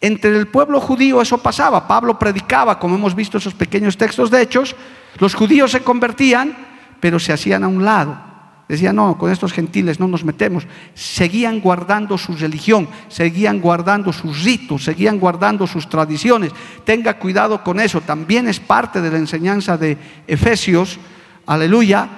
Entre 0.04 0.38
el 0.38 0.48
pueblo 0.50 0.82
judío 0.82 1.22
eso 1.22 1.38
pasaba. 1.38 1.88
Pablo 1.88 2.20
predicaba, 2.20 2.78
como 2.78 2.96
hemos 2.96 3.16
visto 3.16 3.38
esos 3.38 3.54
pequeños 3.54 3.96
textos 3.96 4.30
de 4.30 4.42
hechos. 4.42 4.76
Los 5.18 5.34
judíos 5.34 5.72
se 5.72 5.80
convertían, 5.80 6.58
pero 7.00 7.20
se 7.20 7.32
hacían 7.32 7.64
a 7.64 7.70
un 7.70 7.86
lado. 7.86 8.20
Decían, 8.68 8.98
no, 8.98 9.18
con 9.18 9.32
estos 9.32 9.54
gentiles 9.54 10.02
no 10.02 10.10
nos 10.10 10.26
metemos. 10.26 10.68
Seguían 10.94 11.62
guardando 11.62 12.18
su 12.18 12.36
religión, 12.36 12.90
seguían 13.08 13.62
guardando 13.62 14.12
sus 14.12 14.44
ritos, 14.44 14.84
seguían 14.84 15.22
guardando 15.22 15.66
sus 15.68 15.88
tradiciones. 15.88 16.52
Tenga 16.84 17.18
cuidado 17.18 17.64
con 17.64 17.80
eso. 17.80 18.02
También 18.02 18.50
es 18.50 18.60
parte 18.60 19.00
de 19.00 19.10
la 19.10 19.20
enseñanza 19.20 19.78
de 19.78 19.98
Efesios, 20.28 21.00
aleluya, 21.46 22.10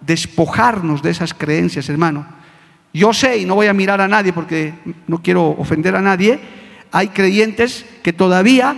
despojarnos 0.00 1.02
de 1.02 1.10
esas 1.10 1.34
creencias, 1.34 1.86
hermano. 1.90 2.26
Yo 2.94 3.12
sé, 3.12 3.36
y 3.36 3.44
no 3.44 3.56
voy 3.56 3.66
a 3.66 3.74
mirar 3.74 4.00
a 4.00 4.08
nadie 4.08 4.32
porque 4.32 4.72
no 5.06 5.18
quiero 5.18 5.48
ofender 5.48 5.96
a 5.96 6.00
nadie, 6.00 6.40
hay 6.96 7.08
creyentes 7.08 7.84
que 8.02 8.14
todavía 8.14 8.74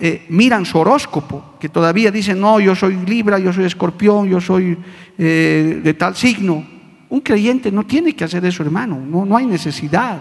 eh, 0.00 0.26
miran 0.28 0.66
su 0.66 0.76
horóscopo, 0.76 1.54
que 1.60 1.68
todavía 1.68 2.10
dicen, 2.10 2.40
no, 2.40 2.58
yo 2.58 2.74
soy 2.74 2.96
Libra, 3.06 3.38
yo 3.38 3.52
soy 3.52 3.64
Escorpión, 3.64 4.28
yo 4.28 4.40
soy 4.40 4.76
eh, 5.16 5.80
de 5.80 5.94
tal 5.94 6.16
signo. 6.16 6.66
Un 7.08 7.20
creyente 7.20 7.70
no 7.70 7.86
tiene 7.86 8.16
que 8.16 8.24
hacer 8.24 8.44
eso, 8.44 8.64
hermano, 8.64 8.98
no, 8.98 9.24
no 9.24 9.36
hay 9.36 9.46
necesidad. 9.46 10.20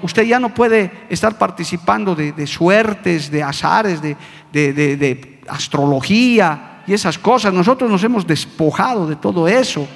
usted 0.00 0.22
ya 0.22 0.40
no 0.40 0.54
puede 0.54 0.90
estar 1.10 1.36
participando 1.36 2.14
de, 2.14 2.46
suertes, 2.46 3.30
de 3.30 3.42
azares, 3.42 4.00
de, 4.00 4.16
de 4.50 5.40
astrología 5.46 6.84
y 6.86 6.94
esas 6.94 7.18
cosas. 7.18 7.52
Nosotros 7.52 7.90
nos 7.90 8.02
hemos 8.02 8.26
despojado 8.26 9.06
de 9.06 9.16
todo 9.16 9.46
eso. 9.46 9.86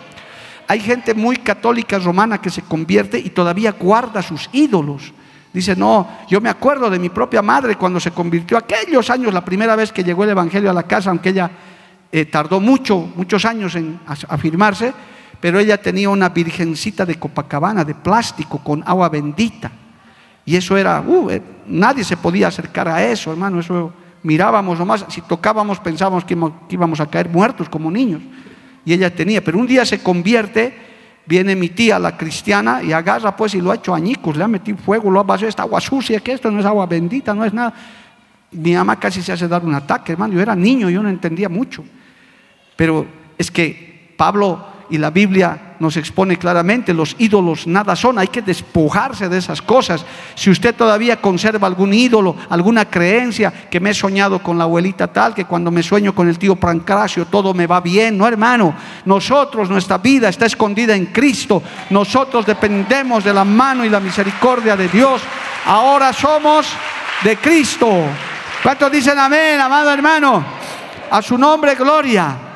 Hay 0.68 0.80
gente 0.80 1.14
muy 1.14 1.38
católica 1.38 1.99
romana 1.99 2.38
que 2.42 2.51
se 2.51 2.61
convierte 2.61 3.18
y 3.18 3.30
todavía 3.30 3.72
guarda 3.72 4.20
sus 4.20 4.51
ídolos. 4.53 5.14
Dice, 5.55 5.77
no, 5.77 6.09
yo 6.29 6.41
me 6.41 6.51
acuerdo 6.51 6.91
de 6.91 6.99
mi 6.99 7.09
propia 7.09 7.41
madre 7.41 7.77
cuando 7.77 8.01
se 8.01 8.11
convirtió 8.11 8.59
aquellos 8.59 9.09
años, 9.09 9.33
la 9.33 9.45
primera 9.45 9.77
vez 9.77 9.93
que 9.93 10.03
llegó 10.03 10.25
el 10.25 10.31
Evangelio 10.31 10.69
a 10.69 10.75
la 10.75 10.83
casa, 10.83 11.11
aunque 11.11 11.29
ella 11.29 11.51
eh, 12.11 12.25
tardó 12.27 12.61
mucho, 12.61 13.09
muchos 13.15 13.45
años 13.45 13.77
en 13.77 14.01
afirmarse, 14.29 14.93
pero 15.41 15.61
ella 15.61 15.81
tenía 15.81 16.11
una 16.11 16.29
virgencita 16.29 17.07
de 17.07 17.15
Copacabana, 17.15 17.85
de 17.85 17.95
plástico, 17.95 18.59
con 18.59 18.83
agua 18.85 19.09
bendita. 19.09 19.71
Y 20.45 20.57
eso 20.57 20.77
era, 20.77 21.01
uh, 21.01 21.31
eh, 21.31 21.41
nadie 21.69 22.03
se 22.03 22.17
podía 22.17 22.49
acercar 22.49 22.89
a 22.89 23.03
eso, 23.05 23.31
hermano, 23.31 23.61
eso 23.61 23.93
mirábamos 24.25 24.79
nomás, 24.79 25.07
si 25.09 25.21
tocábamos 25.21 25.79
pensábamos 25.79 26.25
que 26.25 26.37
íbamos 26.71 26.99
a 26.99 27.07
caer 27.07 27.29
muertos 27.29 27.69
como 27.69 27.91
niños 27.91 28.23
y 28.85 28.93
ella 28.93 29.15
tenía, 29.15 29.43
pero 29.43 29.59
un 29.59 29.67
día 29.67 29.85
se 29.85 30.03
convierte, 30.03 30.77
viene 31.27 31.57
mi 31.57 31.70
tía, 31.70 31.99
la 31.99 32.16
cristiana, 32.16 32.83
y 32.83 32.93
agarra 32.93 33.37
pues 33.37 33.55
y 33.55 33.61
lo 33.61 33.70
ha 33.70 33.77
hecho 33.77 33.95
añicos, 33.95 34.37
le 34.37 34.45
ha 34.45 34.49
metido 34.49 34.79
fuego, 34.79 35.11
lo 35.11 35.20
ha 35.20 35.22
vaciado, 35.22 35.49
esta 35.49 35.62
agua 35.62 35.81
sucia, 35.81 36.20
que 36.20 36.33
esto 36.33 36.51
no 36.51 36.61
es 36.61 36.66
agua 36.66 36.87
bendita, 36.87 37.35
no 37.35 37.45
es 37.45 37.53
nada. 37.53 37.72
Mi 38.51 38.75
mamá 38.75 38.99
casi 38.99 39.22
se 39.22 39.33
hace 39.33 39.49
dar 39.49 39.64
un 39.64 39.75
ataque, 39.75 40.12
hermano, 40.12 40.35
yo 40.35 40.41
era 40.41 40.55
niño, 40.55 40.91
yo 40.91 41.03
no 41.03 41.09
entendía 41.09 41.49
mucho. 41.49 41.85
Pero 42.77 43.07
es 43.39 43.51
que 43.51 44.14
Pablo 44.16 44.74
y 44.91 44.99
la 44.99 45.11
Biblia 45.11 45.74
nos 45.78 45.97
expone 45.97 46.37
claramente, 46.39 46.95
los 46.95 47.16
ídolos 47.18 47.66
nada 47.66 47.97
son, 47.97 48.18
hay 48.18 48.28
que 48.28 48.43
despojarse 48.43 49.28
de 49.28 49.39
esas 49.39 49.61
cosas. 49.61 50.05
Si 50.35 50.51
usted 50.51 50.74
todavía 50.74 51.20
conserva 51.20 51.66
algún 51.66 51.93
ídolo, 51.93 52.37
alguna 52.49 52.85
creencia, 52.85 53.53
que 53.70 53.80
me 53.80 53.91
he 53.91 53.95
soñado 53.95 54.39
con 54.41 54.57
la 54.57 54.64
abuelita 54.64 55.09
tal, 55.09 55.35
que 55.35 55.45
cuando 55.45 55.70
me 55.70 55.82
sueño 55.82 56.14
con 56.14 56.28
el 56.28 56.39
tío 56.39 56.57
Pancracio 56.57 57.26
todo 57.26 57.55
me 57.55 57.66
va 57.66 57.80
bien, 57.80 58.16
no 58.16 58.26
hermano, 58.26 58.74
nosotros, 59.05 59.68
nuestra 59.68 59.99
vida 59.99 60.28
está 60.28 60.47
escondida 60.47 60.95
en 60.95 61.07
Cristo, 61.07 61.62
nosotros 61.91 62.47
dependemos 62.47 63.24
de 63.24 63.35
la 63.35 63.45
mano 63.45 63.85
y 63.85 63.91
la 63.91 64.01
misericordia 64.01 64.76
de 64.76 64.89
Dios, 64.89 65.22
ahora 65.66 66.12
somos 66.12 66.66
de 67.22 67.37
Cristo. 67.37 67.91
¿Cuántos 68.62 68.91
dicen 68.91 69.18
amén, 69.18 69.61
amado 69.61 69.91
hermano? 69.91 70.45
A 71.11 71.20
su 71.20 71.37
nombre, 71.37 71.74
gloria. 71.74 72.54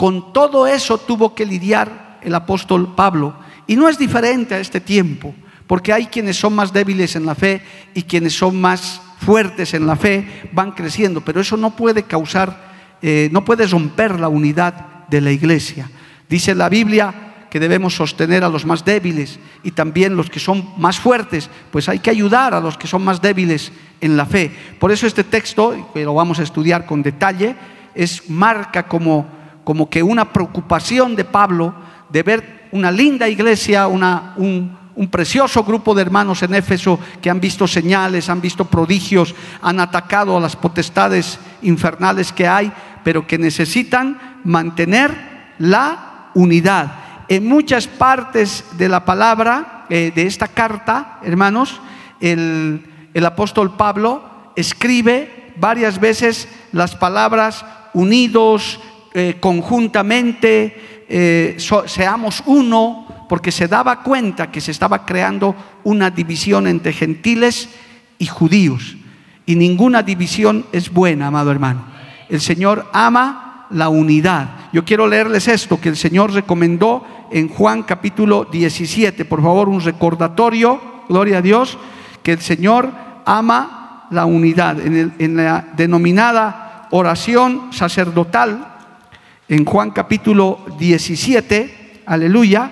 Con 0.00 0.32
todo 0.32 0.66
eso 0.66 0.96
tuvo 0.96 1.34
que 1.34 1.44
lidiar 1.44 2.20
el 2.22 2.34
apóstol 2.34 2.94
Pablo. 2.94 3.34
Y 3.66 3.76
no 3.76 3.86
es 3.86 3.98
diferente 3.98 4.54
a 4.54 4.58
este 4.58 4.80
tiempo, 4.80 5.34
porque 5.66 5.92
hay 5.92 6.06
quienes 6.06 6.38
son 6.38 6.54
más 6.54 6.72
débiles 6.72 7.16
en 7.16 7.26
la 7.26 7.34
fe 7.34 7.60
y 7.92 8.04
quienes 8.04 8.32
son 8.32 8.58
más 8.58 9.02
fuertes 9.18 9.74
en 9.74 9.86
la 9.86 9.96
fe 9.96 10.48
van 10.52 10.72
creciendo, 10.72 11.20
pero 11.20 11.42
eso 11.42 11.58
no 11.58 11.76
puede 11.76 12.04
causar, 12.04 12.96
eh, 13.02 13.28
no 13.30 13.44
puede 13.44 13.66
romper 13.66 14.18
la 14.18 14.28
unidad 14.28 15.06
de 15.10 15.20
la 15.20 15.32
iglesia. 15.32 15.90
Dice 16.30 16.54
la 16.54 16.70
Biblia 16.70 17.44
que 17.50 17.60
debemos 17.60 17.94
sostener 17.94 18.42
a 18.42 18.48
los 18.48 18.64
más 18.64 18.86
débiles 18.86 19.38
y 19.62 19.72
también 19.72 20.16
los 20.16 20.30
que 20.30 20.40
son 20.40 20.66
más 20.78 20.98
fuertes, 20.98 21.50
pues 21.70 21.90
hay 21.90 21.98
que 21.98 22.08
ayudar 22.08 22.54
a 22.54 22.60
los 22.60 22.78
que 22.78 22.86
son 22.86 23.04
más 23.04 23.20
débiles 23.20 23.70
en 24.00 24.16
la 24.16 24.24
fe. 24.24 24.50
Por 24.78 24.92
eso 24.92 25.06
este 25.06 25.24
texto, 25.24 25.90
que 25.92 26.04
lo 26.04 26.14
vamos 26.14 26.38
a 26.38 26.42
estudiar 26.42 26.86
con 26.86 27.02
detalle, 27.02 27.54
es 27.94 28.30
marca 28.30 28.88
como 28.88 29.39
como 29.64 29.88
que 29.88 30.02
una 30.02 30.32
preocupación 30.32 31.16
de 31.16 31.24
Pablo 31.24 31.74
de 32.08 32.22
ver 32.22 32.68
una 32.72 32.90
linda 32.90 33.28
iglesia, 33.28 33.86
una, 33.86 34.34
un, 34.36 34.78
precioso 35.10 35.64
grupo 35.64 35.94
de 35.94 36.02
hermanos 36.02 36.42
en 36.42 36.54
Éfeso 36.54 37.00
que 37.22 37.30
han 37.30 37.40
visto 37.40 37.66
señales, 37.66 38.28
han 38.28 38.40
visto 38.40 38.66
prodigios, 38.66 39.34
han 39.62 39.80
atacado 39.80 40.36
a 40.36 40.40
las 40.40 40.56
potestades 40.56 41.38
infernales 41.62 42.32
que 42.32 42.46
hay, 42.46 42.70
pero 43.02 43.26
que 43.26 43.38
necesitan 43.38 44.40
mantener 44.44 45.54
la 45.58 46.30
unidad. 46.34 46.92
En 47.28 47.46
muchas 47.46 47.86
partes 47.86 48.64
de 48.76 48.88
la 48.90 49.04
palabra, 49.06 49.86
eh, 49.88 50.12
de 50.14 50.26
esta 50.26 50.48
carta, 50.48 51.18
hermanos, 51.22 51.80
el, 52.20 52.84
el 53.14 53.26
apóstol 53.26 53.76
Pablo 53.76 54.52
escribe 54.54 55.52
varias 55.56 55.98
veces 55.98 56.48
las 56.72 56.94
palabras 56.94 57.64
unidos, 57.92 58.80
eh, 59.12 59.36
conjuntamente, 59.40 61.04
eh, 61.08 61.56
seamos 61.86 62.42
uno, 62.46 63.06
porque 63.28 63.52
se 63.52 63.68
daba 63.68 64.02
cuenta 64.02 64.50
que 64.50 64.60
se 64.60 64.70
estaba 64.70 65.04
creando 65.04 65.54
una 65.84 66.10
división 66.10 66.66
entre 66.66 66.92
gentiles 66.92 67.68
y 68.18 68.26
judíos. 68.26 68.96
Y 69.46 69.56
ninguna 69.56 70.02
división 70.02 70.66
es 70.72 70.92
buena, 70.92 71.28
amado 71.28 71.50
hermano. 71.50 71.84
El 72.28 72.40
Señor 72.40 72.88
ama 72.92 73.66
la 73.70 73.88
unidad. 73.88 74.68
Yo 74.72 74.84
quiero 74.84 75.06
leerles 75.06 75.48
esto 75.48 75.80
que 75.80 75.88
el 75.88 75.96
Señor 75.96 76.32
recomendó 76.32 77.04
en 77.30 77.48
Juan 77.48 77.82
capítulo 77.82 78.44
17. 78.44 79.24
Por 79.24 79.42
favor, 79.42 79.68
un 79.68 79.80
recordatorio, 79.80 80.80
gloria 81.08 81.38
a 81.38 81.42
Dios, 81.42 81.78
que 82.22 82.32
el 82.32 82.40
Señor 82.40 82.90
ama 83.26 84.06
la 84.10 84.24
unidad. 84.26 84.80
En, 84.80 85.14
en 85.18 85.36
la 85.36 85.66
denominada 85.76 86.88
oración 86.90 87.72
sacerdotal, 87.72 88.69
en 89.50 89.64
Juan 89.64 89.90
capítulo 89.90 90.60
17, 90.78 92.02
aleluya, 92.06 92.70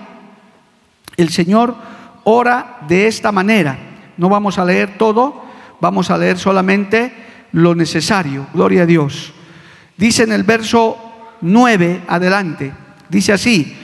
el 1.16 1.28
Señor 1.30 1.74
ora 2.22 2.78
de 2.86 3.08
esta 3.08 3.32
manera. 3.32 3.76
No 4.16 4.28
vamos 4.28 4.58
a 4.58 4.64
leer 4.64 4.96
todo, 4.96 5.42
vamos 5.80 6.08
a 6.08 6.16
leer 6.16 6.38
solamente 6.38 7.12
lo 7.50 7.74
necesario. 7.74 8.46
Gloria 8.54 8.82
a 8.82 8.86
Dios. 8.86 9.32
Dice 9.96 10.22
en 10.22 10.30
el 10.30 10.44
verso 10.44 10.96
9 11.40 12.02
adelante, 12.06 12.72
dice 13.08 13.32
así, 13.32 13.76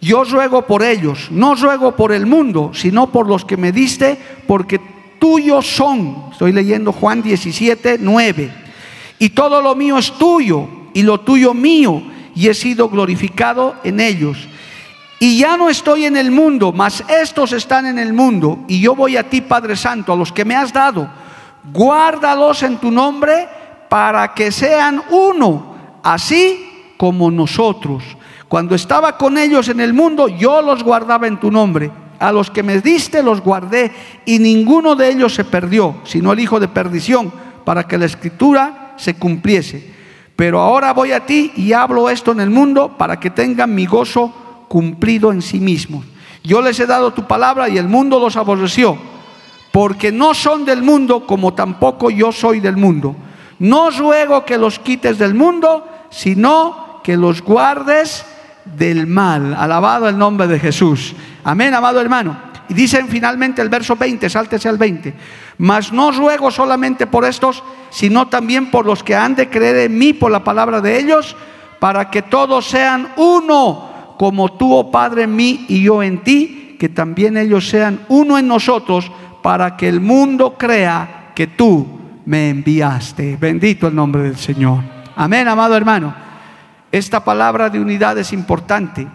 yo 0.00 0.24
ruego 0.24 0.66
por 0.66 0.82
ellos, 0.82 1.28
no 1.30 1.54
ruego 1.54 1.94
por 1.94 2.10
el 2.10 2.26
mundo, 2.26 2.72
sino 2.74 3.12
por 3.12 3.28
los 3.28 3.44
que 3.44 3.56
me 3.56 3.70
diste, 3.70 4.18
porque 4.48 4.80
tuyos 5.20 5.68
son. 5.68 6.30
Estoy 6.32 6.50
leyendo 6.50 6.92
Juan 6.92 7.22
17, 7.22 7.98
9. 8.00 8.52
Y 9.20 9.28
todo 9.30 9.62
lo 9.62 9.76
mío 9.76 9.98
es 9.98 10.10
tuyo 10.18 10.68
y 10.94 11.02
lo 11.02 11.20
tuyo 11.20 11.54
mío 11.54 12.10
y 12.34 12.48
he 12.48 12.54
sido 12.54 12.88
glorificado 12.88 13.76
en 13.84 14.00
ellos. 14.00 14.48
Y 15.20 15.38
ya 15.38 15.56
no 15.56 15.70
estoy 15.70 16.04
en 16.04 16.16
el 16.16 16.30
mundo, 16.30 16.72
mas 16.72 17.04
estos 17.08 17.52
están 17.52 17.86
en 17.86 17.98
el 17.98 18.12
mundo. 18.12 18.64
Y 18.68 18.80
yo 18.80 18.94
voy 18.94 19.16
a 19.16 19.28
ti, 19.28 19.40
Padre 19.40 19.76
Santo, 19.76 20.12
a 20.12 20.16
los 20.16 20.32
que 20.32 20.44
me 20.44 20.54
has 20.54 20.72
dado. 20.72 21.08
Guárdalos 21.72 22.62
en 22.62 22.76
tu 22.78 22.90
nombre 22.90 23.48
para 23.88 24.34
que 24.34 24.52
sean 24.52 25.02
uno, 25.10 25.76
así 26.02 26.92
como 26.96 27.30
nosotros. 27.30 28.04
Cuando 28.48 28.74
estaba 28.74 29.16
con 29.16 29.38
ellos 29.38 29.68
en 29.68 29.80
el 29.80 29.94
mundo, 29.94 30.28
yo 30.28 30.60
los 30.60 30.82
guardaba 30.82 31.26
en 31.26 31.40
tu 31.40 31.50
nombre. 31.50 31.90
A 32.18 32.30
los 32.30 32.50
que 32.50 32.62
me 32.62 32.80
diste 32.80 33.22
los 33.22 33.40
guardé 33.40 33.92
y 34.24 34.38
ninguno 34.38 34.94
de 34.94 35.10
ellos 35.10 35.34
se 35.34 35.44
perdió, 35.44 35.96
sino 36.04 36.32
el 36.32 36.40
hijo 36.40 36.60
de 36.60 36.68
perdición, 36.68 37.32
para 37.64 37.84
que 37.84 37.98
la 37.98 38.04
escritura 38.04 38.92
se 38.96 39.14
cumpliese. 39.14 39.93
Pero 40.36 40.60
ahora 40.60 40.92
voy 40.92 41.12
a 41.12 41.26
ti 41.26 41.52
y 41.56 41.72
hablo 41.72 42.10
esto 42.10 42.32
en 42.32 42.40
el 42.40 42.50
mundo 42.50 42.96
para 42.98 43.20
que 43.20 43.30
tengan 43.30 43.74
mi 43.74 43.86
gozo 43.86 44.32
cumplido 44.68 45.30
en 45.30 45.42
sí 45.42 45.60
mismos. 45.60 46.04
Yo 46.42 46.60
les 46.60 46.78
he 46.80 46.86
dado 46.86 47.12
tu 47.12 47.26
palabra 47.26 47.68
y 47.68 47.78
el 47.78 47.88
mundo 47.88 48.18
los 48.18 48.36
aborreció, 48.36 48.98
porque 49.72 50.12
no 50.12 50.34
son 50.34 50.64
del 50.64 50.82
mundo 50.82 51.26
como 51.26 51.54
tampoco 51.54 52.10
yo 52.10 52.32
soy 52.32 52.60
del 52.60 52.76
mundo. 52.76 53.16
No 53.58 53.90
ruego 53.90 54.44
que 54.44 54.58
los 54.58 54.78
quites 54.78 55.18
del 55.18 55.34
mundo, 55.34 55.86
sino 56.10 57.00
que 57.02 57.16
los 57.16 57.40
guardes 57.42 58.26
del 58.64 59.06
mal. 59.06 59.54
Alabado 59.54 60.08
el 60.08 60.18
nombre 60.18 60.46
de 60.48 60.58
Jesús. 60.58 61.14
Amén, 61.44 61.72
amado 61.72 62.00
hermano. 62.00 62.53
Y 62.68 62.74
dicen 62.74 63.08
finalmente 63.08 63.60
el 63.60 63.68
verso 63.68 63.96
20, 63.96 64.28
sáltese 64.30 64.68
al 64.68 64.78
20. 64.78 65.14
Mas 65.58 65.92
no 65.92 66.10
ruego 66.10 66.50
solamente 66.50 67.06
por 67.06 67.24
estos, 67.24 67.62
sino 67.90 68.28
también 68.28 68.70
por 68.70 68.86
los 68.86 69.02
que 69.02 69.14
han 69.14 69.34
de 69.34 69.48
creer 69.48 69.76
en 69.76 69.98
mí 69.98 70.12
por 70.12 70.30
la 70.30 70.42
palabra 70.42 70.80
de 70.80 70.98
ellos, 70.98 71.36
para 71.78 72.10
que 72.10 72.22
todos 72.22 72.66
sean 72.66 73.12
uno, 73.16 74.14
como 74.18 74.52
tú, 74.52 74.72
oh 74.74 74.90
Padre, 74.90 75.24
en 75.24 75.36
mí 75.36 75.66
y 75.68 75.82
yo 75.82 76.02
en 76.02 76.24
ti, 76.24 76.76
que 76.78 76.88
también 76.88 77.36
ellos 77.36 77.68
sean 77.68 78.00
uno 78.08 78.38
en 78.38 78.48
nosotros, 78.48 79.10
para 79.42 79.76
que 79.76 79.88
el 79.88 80.00
mundo 80.00 80.56
crea 80.56 81.32
que 81.34 81.48
tú 81.48 81.86
me 82.24 82.48
enviaste. 82.48 83.36
Bendito 83.36 83.88
el 83.88 83.94
nombre 83.94 84.22
del 84.22 84.36
Señor. 84.36 84.80
Amén, 85.16 85.46
amado 85.46 85.76
hermano. 85.76 86.14
Esta 86.90 87.22
palabra 87.24 87.68
de 87.70 87.80
unidad 87.80 88.16
es 88.18 88.32
importante. 88.32 89.06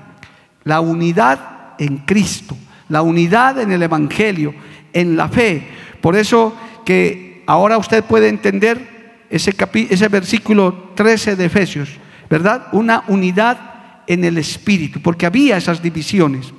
La 0.64 0.82
unidad 0.82 1.76
en 1.80 2.00
Cristo, 2.00 2.56
la 2.90 3.02
unidad 3.02 3.60
en 3.60 3.72
el 3.72 3.84
Evangelio, 3.84 4.54
en 4.92 5.16
la 5.16 5.30
fe. 5.30 5.68
Por 6.02 6.16
eso 6.16 6.56
que 6.86 7.44
ahora 7.46 7.78
usted 7.78 8.04
puede 8.04 8.28
entender 8.28 9.26
ese, 9.30 10.10
versículo 10.10 10.92
13 10.96 11.36
de 11.36 11.46
Efesios, 11.46 11.90
¿verdad? 12.30 12.68
Una 12.72 13.04
unidad 13.08 14.04
en 14.08 14.24
el 14.24 14.38
Espíritu, 14.38 15.02
porque 15.02 15.26
había 15.26 15.58
esas 15.58 15.82
divisiones. 15.82 16.52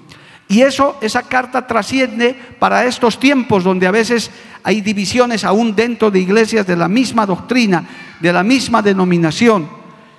Y 0.48 0.62
eso, 0.62 0.96
esa 1.00 1.22
carta 1.22 1.66
trasciende 1.66 2.36
para 2.58 2.84
estos 2.84 3.20
tiempos 3.20 3.62
donde 3.62 3.86
a 3.86 3.92
veces 3.92 4.30
hay 4.62 4.80
divisiones 4.80 5.44
aún 5.44 5.74
dentro 5.76 6.10
de 6.10 6.20
iglesias 6.20 6.66
de 6.66 6.76
la 6.76 6.88
misma 6.88 7.26
doctrina, 7.26 7.84
de 8.20 8.32
la 8.32 8.42
misma 8.42 8.82
denominación. 8.82 9.68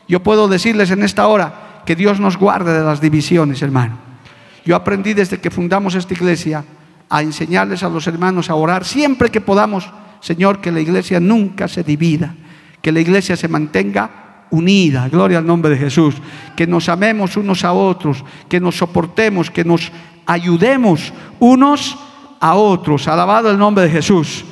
Yo 0.08 0.22
puedo 0.22 0.48
decirles 0.48 0.92
en 0.92 1.04
esta 1.04 1.28
hora 1.28 1.84
que 1.86 1.96
Dios 1.96 2.20
nos 2.20 2.38
guarde 2.38 2.74
de 2.74 2.84
las 2.84 3.02
divisiones, 3.02 3.62
hermano. 3.62 4.11
Yo 4.66 4.76
aprendí 4.76 5.14
desde 5.14 5.40
que 5.40 5.52
fundamos 5.52 5.96
esta 5.96 6.14
iglesia 6.14 6.64
a 7.10 7.22
enseñarles 7.22 7.84
a 7.84 7.90
los 7.90 8.08
hermanos 8.08 8.50
a 8.50 8.56
orar 8.56 8.86
siempre 8.86 9.30
que 9.30 9.42
podamos, 9.42 9.90
Señor, 10.22 10.62
que 10.62 10.72
la 10.72 10.80
iglesia 10.80 11.20
nunca 11.20 11.68
se 11.68 11.84
divida, 11.84 12.36
que 12.82 12.92
la 12.92 13.02
iglesia 13.02 13.36
se 13.36 13.48
mantenga 13.48 14.46
unida, 14.52 15.10
gloria 15.10 15.40
al 15.40 15.46
nombre 15.46 15.72
de 15.72 15.78
Jesús, 15.78 16.16
que 16.56 16.68
nos 16.68 16.90
amemos 16.90 17.38
unos 17.38 17.64
a 17.64 17.74
otros, 17.74 18.24
que 18.48 18.60
nos 18.60 18.78
soportemos, 18.78 19.50
que 19.50 19.66
nos 19.66 19.92
ayudemos 20.26 21.12
unos 21.40 21.98
a 22.40 22.56
otros, 22.56 23.08
alabado 23.08 23.50
el 23.50 23.58
nombre 23.58 23.86
de 23.86 23.92
Jesús. 23.92 24.46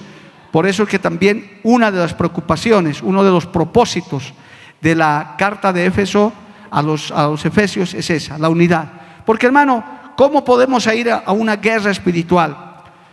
Por 0.51 0.66
eso 0.66 0.84
es 0.84 0.89
que 0.89 0.99
también 0.99 1.60
una 1.64 1.91
de 1.91 1.99
las 1.99 2.14
preocupaciones, 2.14 3.01
uno 3.03 3.24
de 3.24 3.32
los 3.32 3.45
propósitos 3.45 4.34
de 4.82 4.95
la 4.95 5.36
carta 5.38 5.72
de 5.72 5.86
Éfeso 5.86 6.34
a 6.72 6.82
los, 6.82 7.12
a 7.12 7.28
los 7.28 7.45
Efesios 7.45 7.93
es 7.93 8.10
esa, 8.10 8.38
la 8.38 8.49
unidad. 8.49 8.91
Porque 9.26 9.45
hermano, 9.45 9.99
¿Cómo 10.20 10.44
podemos 10.44 10.86
ir 10.88 11.10
a 11.10 11.32
una 11.32 11.56
guerra 11.56 11.92
espiritual? 11.92 12.54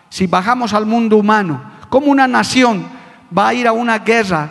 Si 0.09 0.27
bajamos 0.27 0.75
al 0.75 0.87
mundo 0.87 1.19
humano, 1.19 1.63
¿cómo 1.89 2.09
una 2.09 2.27
nación 2.27 2.85
va 3.31 3.47
a 3.47 3.55
ir 3.55 3.69
a 3.69 3.71
una 3.71 4.01
guerra 4.01 4.51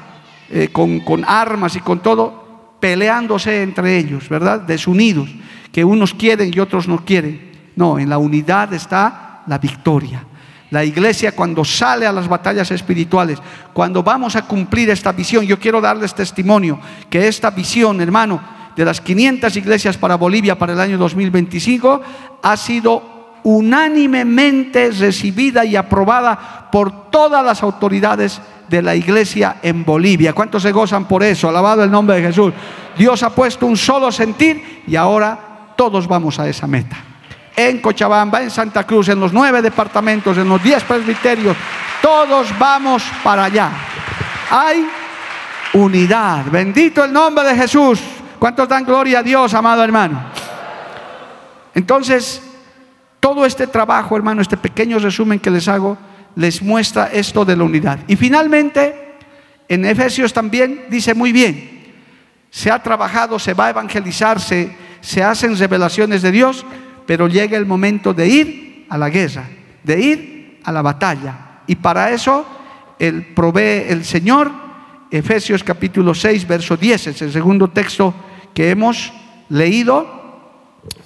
eh, 0.49 0.69
con, 0.71 1.01
con 1.01 1.25
armas 1.25 1.75
y 1.75 1.81
con 1.81 1.99
todo? 1.99 2.45
peleándose 2.79 3.61
entre 3.61 3.97
ellos, 3.97 4.29
¿verdad? 4.29 4.61
Desunidos, 4.61 5.29
que 5.73 5.83
unos 5.83 6.13
quieren 6.13 6.49
y 6.53 6.59
otros 6.61 6.87
no 6.87 7.03
quieren. 7.03 7.73
No, 7.75 7.99
en 7.99 8.09
la 8.09 8.19
unidad 8.19 8.71
está 8.73 9.41
la 9.47 9.57
victoria. 9.57 10.23
La 10.69 10.85
iglesia 10.85 11.33
cuando 11.33 11.65
sale 11.65 12.07
a 12.07 12.13
las 12.13 12.29
batallas 12.29 12.71
espirituales, 12.71 13.39
cuando 13.73 14.01
vamos 14.01 14.37
a 14.37 14.43
cumplir 14.43 14.89
esta 14.91 15.11
visión, 15.11 15.45
yo 15.45 15.59
quiero 15.59 15.81
darles 15.81 16.15
testimonio 16.15 16.79
que 17.09 17.27
esta 17.27 17.49
visión, 17.49 17.99
hermano, 17.99 18.54
de 18.75 18.85
las 18.85 19.01
500 19.01 19.55
iglesias 19.55 19.97
para 19.97 20.15
Bolivia 20.15 20.57
para 20.57 20.73
el 20.73 20.79
año 20.79 20.97
2025 20.97 22.01
ha 22.41 22.57
sido 22.57 23.15
unánimemente 23.43 24.91
recibida 24.91 25.63
y 25.65 25.75
aprobada 25.75 26.69
por 26.71 27.09
todas 27.09 27.45
las 27.45 27.61
autoridades 27.63 28.41
de 28.67 28.81
la 28.81 28.95
iglesia 28.95 29.57
en 29.61 29.85
Bolivia. 29.85 30.33
¿Cuántos 30.33 30.63
se 30.63 30.71
gozan 30.71 31.07
por 31.07 31.23
eso? 31.23 31.47
Alabado 31.47 31.83
el 31.83 31.91
nombre 31.91 32.15
de 32.17 32.23
Jesús. 32.23 32.53
Dios 32.97 33.21
ha 33.23 33.29
puesto 33.29 33.67
un 33.67 33.77
solo 33.77 34.11
sentir 34.11 34.83
y 34.87 34.95
ahora 34.95 35.73
todos 35.75 36.07
vamos 36.07 36.39
a 36.39 36.47
esa 36.49 36.65
meta 36.65 36.97
en 37.55 37.79
Cochabamba, 37.79 38.41
en 38.41 38.51
Santa 38.51 38.85
Cruz, 38.85 39.09
en 39.09 39.19
los 39.19 39.31
nueve 39.31 39.61
departamentos, 39.61 40.37
en 40.37 40.49
los 40.49 40.61
diez 40.61 40.83
presbiterios, 40.83 41.55
todos 42.01 42.47
vamos 42.59 43.03
para 43.23 43.45
allá. 43.45 43.71
Hay 44.49 44.85
unidad. 45.73 46.45
Bendito 46.51 47.03
el 47.03 47.13
nombre 47.13 47.45
de 47.45 47.55
Jesús. 47.55 47.99
¿Cuántos 48.39 48.67
dan 48.67 48.83
gloria 48.83 49.19
a 49.19 49.23
Dios, 49.23 49.53
amado 49.53 49.83
hermano? 49.83 50.23
Entonces, 51.73 52.41
todo 53.19 53.45
este 53.45 53.67
trabajo, 53.67 54.15
hermano, 54.15 54.41
este 54.41 54.57
pequeño 54.57 54.99
resumen 54.99 55.39
que 55.39 55.51
les 55.51 55.67
hago, 55.67 55.97
les 56.35 56.61
muestra 56.61 57.07
esto 57.07 57.45
de 57.45 57.55
la 57.55 57.63
unidad. 57.63 57.99
Y 58.07 58.15
finalmente, 58.15 59.15
en 59.67 59.85
Efesios 59.85 60.33
también 60.33 60.85
dice 60.89 61.13
muy 61.13 61.31
bien, 61.31 61.93
se 62.49 62.71
ha 62.71 62.81
trabajado, 62.81 63.39
se 63.39 63.53
va 63.53 63.67
a 63.67 63.69
evangelizar, 63.71 64.39
se, 64.39 64.75
se 65.01 65.23
hacen 65.23 65.57
revelaciones 65.57 66.21
de 66.21 66.31
Dios, 66.31 66.65
pero 67.05 67.27
llega 67.27 67.57
el 67.57 67.65
momento 67.65 68.13
de 68.13 68.27
ir 68.27 68.85
a 68.89 68.97
la 68.97 69.09
guerra, 69.09 69.43
de 69.83 69.99
ir 69.99 70.59
a 70.63 70.71
la 70.71 70.81
batalla. 70.81 71.61
Y 71.67 71.75
para 71.75 72.11
eso 72.11 72.45
el 72.99 73.25
provee 73.33 73.85
el 73.89 74.05
Señor, 74.05 74.51
Efesios 75.15 75.63
capítulo 75.63 76.13
6, 76.13 76.45
verso 76.45 76.75
10, 76.75 77.07
es 77.07 77.21
el 77.21 77.31
segundo 77.31 77.69
texto 77.69 78.13
que 78.53 78.69
hemos 78.69 79.13
leído, 79.47 80.05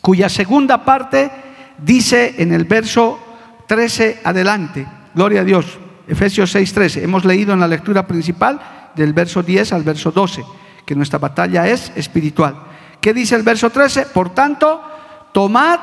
cuya 0.01 0.27
segunda 0.29 0.83
parte 0.83 1.29
dice 1.77 2.33
en 2.39 2.51
el 2.51 2.63
verso 2.63 3.19
13 3.67 4.21
adelante, 4.23 4.87
gloria 5.13 5.41
a 5.41 5.43
Dios, 5.43 5.77
Efesios 6.07 6.49
6, 6.49 6.73
13, 6.73 7.03
hemos 7.03 7.23
leído 7.23 7.53
en 7.53 7.59
la 7.59 7.67
lectura 7.67 8.07
principal 8.07 8.59
del 8.95 9.13
verso 9.13 9.43
10 9.43 9.73
al 9.73 9.83
verso 9.83 10.09
12, 10.09 10.43
que 10.87 10.95
nuestra 10.95 11.19
batalla 11.19 11.67
es 11.67 11.91
espiritual. 11.95 12.55
¿Qué 12.99 13.13
dice 13.13 13.35
el 13.35 13.43
verso 13.43 13.69
13? 13.69 14.07
Por 14.07 14.31
tanto, 14.31 14.81
tomad 15.31 15.79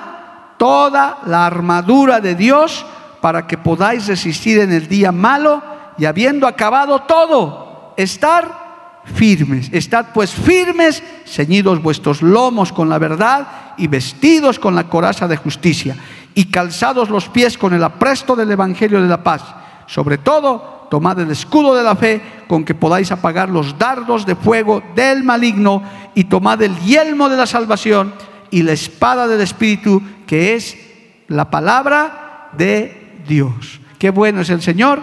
toda 0.58 1.18
la 1.26 1.46
armadura 1.46 2.18
de 2.18 2.34
Dios 2.34 2.84
para 3.20 3.46
que 3.46 3.56
podáis 3.56 4.08
resistir 4.08 4.58
en 4.58 4.72
el 4.72 4.88
día 4.88 5.12
malo 5.12 5.62
y 5.96 6.06
habiendo 6.06 6.48
acabado 6.48 7.02
todo, 7.02 7.65
estar 7.96 8.66
firmes. 9.14 9.68
Estad 9.72 10.06
pues 10.12 10.32
firmes, 10.32 11.02
ceñidos 11.24 11.82
vuestros 11.82 12.22
lomos 12.22 12.72
con 12.72 12.88
la 12.88 12.98
verdad 12.98 13.74
y 13.76 13.86
vestidos 13.86 14.58
con 14.58 14.74
la 14.74 14.88
coraza 14.88 15.28
de 15.28 15.36
justicia 15.36 15.96
y 16.34 16.46
calzados 16.46 17.08
los 17.08 17.28
pies 17.28 17.56
con 17.56 17.72
el 17.72 17.82
apresto 17.82 18.36
del 18.36 18.50
Evangelio 18.50 19.00
de 19.00 19.08
la 19.08 19.22
paz. 19.22 19.42
Sobre 19.86 20.18
todo, 20.18 20.86
tomad 20.90 21.18
el 21.20 21.30
escudo 21.30 21.74
de 21.74 21.82
la 21.82 21.96
fe 21.96 22.20
con 22.46 22.64
que 22.64 22.74
podáis 22.74 23.10
apagar 23.10 23.48
los 23.48 23.78
dardos 23.78 24.26
de 24.26 24.36
fuego 24.36 24.82
del 24.94 25.24
maligno 25.24 25.82
y 26.14 26.24
tomad 26.24 26.60
el 26.62 26.78
yelmo 26.80 27.28
de 27.28 27.36
la 27.36 27.46
salvación 27.46 28.12
y 28.50 28.62
la 28.62 28.72
espada 28.72 29.26
del 29.26 29.40
Espíritu, 29.40 30.02
que 30.26 30.54
es 30.54 30.76
la 31.28 31.50
palabra 31.50 32.50
de 32.56 33.22
Dios. 33.26 33.80
Qué 33.98 34.10
bueno 34.10 34.40
es 34.40 34.50
el 34.50 34.62
Señor 34.62 35.02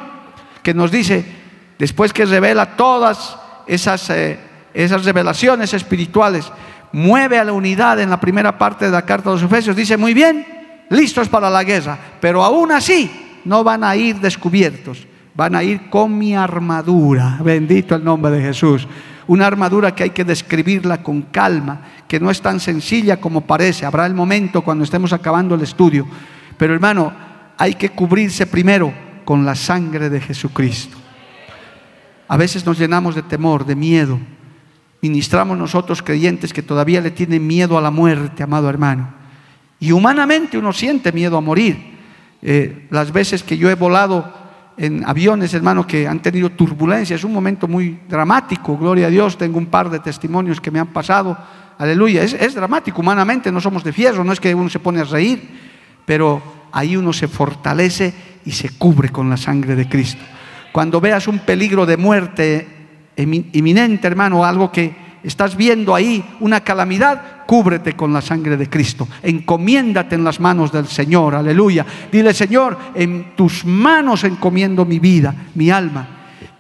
que 0.62 0.74
nos 0.74 0.92
dice, 0.92 1.43
después 1.84 2.14
que 2.14 2.26
revela 2.26 2.78
todas 2.78 3.36
esas, 3.68 4.10
eh, 4.10 4.40
esas 4.74 5.04
revelaciones 5.04 5.74
espirituales, 5.74 6.50
mueve 6.94 7.38
a 7.38 7.44
la 7.44 7.52
unidad 7.52 8.00
en 8.00 8.10
la 8.10 8.22
primera 8.22 8.58
parte 8.58 8.86
de 8.86 8.92
la 8.92 9.02
carta 9.02 9.30
de 9.30 9.36
los 9.36 9.44
Efesios, 9.44 9.76
dice, 9.76 9.98
muy 9.98 10.14
bien, 10.14 10.46
listos 10.90 11.28
para 11.28 11.50
la 11.50 11.66
guerra, 11.66 12.00
pero 12.22 12.42
aún 12.42 12.72
así 12.72 13.12
no 13.44 13.66
van 13.66 13.84
a 13.84 13.98
ir 13.98 14.22
descubiertos, 14.22 15.06
van 15.36 15.56
a 15.56 15.64
ir 15.64 15.90
con 15.90 16.18
mi 16.18 16.34
armadura, 16.34 17.40
bendito 17.44 17.96
el 17.96 18.04
nombre 18.06 18.32
de 18.32 18.42
Jesús 18.42 18.88
una 19.28 19.48
armadura 19.48 19.96
que 19.96 20.04
hay 20.04 20.10
que 20.10 20.26
describirla 20.26 21.02
con 21.02 21.24
calma, 21.24 21.80
que 22.10 22.20
no 22.20 22.30
es 22.30 22.42
tan 22.42 22.60
sencilla 22.60 23.22
como 23.22 23.40
parece. 23.42 23.86
Habrá 23.86 24.06
el 24.06 24.14
momento 24.14 24.62
cuando 24.62 24.84
estemos 24.84 25.14
acabando 25.14 25.56
el 25.56 25.62
estudio. 25.62 26.06
Pero 26.58 26.74
hermano, 26.74 27.14
hay 27.58 27.76
que 27.76 27.90
cubrirse 27.90 28.46
primero 28.48 28.94
con 29.24 29.46
la 29.46 29.56
sangre 29.56 30.10
de 30.10 30.20
Jesucristo. 30.20 31.03
A 32.34 32.38
veces 32.38 32.66
nos 32.66 32.80
llenamos 32.80 33.14
de 33.14 33.22
temor, 33.22 33.64
de 33.64 33.76
miedo. 33.76 34.18
Ministramos 35.04 35.56
nosotros 35.56 36.02
creyentes 36.02 36.52
que 36.52 36.64
todavía 36.64 37.00
le 37.00 37.12
tienen 37.12 37.46
miedo 37.46 37.78
a 37.78 37.82
la 37.82 37.92
muerte, 37.92 38.42
amado 38.42 38.68
hermano. 38.72 39.08
Y 39.80 39.92
humanamente 39.92 40.58
uno 40.58 40.74
siente 40.74 41.12
miedo 41.12 41.38
a 41.38 41.42
morir. 41.42 41.78
Eh, 42.42 42.88
las 42.90 43.14
veces 43.14 43.44
que 43.44 43.56
yo 43.56 43.70
he 43.70 43.76
volado 43.76 44.34
en 44.78 45.08
aviones, 45.08 45.54
hermano, 45.54 45.86
que 45.86 46.08
han 46.08 46.24
tenido 46.24 46.50
turbulencias. 46.50 47.20
Es 47.20 47.24
un 47.24 47.34
momento 47.34 47.68
muy 47.68 48.00
dramático, 48.10 48.80
gloria 48.80 49.06
a 49.06 49.12
Dios. 49.12 49.38
Tengo 49.38 49.60
un 49.60 49.68
par 49.68 49.92
de 49.92 50.00
testimonios 50.00 50.60
que 50.60 50.72
me 50.72 50.80
han 50.80 50.88
pasado. 50.88 51.38
Aleluya. 51.78 52.24
Es, 52.24 52.34
es, 52.34 52.56
dramático, 52.56 53.00
humanamente 53.00 53.52
no 53.52 53.62
somos 53.62 53.84
de 53.84 53.94
fierro, 53.94 54.24
no 54.24 54.34
es 54.34 54.40
que 54.40 54.56
uno 54.56 54.70
se 54.70 54.80
pone 54.80 55.02
a 55.02 55.04
reír, 55.04 55.40
pero 56.04 56.42
ahí 56.72 56.98
uno 56.98 57.14
se 57.14 57.28
fortalece 57.28 58.12
y 58.44 58.54
se 58.54 58.70
cubre 58.70 59.10
con 59.10 59.30
la 59.30 59.38
sangre 59.38 59.76
de 59.76 59.88
Cristo. 59.88 60.24
Cuando 60.74 61.00
veas 61.00 61.28
un 61.28 61.38
peligro 61.38 61.86
de 61.86 61.98
muerte 61.98 62.68
inminente, 63.16 64.08
hermano, 64.08 64.44
algo 64.44 64.72
que 64.72 65.20
estás 65.24 65.56
viendo 65.56 65.94
ahí 65.94 66.26
una 66.40 66.62
calamidad, 66.62 67.46
cúbrete 67.46 67.94
con 67.94 68.12
la 68.12 68.22
sangre 68.22 68.58
de 68.58 68.68
Cristo. 68.68 69.08
Encomiéndate 69.22 70.16
en 70.16 70.24
las 70.24 70.40
manos 70.40 70.72
del 70.72 70.88
Señor, 70.88 71.36
aleluya. 71.36 71.86
Dile, 72.12 72.34
Señor, 72.34 72.76
en 72.96 73.36
tus 73.36 73.64
manos 73.66 74.24
encomiendo 74.24 74.84
mi 74.84 74.98
vida, 74.98 75.36
mi 75.54 75.70
alma. 75.70 76.08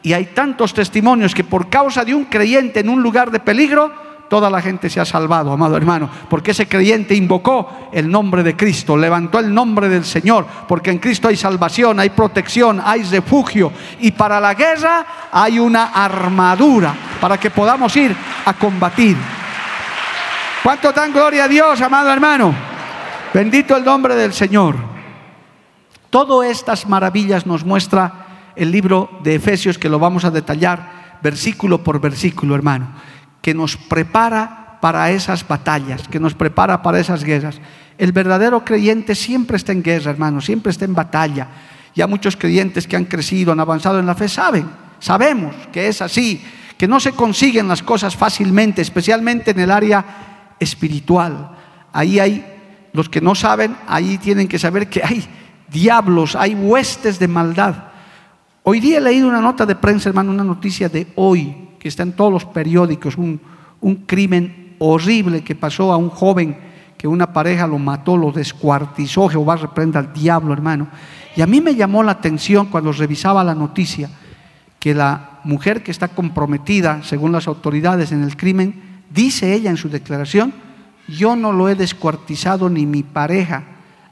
Y 0.03 0.13
hay 0.13 0.25
tantos 0.25 0.75
testimonios 0.75 1.33
que 1.33 1.43
por 1.43 1.71
causa 1.71 2.05
de 2.05 2.13
un 2.13 2.25
creyente 2.25 2.81
en 2.81 2.89
un 2.89 3.01
lugar 3.01 3.31
de 3.31 3.39
peligro, 3.39 3.91
toda 4.33 4.49
la 4.49 4.63
gente 4.63 4.89
se 4.89 4.99
ha 4.99 5.05
salvado, 5.05 5.51
amado 5.51 5.77
hermano, 5.77 6.09
porque 6.27 6.49
ese 6.49 6.67
creyente 6.67 7.13
invocó 7.13 7.69
el 7.91 8.09
nombre 8.09 8.41
de 8.41 8.57
Cristo, 8.57 8.97
levantó 8.97 9.37
el 9.37 9.53
nombre 9.53 9.87
del 9.89 10.03
Señor, 10.03 10.47
porque 10.67 10.89
en 10.89 10.97
Cristo 10.97 11.27
hay 11.27 11.35
salvación, 11.35 11.99
hay 11.99 12.09
protección, 12.09 12.81
hay 12.83 13.03
refugio, 13.03 13.71
y 13.99 14.09
para 14.09 14.39
la 14.39 14.55
guerra 14.55 15.05
hay 15.31 15.59
una 15.59 15.91
armadura 15.91 16.95
para 17.21 17.37
que 17.37 17.51
podamos 17.51 17.95
ir 17.95 18.15
a 18.43 18.53
combatir. 18.53 19.15
¿Cuánto 20.63 20.91
dan 20.91 21.13
gloria 21.13 21.43
a 21.43 21.47
Dios, 21.47 21.79
amado 21.81 22.11
hermano? 22.11 22.55
Bendito 23.35 23.77
el 23.77 23.85
nombre 23.85 24.15
del 24.15 24.33
Señor. 24.33 24.77
Todas 26.09 26.49
estas 26.49 26.89
maravillas 26.89 27.45
nos 27.45 27.63
muestra 27.63 28.51
el 28.55 28.71
libro 28.71 29.11
de 29.21 29.35
Efesios, 29.35 29.77
que 29.77 29.89
lo 29.89 29.99
vamos 29.99 30.25
a 30.25 30.31
detallar 30.31 31.19
versículo 31.21 31.83
por 31.83 32.01
versículo, 32.01 32.55
hermano 32.55 33.13
que 33.43 33.53
nos 33.53 33.75
prepara 33.75 34.79
para 34.81 35.11
esas 35.11 35.45
batallas, 35.45 36.07
que 36.07 36.19
nos 36.19 36.33
prepara 36.33 36.81
para 36.81 36.99
esas 36.99 37.25
guerras. 37.25 37.59
El 37.97 38.13
verdadero 38.13 38.63
creyente 38.63 39.15
siempre 39.15 39.57
está 39.57 39.73
en 39.73 39.83
guerra, 39.83 40.11
hermano, 40.11 40.39
siempre 40.39 40.71
está 40.71 40.85
en 40.85 40.95
batalla. 40.95 41.49
Ya 41.93 42.07
muchos 42.07 42.37
creyentes 42.37 42.87
que 42.87 42.95
han 42.95 43.03
crecido, 43.03 43.51
han 43.51 43.59
avanzado 43.59 43.99
en 43.99 44.05
la 44.05 44.15
fe, 44.15 44.29
saben, 44.29 44.65
sabemos 44.97 45.53
que 45.73 45.89
es 45.89 46.01
así, 46.01 46.41
que 46.77 46.87
no 46.87 47.01
se 47.01 47.11
consiguen 47.11 47.67
las 47.67 47.83
cosas 47.83 48.15
fácilmente, 48.15 48.81
especialmente 48.81 49.51
en 49.51 49.59
el 49.59 49.71
área 49.71 50.55
espiritual. 50.57 51.51
Ahí 51.91 52.19
hay, 52.19 52.45
los 52.93 53.09
que 53.09 53.19
no 53.19 53.35
saben, 53.35 53.75
ahí 53.87 54.17
tienen 54.17 54.47
que 54.47 54.57
saber 54.57 54.87
que 54.87 55.03
hay 55.03 55.27
diablos, 55.69 56.37
hay 56.37 56.55
huestes 56.55 57.19
de 57.19 57.27
maldad. 57.27 57.75
Hoy 58.63 58.79
día 58.79 58.99
he 58.99 59.01
leído 59.01 59.27
una 59.27 59.41
nota 59.41 59.65
de 59.65 59.75
prensa, 59.75 60.07
hermano, 60.07 60.31
una 60.31 60.45
noticia 60.45 60.87
de 60.87 61.07
hoy, 61.15 61.62
que 61.83 61.89
está 61.89 62.03
en 62.03 62.13
todos 62.13 62.31
los 62.31 62.45
periódicos, 62.45 63.17
un, 63.17 63.41
crimen 64.05 64.77
horrible 64.79 65.43
que 65.43 65.53
pasó 65.53 65.91
a 65.91 65.97
un 65.97 66.09
joven 66.09 66.55
que 66.97 67.09
una 67.09 67.33
pareja 67.33 67.67
lo 67.67 67.77
mató, 67.77 68.15
lo 68.15 68.31
descuartizó, 68.31 69.27
Jehová 69.27 69.57
reprenda 69.57 69.99
al 69.99 70.13
diablo, 70.13 70.53
hermano. 70.53 70.87
Y 71.35 71.41
a 71.41 71.45
mí 71.45 71.59
me 71.59 71.75
llamó 71.75 72.01
la 72.01 72.13
atención 72.13 72.67
cuando 72.67 72.93
revisaba 72.93 73.43
la 73.43 73.53
noticia 73.53 74.09
que 74.79 74.93
la 74.93 75.41
mujer 75.43 75.83
que 75.83 75.91
está 75.91 76.07
comprometida, 76.07 77.03
según 77.03 77.33
las 77.33 77.49
autoridades, 77.49 78.13
en 78.13 78.23
el 78.23 78.37
crimen, 78.37 79.01
dice 79.09 79.53
ella 79.53 79.69
en 79.69 79.75
su 79.75 79.89
declaración, 79.89 80.53
yo 81.09 81.35
no 81.35 81.51
lo 81.51 81.67
he 81.67 81.75
descuartizado 81.75 82.69
ni 82.69 82.85
mi 82.85 83.03
pareja, 83.03 83.65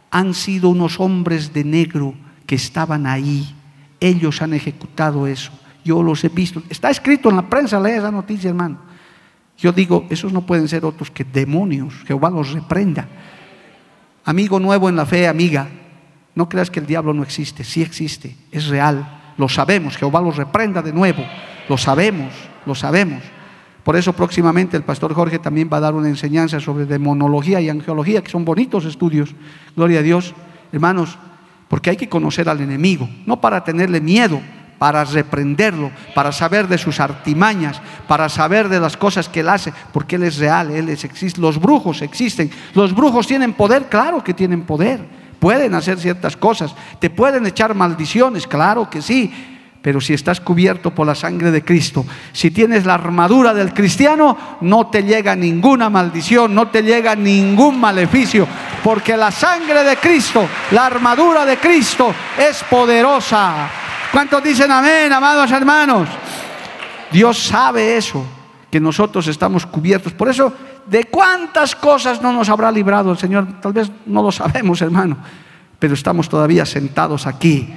han 0.09 0.33
sido 0.33 0.67
unos 0.67 0.99
hombres 0.99 1.53
de 1.53 1.63
negro 1.63 2.15
que 2.45 2.55
estaban 2.55 3.07
ahí, 3.07 3.55
ellos 4.01 4.41
han 4.41 4.53
ejecutado 4.53 5.25
eso. 5.25 5.53
Yo 5.83 6.03
los 6.03 6.23
he 6.23 6.29
visto. 6.29 6.61
Está 6.69 6.89
escrito 6.89 7.29
en 7.29 7.37
la 7.37 7.49
prensa, 7.49 7.79
lee 7.79 7.91
esa 7.91 8.11
noticia, 8.11 8.49
hermano. 8.49 8.77
Yo 9.57 9.71
digo, 9.71 10.05
esos 10.09 10.33
no 10.33 10.45
pueden 10.45 10.67
ser 10.67 10.85
otros 10.85 11.11
que 11.11 11.23
demonios, 11.23 11.93
Jehová 12.07 12.29
los 12.29 12.51
reprenda. 12.51 13.07
Amigo 14.25 14.59
nuevo 14.59 14.89
en 14.89 14.95
la 14.95 15.05
fe, 15.05 15.27
amiga, 15.27 15.67
no 16.33 16.49
creas 16.49 16.71
que 16.71 16.79
el 16.79 16.87
diablo 16.87 17.13
no 17.13 17.23
existe, 17.23 17.63
sí 17.63 17.81
existe, 17.81 18.35
es 18.51 18.67
real, 18.67 19.33
lo 19.37 19.49
sabemos, 19.49 19.97
Jehová 19.97 20.21
los 20.21 20.35
reprenda 20.35 20.81
de 20.81 20.93
nuevo, 20.93 21.23
lo 21.69 21.77
sabemos, 21.77 22.33
lo 22.65 22.73
sabemos. 22.73 23.21
Por 23.83 23.95
eso 23.95 24.13
próximamente 24.13 24.77
el 24.77 24.83
pastor 24.83 25.13
Jorge 25.13 25.39
también 25.39 25.69
va 25.71 25.77
a 25.77 25.81
dar 25.81 25.93
una 25.93 26.07
enseñanza 26.07 26.59
sobre 26.59 26.85
demonología 26.85 27.61
y 27.61 27.69
angeología, 27.69 28.23
que 28.23 28.31
son 28.31 28.45
bonitos 28.45 28.85
estudios, 28.85 29.35
gloria 29.75 29.99
a 29.99 30.03
Dios, 30.03 30.33
hermanos, 30.71 31.17
porque 31.67 31.89
hay 31.89 31.97
que 31.97 32.09
conocer 32.09 32.49
al 32.49 32.61
enemigo, 32.61 33.09
no 33.25 33.41
para 33.41 33.63
tenerle 33.63 34.01
miedo, 34.01 34.41
para 34.81 35.03
reprenderlo, 35.03 35.91
para 36.15 36.31
saber 36.31 36.67
de 36.67 36.79
sus 36.79 36.99
artimañas, 36.99 37.79
para 38.07 38.27
saber 38.29 38.67
de 38.67 38.79
las 38.79 38.97
cosas 38.97 39.29
que 39.29 39.41
él 39.41 39.49
hace, 39.49 39.71
porque 39.93 40.15
él 40.15 40.23
es 40.23 40.39
real, 40.39 40.71
él 40.71 40.89
es, 40.89 41.03
existe. 41.03 41.39
Los 41.39 41.61
brujos 41.61 42.01
existen. 42.01 42.49
Los 42.73 42.95
brujos 42.95 43.27
tienen 43.27 43.53
poder, 43.53 43.89
claro 43.89 44.23
que 44.23 44.33
tienen 44.33 44.63
poder. 44.63 44.99
Pueden 45.37 45.75
hacer 45.75 45.99
ciertas 45.99 46.35
cosas, 46.35 46.73
te 46.97 47.11
pueden 47.11 47.45
echar 47.45 47.75
maldiciones, 47.75 48.47
claro 48.47 48.89
que 48.89 49.03
sí, 49.03 49.31
pero 49.83 50.01
si 50.01 50.15
estás 50.15 50.41
cubierto 50.41 50.89
por 50.89 51.05
la 51.05 51.13
sangre 51.13 51.51
de 51.51 51.63
Cristo, 51.63 52.03
si 52.31 52.49
tienes 52.49 52.83
la 52.83 52.95
armadura 52.95 53.53
del 53.53 53.75
cristiano, 53.75 54.57
no 54.61 54.87
te 54.87 55.03
llega 55.03 55.35
ninguna 55.35 55.91
maldición, 55.91 56.55
no 56.55 56.69
te 56.69 56.81
llega 56.81 57.15
ningún 57.15 57.79
maleficio, 57.79 58.47
porque 58.83 59.15
la 59.15 59.29
sangre 59.29 59.83
de 59.83 59.97
Cristo, 59.97 60.43
la 60.71 60.87
armadura 60.87 61.45
de 61.45 61.57
Cristo 61.57 62.11
es 62.35 62.63
poderosa. 62.63 63.80
¿Cuántos 64.11 64.43
dicen 64.43 64.71
amén, 64.71 65.11
amados 65.11 65.51
hermanos? 65.51 66.09
Dios 67.11 67.37
sabe 67.37 67.97
eso, 67.97 68.25
que 68.69 68.79
nosotros 68.79 69.27
estamos 69.27 69.65
cubiertos. 69.65 70.13
Por 70.13 70.29
eso, 70.29 70.53
¿de 70.85 71.05
cuántas 71.05 71.75
cosas 71.75 72.21
no 72.21 72.31
nos 72.31 72.49
habrá 72.49 72.71
librado 72.71 73.11
el 73.11 73.17
Señor? 73.17 73.59
Tal 73.61 73.73
vez 73.73 73.89
no 74.05 74.21
lo 74.21 74.31
sabemos, 74.31 74.81
hermano, 74.81 75.17
pero 75.79 75.93
estamos 75.93 76.29
todavía 76.29 76.65
sentados 76.65 77.27
aquí 77.27 77.73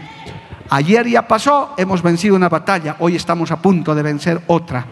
Ayer 0.70 1.08
ya 1.08 1.28
pasó, 1.28 1.74
hemos 1.76 2.02
vencido 2.02 2.36
una 2.36 2.48
batalla, 2.48 2.96
hoy 3.00 3.16
estamos 3.16 3.50
a 3.50 3.60
punto 3.60 3.94
de 3.94 4.02
vencer 4.02 4.40
otra. 4.46 4.84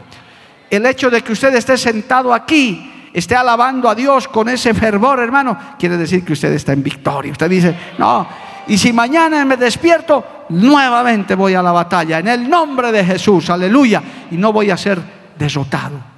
El 0.69 0.85
hecho 0.87 1.11
de 1.11 1.23
que 1.23 1.33
usted 1.33 1.55
esté 1.55 1.77
sentado 1.77 2.33
aquí, 2.33 3.11
esté 3.13 3.35
alabando 3.35 3.89
a 3.89 3.95
Dios 3.95 4.29
con 4.29 4.49
ese 4.49 4.75
fervor, 4.75 5.21
hermano, 5.21 5.59
quiere 5.79 5.97
decir 5.97 6.25
que 6.25 6.35
usted 6.35 6.53
está 6.53 6.73
en 6.73 6.83
victoria. 6.83 7.33
Usted 7.33 7.49
dice, 7.49 7.77
no, 7.99 8.27
y 8.67 8.79
si 8.79 8.93
mañana 8.93 9.45
me 9.45 9.57
despierto, 9.57 10.47
nuevamente 10.51 11.35
voy 11.35 11.55
a 11.55 11.63
la 11.63 11.73
batalla, 11.73 12.19
en 12.19 12.29
el 12.29 12.49
nombre 12.49 12.93
de 12.93 13.05
Jesús, 13.05 13.51
aleluya, 13.51 14.03
y 14.31 14.37
no 14.37 14.53
voy 14.53 14.71
a 14.71 14.77
ser 14.77 15.01
derrotado. 15.39 16.13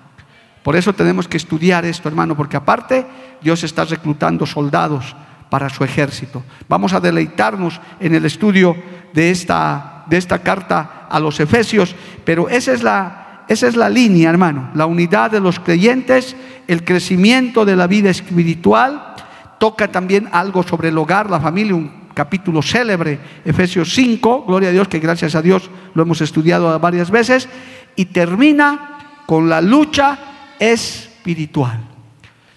Por 0.63 0.77
eso 0.77 0.93
tenemos 0.93 1.29
que 1.29 1.37
estudiar 1.37 1.85
esto, 1.85 2.09
hermano, 2.09 2.37
porque 2.37 2.57
aparte 2.57 3.07
Dios 3.41 3.63
está 3.65 3.85
reclutando 3.85 4.47
soldados 4.47 5.15
para 5.51 5.69
su 5.69 5.85
ejército. 5.85 6.43
Vamos 6.69 6.93
a 6.95 7.01
deleitarnos 7.01 7.81
en 8.01 8.15
el 8.15 8.25
estudio 8.25 8.75
de 9.13 9.31
esta, 9.31 10.05
de 10.07 10.17
esta 10.17 10.39
carta 10.41 11.07
a 11.09 11.21
los 11.21 11.39
Efesios, 11.39 11.95
pero 12.25 12.49
esa 12.49 12.73
es, 12.73 12.83
la, 12.83 13.45
esa 13.47 13.69
es 13.69 13.77
la 13.77 13.89
línea, 13.89 14.31
hermano, 14.31 14.71
la 14.75 14.87
unidad 14.87 15.31
de 15.31 15.41
los 15.41 15.61
creyentes, 15.61 16.35
el 16.67 16.83
crecimiento 16.83 17.65
de 17.65 17.77
la 17.77 17.87
vida 17.87 18.11
espiritual, 18.11 19.15
toca 19.59 19.89
también 19.89 20.29
algo 20.33 20.63
sobre 20.63 20.89
el 20.89 20.99
hogar, 20.99 21.31
la 21.31 21.41
familia, 21.41 21.75
un 21.75 22.04
capítulo 22.15 22.63
célebre, 22.63 23.19
Efesios 23.45 23.93
5, 23.93 24.45
gloria 24.47 24.71
a 24.71 24.73
Dios, 24.73 24.89
que 24.89 25.01
gracias 25.01 25.35
a 25.35 25.43
Dios 25.43 25.71
lo 25.95 26.03
hemos 26.03 26.21
estudiado 26.21 26.79
varias 26.79 27.11
veces, 27.11 27.49
y 27.97 28.07
termina 28.07 29.23
con 29.27 29.49
la 29.49 29.61
lucha 29.61 30.19
espiritual. 30.59 31.81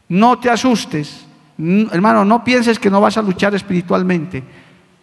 No 0.10 0.40
te 0.40 0.50
asustes, 0.50 1.26
hermano, 1.58 2.24
no 2.24 2.44
pienses 2.44 2.80
que 2.80 2.90
no 2.90 3.02
vas 3.02 3.18
a 3.18 3.22
luchar 3.22 3.56
espiritualmente. 3.56 4.44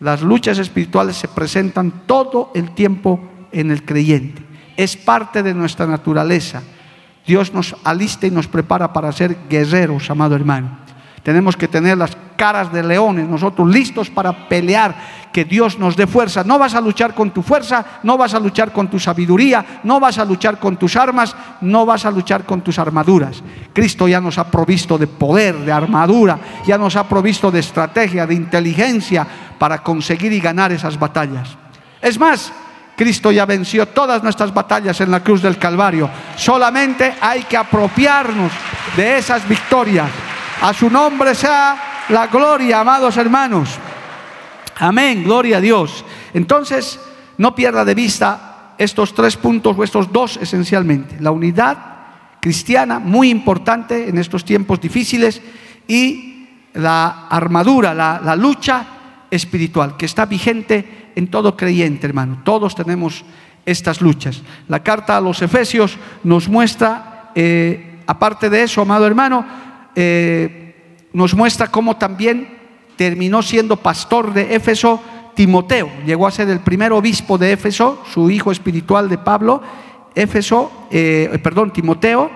Las 0.01 0.23
luchas 0.23 0.59
espirituales 0.59 1.17
se 1.17 1.29
presentan 1.29 2.03
todo 2.07 2.51
el 2.55 2.71
tiempo 2.71 3.21
en 3.53 3.71
el 3.71 3.85
creyente. 3.85 4.43
Es 4.77 4.97
parte 4.97 5.43
de 5.43 5.55
nuestra 5.55 5.87
naturaleza. 5.87 6.63
Dios 7.27 7.55
nos 7.55 7.75
alista 7.85 8.27
y 8.27 8.31
nos 8.31 8.49
prepara 8.49 8.93
para 8.93 9.13
ser 9.13 9.37
guerreros, 9.49 10.11
amado 10.11 10.35
hermano. 10.35 10.84
Tenemos 11.25 11.57
que 11.57 11.69
tener 11.69 11.97
las 11.97 12.15
caras 12.37 12.71
de 12.71 12.83
leones, 12.83 13.27
nosotros 13.27 13.67
listos 13.67 14.11
para 14.11 14.47
pelear, 14.47 14.95
que 15.33 15.47
Dios 15.47 15.79
nos 15.79 15.97
dé 15.97 16.07
fuerza. 16.07 16.45
No 16.45 16.59
vas 16.59 16.75
a 16.75 16.83
luchar 16.83 17.15
con 17.15 17.31
tu 17.31 17.43
fuerza, 17.43 17.83
no 18.03 18.19
vas 18.19 18.35
a 18.35 18.39
luchar 18.39 18.73
con 18.73 18.89
tu 18.89 19.01
sabiduría, 19.01 19.81
no 19.85 19.99
vas 19.99 20.19
a 20.19 20.25
luchar 20.27 20.59
con 20.59 20.77
tus 20.77 20.97
armas, 20.97 21.35
no 21.63 21.87
vas 21.87 22.05
a 22.05 22.11
luchar 22.11 22.45
con 22.45 22.61
tus 22.61 22.79
armaduras. 22.79 23.43
Cristo 23.73 24.07
ya 24.07 24.21
nos 24.21 24.37
ha 24.37 24.51
provisto 24.51 24.99
de 24.99 25.07
poder, 25.07 25.57
de 25.57 25.73
armadura, 25.73 26.39
ya 26.67 26.77
nos 26.77 26.95
ha 26.95 27.09
provisto 27.09 27.51
de 27.51 27.61
estrategia, 27.61 28.27
de 28.27 28.35
inteligencia 28.35 29.27
para 29.59 29.83
conseguir 29.83 30.31
y 30.31 30.41
ganar 30.41 30.73
esas 30.73 30.99
batallas. 30.99 31.57
Es 32.03 32.19
más, 32.19 32.53
Cristo 32.95 33.33
ya 33.33 33.47
venció 33.47 33.89
todas 33.89 34.23
nuestras 34.23 34.53
batallas 34.53 35.01
en 35.01 35.11
la 35.11 35.21
cruz 35.21 35.41
del 35.41 35.57
Calvario. 35.57 36.11
Solamente 36.37 37.15
hay 37.19 37.45
que 37.45 37.57
apropiarnos 37.57 38.53
de 38.95 39.17
esas 39.17 39.49
victorias. 39.49 40.11
A 40.65 40.73
su 40.73 40.89
nombre 40.89 41.35
sea 41.35 42.07
la 42.09 42.27
gloria, 42.29 42.81
amados 42.81 43.19
hermanos. 43.19 43.69
Amén, 44.79 45.23
gloria 45.23 45.59
a 45.59 45.61
Dios. 45.61 46.03
Entonces, 46.33 46.99
no 47.37 47.55
pierda 47.55 47.85
de 47.85 47.95
vista 47.95 48.73
estos 48.79 49.13
tres 49.13 49.37
puntos 49.37 49.77
o 49.77 49.85
estos 49.85 50.11
dos 50.11 50.39
esencialmente. 50.39 51.21
La 51.21 51.33
unidad 51.33 51.77
cristiana, 52.41 52.99
muy 52.99 53.29
importante 53.29 54.09
en 54.09 54.17
estos 54.17 54.43
tiempos 54.43 54.81
difíciles, 54.81 55.43
y 55.87 56.49
la 56.73 57.27
armadura, 57.29 57.93
la, 57.93 58.35
lucha 58.35 58.87
espiritual, 59.31 59.99
que 59.99 60.07
está 60.07 60.25
vigente 60.25 61.11
en 61.15 61.27
todo 61.29 61.59
creyente, 61.59 62.07
hermano. 62.07 62.41
Todos 62.43 62.75
tenemos 62.75 63.23
estas 63.67 64.01
luchas. 64.01 64.41
La 64.69 64.83
carta 64.83 65.19
a 65.19 65.21
los 65.21 65.43
Efesios 65.43 65.99
nos 66.23 66.49
muestra, 66.49 67.33
eh, 67.35 68.01
aparte 68.07 68.49
de 68.49 68.63
eso, 68.63 68.81
amado 68.81 69.07
hermano, 69.07 69.74
eh, 69.95 71.09
nos 71.13 71.35
muestra 71.35 71.69
cómo 71.69 71.97
también 71.97 72.49
terminó 72.97 73.43
siendo 73.43 73.77
pastor 73.77 74.33
de 74.33 74.55
Éfeso 74.55 75.01
Timoteo. 75.35 75.91
Llegó 76.07 76.27
a 76.27 76.31
ser 76.31 76.49
el 76.49 76.61
primer 76.61 76.93
obispo 76.93 77.39
de 77.39 77.53
Éfeso, 77.53 78.03
su 78.13 78.31
hijo 78.31 78.53
espiritual 78.53 79.09
de 79.09 79.19
Pablo, 79.19 79.63
Éfeso, 80.15 80.71
eh, 80.91 81.39
perdón, 81.43 81.73
Timoteo. 81.73 82.31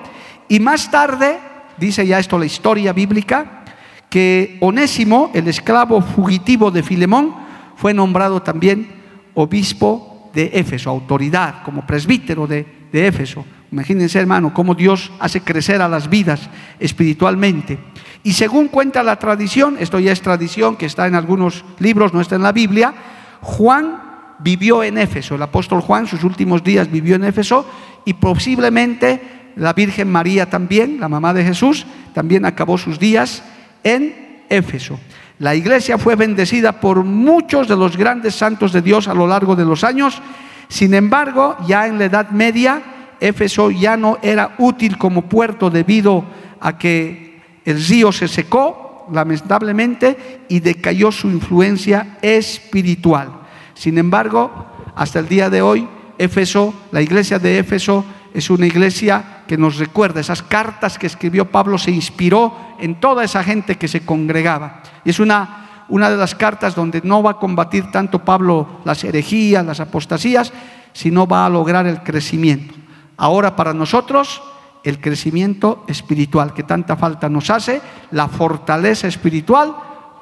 Y 0.49 0.61
más 0.61 0.91
tarde, 0.91 1.39
dice 1.77 2.07
ya 2.07 2.19
esto 2.19 2.39
la 2.39 2.47
historia 2.47 2.93
bíblica, 2.93 3.65
que 4.09 4.57
Onésimo, 4.61 5.31
el 5.35 5.49
esclavo 5.49 6.01
fugitivo 6.01 6.71
de 6.71 6.83
Filemón, 6.83 7.35
fue 7.77 7.95
nombrado 7.95 8.43
también 8.43 8.89
obispo 9.35 10.31
de 10.35 10.51
Éfeso, 10.55 10.91
autoridad, 10.91 11.63
como 11.63 11.87
presbítero 11.87 12.47
de, 12.47 12.67
de 12.91 13.07
Éfeso. 13.07 13.45
Imagínense, 13.71 14.19
hermano, 14.19 14.55
cómo 14.55 14.75
Dios 14.75 15.13
hace 15.19 15.43
crecer 15.43 15.83
a 15.83 15.89
las 15.89 16.09
vidas 16.09 16.49
espiritualmente. 16.79 17.79
Y 18.23 18.33
según 18.33 18.69
cuenta 18.69 19.03
la 19.03 19.17
tradición, 19.17 19.77
esto 19.79 19.99
ya 19.99 20.13
es 20.13 20.23
tradición 20.23 20.77
que 20.77 20.87
está 20.87 21.07
en 21.07 21.15
algunos 21.15 21.65
libros, 21.79 22.15
no 22.15 22.21
está 22.21 22.37
en 22.37 22.43
la 22.43 22.53
Biblia, 22.53 22.95
Juan 23.41 24.03
vivió 24.39 24.83
en 24.83 24.99
Éfeso, 24.99 25.35
el 25.35 25.43
apóstol 25.43 25.81
Juan 25.81 26.07
sus 26.07 26.25
últimos 26.25 26.63
días 26.63 26.91
vivió 26.91 27.17
en 27.17 27.25
Éfeso 27.25 27.67
y 28.05 28.15
posiblemente 28.15 29.53
la 29.57 29.73
Virgen 29.73 30.11
María 30.11 30.49
también, 30.49 31.01
la 31.01 31.09
mamá 31.09 31.35
de 31.35 31.45
Jesús, 31.45 31.87
también 32.15 32.45
acabó 32.45 32.79
sus 32.79 32.99
días 32.99 33.43
en 33.83 34.45
Éfeso. 34.49 34.99
La 35.39 35.55
iglesia 35.55 35.99
fue 35.99 36.17
bendecida 36.17 36.81
por 36.81 37.05
muchos 37.05 37.69
de 37.69 37.77
los 37.77 37.97
grandes 37.97 38.35
santos 38.35 38.73
de 38.73 38.83
Dios 38.83 39.07
a 39.09 39.15
lo 39.15 39.27
largo 39.27 39.55
de 39.55 39.65
los 39.65 39.85
años. 39.85 40.21
Sin 40.69 40.95
embargo, 40.95 41.57
ya 41.67 41.87
en 41.87 41.99
la 41.99 42.07
Edad 42.07 42.31
Media, 42.31 42.83
Éfeso 43.21 43.71
ya 43.71 43.97
no 43.97 44.19
era 44.23 44.55
útil 44.59 44.99
como 44.99 45.23
puerto 45.23 45.71
debido 45.71 46.25
a 46.61 46.79
que 46.79 47.41
el 47.65 47.85
río 47.85 48.13
se 48.13 48.29
secó, 48.29 49.07
lamentablemente, 49.13 50.45
y 50.49 50.61
decayó 50.61 51.13
su 51.13 51.29
influencia 51.29 52.19
espiritual. 52.23 53.41
Sin 53.75 53.99
embargo, 53.99 54.51
hasta 54.95 55.19
el 55.19 55.29
día 55.29 55.51
de 55.51 55.63
hoy, 55.63 55.89
Éfeso, 56.19 56.75
la 56.91 57.01
iglesia 57.01 57.39
de 57.39 57.59
Éfeso, 57.59 58.05
es 58.35 58.51
una 58.51 58.67
iglesia 58.67 59.43
que 59.47 59.57
nos 59.57 59.79
recuerda, 59.79 60.21
esas 60.21 60.43
cartas 60.43 60.99
que 60.99 61.07
escribió 61.07 61.51
Pablo 61.51 61.79
se 61.79 61.91
inspiró 61.91 62.55
en 62.79 63.01
toda 63.01 63.25
esa 63.25 63.43
gente 63.43 63.77
que 63.77 63.89
se 63.89 64.05
congregaba. 64.05 64.83
Y 65.05 65.11
es 65.11 65.21
una, 65.21 65.85
una 65.89 66.11
de 66.11 66.17
las 66.17 66.35
cartas 66.35 66.75
donde 66.75 67.01
no 67.03 67.23
va 67.23 67.33
a 67.33 67.39
combatir 67.39 67.91
tanto 67.91 68.25
Pablo 68.25 68.81
las 68.85 69.03
herejías, 69.05 69.65
las 69.65 69.81
apostasías, 69.81 70.53
sino 70.93 71.27
va 71.27 71.47
a 71.47 71.51
lograr 71.51 71.87
el 71.87 72.03
crecimiento. 72.03 72.78
Ahora 73.19 73.57
para 73.57 73.75
nosotros 73.75 74.41
el 74.85 75.01
crecimiento 75.01 75.85
espiritual 75.89 76.55
que 76.55 76.63
tanta 76.63 76.97
falta 76.97 77.29
nos 77.29 77.51
hace, 77.51 77.83
la 78.13 78.29
fortaleza 78.29 79.09
espiritual 79.09 79.75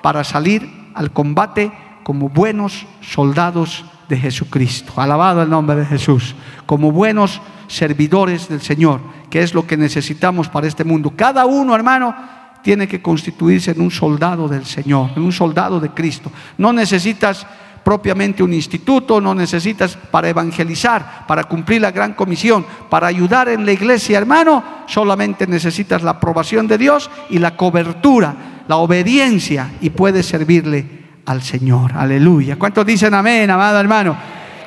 para 0.03 0.24
salir 0.24 0.90
al 0.94 1.12
combate 1.12 1.70
como 2.03 2.30
buenos 2.30 2.86
soldados 3.03 3.84
de 4.09 4.16
Jesucristo. 4.16 4.94
Alabado 4.97 5.42
el 5.42 5.51
nombre 5.51 5.76
de 5.76 5.84
Jesús. 5.84 6.34
Como 6.64 6.90
buenos 6.90 7.40
servidores 7.68 8.49
del 8.49 8.62
Señor, 8.62 9.01
que 9.28 9.42
es 9.42 9.55
lo 9.55 9.66
que 9.66 9.76
necesitamos 9.76 10.49
para 10.49 10.66
este 10.66 10.84
mundo. 10.84 11.12
Cada 11.14 11.44
uno, 11.47 11.74
hermano, 11.74 12.14
tiene 12.62 12.88
que 12.88 13.03
constituirse 13.03 13.72
en 13.72 13.80
un 13.80 13.90
soldado 13.90 14.49
del 14.49 14.64
Señor, 14.64 15.11
en 15.16 15.22
un 15.22 15.32
soldado 15.32 15.80
de 15.80 15.90
Cristo. 15.90 16.32
No 16.59 16.72
necesitas 16.72 17.47
propiamente 17.87 18.43
un 18.43 18.53
instituto, 18.53 19.20
no 19.20 19.32
necesitas 19.32 19.97
para 19.97 20.28
evangelizar, 20.28 21.24
para 21.24 21.45
cumplir 21.45 21.80
la 21.80 21.93
gran 21.93 22.14
comisión, 22.14 22.66
para 22.91 23.07
ayudar 23.07 23.49
en 23.49 23.64
la 23.64 23.70
iglesia, 23.70 24.18
hermano, 24.18 24.64
solamente 24.89 25.47
necesitas 25.47 26.03
la 26.03 26.11
aprobación 26.11 26.66
de 26.66 26.78
Dios 26.78 27.09
y 27.30 27.39
la 27.39 27.57
cobertura, 27.57 28.64
la 28.66 28.78
obediencia 28.78 29.70
y 29.80 29.91
puedes 29.91 30.26
servirle 30.26 30.84
al 31.26 31.43
Señor. 31.43 31.93
Aleluya. 31.95 32.57
¿Cuántos 32.59 32.84
dicen 32.84 33.14
amén, 33.14 33.49
amado 33.53 33.78
hermano? 33.78 34.16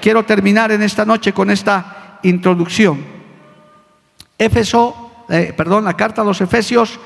Quiero 0.01 0.23
terminar 0.23 0.71
en 0.71 0.81
esta 0.81 1.03
noche 1.03 1.33
con 1.33 1.51
esta 1.51 2.19
introducción. 2.23 3.03
Éfeso, 4.37 5.25
eh, 5.27 5.53
perdón, 5.57 5.83
la 5.83 5.97
carta 5.97 6.21
a 6.21 6.25
los 6.25 6.39
Efesios 6.39 6.97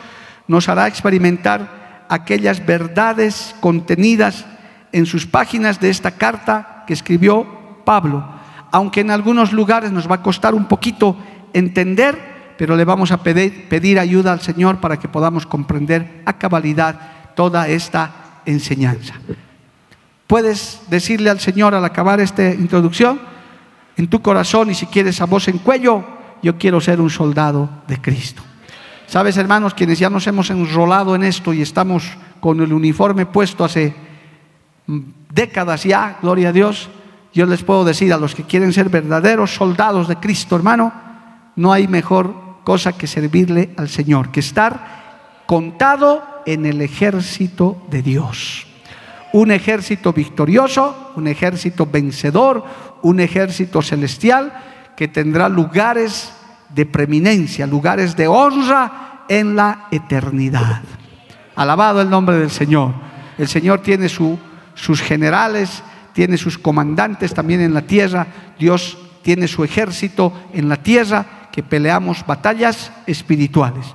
nos 0.47 0.69
hará 0.69 0.85
experimentar 0.85 2.05
aquellas 2.07 2.63
verdades 2.63 3.55
contenidas 3.59 4.45
en 4.93 5.05
sus 5.05 5.25
páginas 5.25 5.81
de 5.81 5.89
esta 5.89 6.11
carta 6.11 6.85
que 6.87 6.93
escribió 6.93 7.45
Pablo, 7.83 8.23
aunque 8.71 9.01
en 9.01 9.11
algunos 9.11 9.51
lugares 9.51 9.91
nos 9.91 10.09
va 10.09 10.15
a 10.15 10.21
costar 10.21 10.53
un 10.53 10.65
poquito 10.65 11.17
entender, 11.51 12.55
pero 12.57 12.77
le 12.77 12.85
vamos 12.85 13.11
a 13.11 13.21
pedir, 13.21 13.99
ayuda 13.99 14.31
al 14.31 14.39
Señor 14.39 14.79
para 14.79 14.97
que 14.97 15.09
podamos 15.09 15.45
comprender 15.45 16.21
a 16.25 16.37
cabalidad 16.37 16.99
toda 17.35 17.67
esta 17.67 18.41
enseñanza. 18.45 19.15
Puedes 20.27 20.81
decirle 20.89 21.29
al 21.29 21.39
Señor 21.39 21.75
al 21.75 21.83
acabar 21.83 22.19
esta 22.19 22.49
introducción, 22.49 23.19
en 23.97 24.07
tu 24.07 24.21
corazón 24.21 24.71
y 24.71 24.73
si 24.73 24.85
quieres 24.87 25.21
a 25.21 25.25
voz 25.25 25.47
en 25.47 25.59
cuello, 25.59 26.03
yo 26.41 26.57
quiero 26.57 26.81
ser 26.81 26.99
un 27.01 27.09
soldado 27.09 27.69
de 27.87 28.01
Cristo. 28.01 28.41
Sabes, 29.07 29.37
hermanos, 29.37 29.73
quienes 29.73 29.99
ya 29.99 30.09
nos 30.09 30.25
hemos 30.25 30.49
enrolado 30.49 31.15
en 31.15 31.23
esto 31.23 31.53
y 31.53 31.61
estamos 31.61 32.03
con 32.39 32.59
el 32.61 32.73
uniforme 32.73 33.25
puesto 33.25 33.63
hace 33.63 33.93
décadas 34.87 35.83
ya, 35.83 36.17
gloria 36.21 36.49
a 36.49 36.53
Dios, 36.53 36.89
yo 37.33 37.45
les 37.45 37.63
puedo 37.63 37.83
decir 37.83 38.13
a 38.13 38.17
los 38.17 38.35
que 38.35 38.43
quieren 38.43 38.73
ser 38.73 38.89
verdaderos 38.89 39.55
soldados 39.55 40.07
de 40.07 40.17
Cristo, 40.17 40.55
hermano, 40.55 40.93
no 41.55 41.73
hay 41.73 41.87
mejor 41.87 42.33
cosa 42.63 42.93
que 42.93 43.07
servirle 43.07 43.73
al 43.77 43.89
Señor, 43.89 44.31
que 44.31 44.39
estar 44.39 45.43
contado 45.45 46.23
en 46.45 46.65
el 46.65 46.81
ejército 46.81 47.81
de 47.89 48.01
Dios. 48.01 48.67
Un 49.33 49.51
ejército 49.51 50.13
victorioso, 50.13 51.11
un 51.15 51.27
ejército 51.27 51.87
vencedor, 51.87 52.63
un 53.01 53.19
ejército 53.19 53.81
celestial 53.81 54.53
que 54.95 55.07
tendrá 55.07 55.49
lugares 55.49 56.31
de 56.69 56.85
preeminencia, 56.85 57.65
lugares 57.65 58.15
de 58.15 58.27
honra 58.27 59.23
en 59.27 59.55
la 59.55 59.87
eternidad. 59.91 60.81
Alabado 61.55 62.01
el 62.01 62.09
nombre 62.09 62.37
del 62.37 62.51
Señor. 62.51 62.93
El 63.37 63.47
Señor 63.47 63.81
tiene 63.81 64.07
su 64.07 64.37
sus 64.75 65.01
generales, 65.01 65.83
tiene 66.13 66.37
sus 66.37 66.57
comandantes 66.57 67.33
también 67.33 67.61
en 67.61 67.73
la 67.73 67.81
tierra, 67.81 68.27
Dios 68.57 68.97
tiene 69.21 69.47
su 69.47 69.63
ejército 69.63 70.33
en 70.53 70.69
la 70.69 70.77
tierra, 70.77 71.25
que 71.51 71.63
peleamos 71.63 72.25
batallas 72.25 72.91
espirituales. 73.05 73.85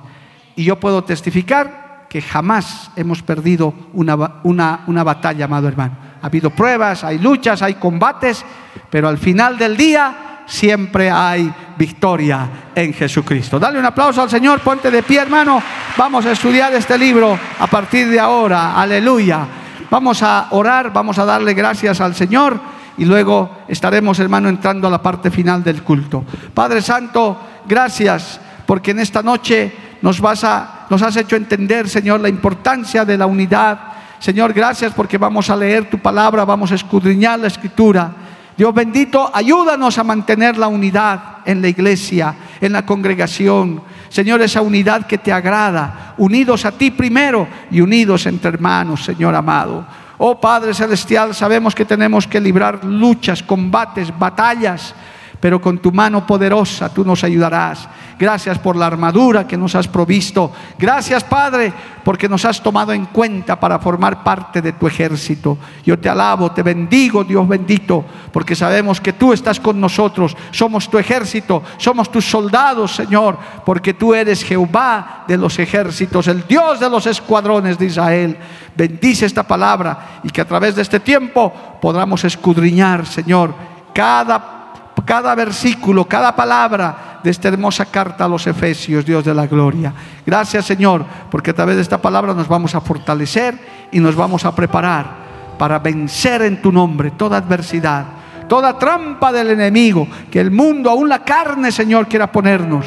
Y 0.55 0.63
yo 0.63 0.79
puedo 0.79 1.03
testificar 1.03 2.07
que 2.09 2.21
jamás 2.21 2.89
hemos 2.95 3.21
perdido 3.21 3.73
una, 3.93 4.15
una, 4.43 5.03
batalla, 5.03 5.45
amado 5.45 5.67
hermano. 5.67 5.97
Ha 6.21 6.25
habido 6.25 6.49
pruebas, 6.49 7.03
hay 7.03 7.19
luchas, 7.19 7.61
hay 7.61 7.75
combates, 7.75 8.43
pero 8.89 9.07
al 9.07 9.17
final 9.17 9.57
del 9.57 9.77
día 9.77 10.43
siempre 10.47 11.11
hay 11.11 11.53
victoria 11.77 12.49
en 12.73 12.93
Jesucristo. 12.93 13.59
Dale 13.59 13.77
un 13.77 13.85
aplauso 13.85 14.21
al 14.21 14.29
Señor, 14.29 14.61
ponte 14.61 14.89
de 14.89 15.03
pie 15.03 15.21
hermano, 15.21 15.61
vamos 15.97 16.25
a 16.25 16.31
estudiar 16.31 16.73
este 16.73 16.97
libro 16.97 17.37
a 17.59 17.67
partir 17.67 18.09
de 18.09 18.19
ahora, 18.19 18.79
aleluya. 18.79 19.58
Vamos 19.89 20.21
a 20.21 20.47
orar, 20.51 20.93
vamos 20.93 21.17
a 21.17 21.25
darle 21.25 21.53
gracias 21.53 21.99
al 21.99 22.13
Señor 22.13 22.59
y 22.97 23.05
luego 23.05 23.49
estaremos, 23.67 24.19
hermano, 24.19 24.49
entrando 24.49 24.87
a 24.87 24.91
la 24.91 25.01
parte 25.01 25.31
final 25.31 25.63
del 25.63 25.83
culto. 25.83 26.23
Padre 26.53 26.81
Santo, 26.81 27.39
gracias 27.65 28.39
porque 28.65 28.91
en 28.91 28.99
esta 28.99 29.23
noche 29.23 29.73
nos, 30.01 30.21
vas 30.21 30.43
a, 30.43 30.85
nos 30.89 31.01
has 31.01 31.15
hecho 31.15 31.35
entender, 31.35 31.89
Señor, 31.89 32.19
la 32.19 32.29
importancia 32.29 33.03
de 33.03 33.17
la 33.17 33.25
unidad. 33.25 33.79
Señor, 34.19 34.53
gracias 34.53 34.93
porque 34.93 35.17
vamos 35.17 35.49
a 35.49 35.55
leer 35.55 35.89
tu 35.89 35.97
palabra, 35.97 36.45
vamos 36.45 36.71
a 36.71 36.75
escudriñar 36.75 37.39
la 37.39 37.47
escritura. 37.47 38.11
Dios 38.55 38.73
bendito, 38.73 39.31
ayúdanos 39.33 39.97
a 39.97 40.03
mantener 40.03 40.57
la 40.57 40.67
unidad 40.67 41.37
en 41.45 41.61
la 41.61 41.69
iglesia, 41.69 42.35
en 42.59 42.73
la 42.73 42.85
congregación. 42.85 43.81
Señor, 44.09 44.41
esa 44.41 44.61
unidad 44.61 45.05
que 45.05 45.17
te 45.17 45.31
agrada, 45.31 46.13
unidos 46.17 46.65
a 46.65 46.71
ti 46.71 46.91
primero 46.91 47.47
y 47.71 47.81
unidos 47.81 48.25
entre 48.25 48.49
hermanos, 48.49 49.03
Señor 49.03 49.35
amado. 49.35 49.85
Oh 50.17 50.39
Padre 50.39 50.73
Celestial, 50.73 51.33
sabemos 51.33 51.73
que 51.73 51.85
tenemos 51.85 52.27
que 52.27 52.41
librar 52.41 52.83
luchas, 52.83 53.41
combates, 53.41 54.17
batallas 54.17 54.93
pero 55.39 55.61
con 55.61 55.79
tu 55.79 55.91
mano 55.91 56.25
poderosa 56.25 56.93
tú 56.93 57.05
nos 57.05 57.23
ayudarás. 57.23 57.87
Gracias 58.17 58.59
por 58.59 58.75
la 58.75 58.87
armadura 58.87 59.47
que 59.47 59.55
nos 59.55 59.75
has 59.75 59.87
provisto. 59.87 60.51
Gracias, 60.77 61.23
Padre, 61.23 61.71
porque 62.03 62.27
nos 62.27 62.43
has 62.43 62.61
tomado 62.61 62.91
en 62.91 63.05
cuenta 63.05 63.57
para 63.57 63.79
formar 63.79 64.23
parte 64.23 64.61
de 64.61 64.73
tu 64.73 64.87
ejército. 64.87 65.57
Yo 65.85 65.97
te 65.97 66.09
alabo, 66.09 66.51
te 66.51 66.61
bendigo, 66.61 67.23
Dios 67.23 67.47
bendito, 67.47 68.03
porque 68.33 68.55
sabemos 68.55 68.99
que 68.99 69.13
tú 69.13 69.31
estás 69.31 69.59
con 69.59 69.79
nosotros. 69.79 70.35
Somos 70.51 70.89
tu 70.89 70.97
ejército, 70.97 71.63
somos 71.77 72.11
tus 72.11 72.25
soldados, 72.25 72.95
Señor, 72.95 73.37
porque 73.65 73.93
tú 73.93 74.13
eres 74.13 74.43
Jehová 74.43 75.23
de 75.27 75.37
los 75.37 75.57
ejércitos, 75.57 76.27
el 76.27 76.45
Dios 76.45 76.81
de 76.81 76.89
los 76.89 77.05
escuadrones 77.07 77.77
de 77.77 77.85
Israel. 77.85 78.37
Bendice 78.75 79.25
esta 79.25 79.43
palabra 79.43 80.19
y 80.23 80.29
que 80.29 80.41
a 80.41 80.45
través 80.45 80.75
de 80.75 80.81
este 80.81 80.99
tiempo 80.99 81.53
podamos 81.81 82.25
escudriñar, 82.25 83.05
Señor, 83.05 83.53
cada 83.93 84.58
cada 85.05 85.35
versículo, 85.35 86.05
cada 86.05 86.35
palabra 86.35 87.19
de 87.23 87.29
esta 87.29 87.49
hermosa 87.49 87.85
carta 87.85 88.25
a 88.25 88.27
los 88.27 88.47
Efesios, 88.47 89.05
Dios 89.05 89.25
de 89.25 89.33
la 89.33 89.47
gloria. 89.47 89.93
Gracias 90.25 90.65
Señor, 90.65 91.05
porque 91.29 91.51
a 91.51 91.53
través 91.53 91.75
de 91.75 91.81
esta 91.81 92.01
palabra 92.01 92.33
nos 92.33 92.47
vamos 92.47 92.75
a 92.75 92.81
fortalecer 92.81 93.57
y 93.91 93.99
nos 93.99 94.15
vamos 94.15 94.45
a 94.45 94.55
preparar 94.55 95.29
para 95.57 95.79
vencer 95.79 96.41
en 96.43 96.61
tu 96.61 96.71
nombre 96.71 97.11
toda 97.11 97.37
adversidad, 97.37 98.05
toda 98.47 98.79
trampa 98.79 99.31
del 99.31 99.51
enemigo, 99.51 100.07
que 100.31 100.39
el 100.39 100.51
mundo, 100.51 100.89
aún 100.89 101.09
la 101.09 101.23
carne, 101.23 101.71
Señor, 101.71 102.07
quiera 102.07 102.31
ponernos. 102.31 102.85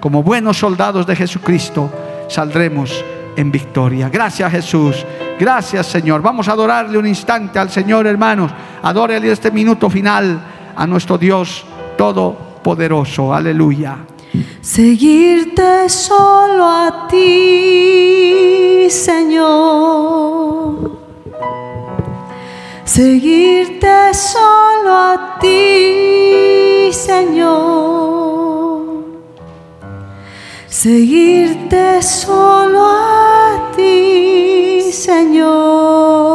Como 0.00 0.22
buenos 0.22 0.58
soldados 0.58 1.06
de 1.06 1.16
Jesucristo, 1.16 1.90
saldremos 2.28 3.04
en 3.36 3.50
victoria. 3.50 4.08
Gracias 4.08 4.50
Jesús. 4.52 5.04
Gracias 5.38 5.86
Señor. 5.86 6.22
Vamos 6.22 6.48
a 6.48 6.52
adorarle 6.52 6.98
un 6.98 7.06
instante 7.06 7.58
al 7.58 7.70
Señor, 7.70 8.06
hermanos. 8.06 8.52
Adórale 8.82 9.30
este 9.30 9.50
minuto 9.50 9.90
final 9.90 10.53
a 10.76 10.86
nuestro 10.86 11.18
Dios 11.18 11.64
Todopoderoso. 11.96 13.32
Aleluya. 13.32 14.06
Seguirte 14.60 15.88
solo 15.88 16.64
a 16.64 17.06
ti, 17.08 18.86
Señor. 18.90 20.74
Seguirte 22.84 24.12
solo 24.14 24.90
a 24.92 25.38
ti, 25.40 26.90
Señor. 26.92 28.04
Seguirte 30.68 32.02
solo 32.02 32.84
a 32.86 33.70
ti, 33.76 34.80
Señor. 34.92 36.34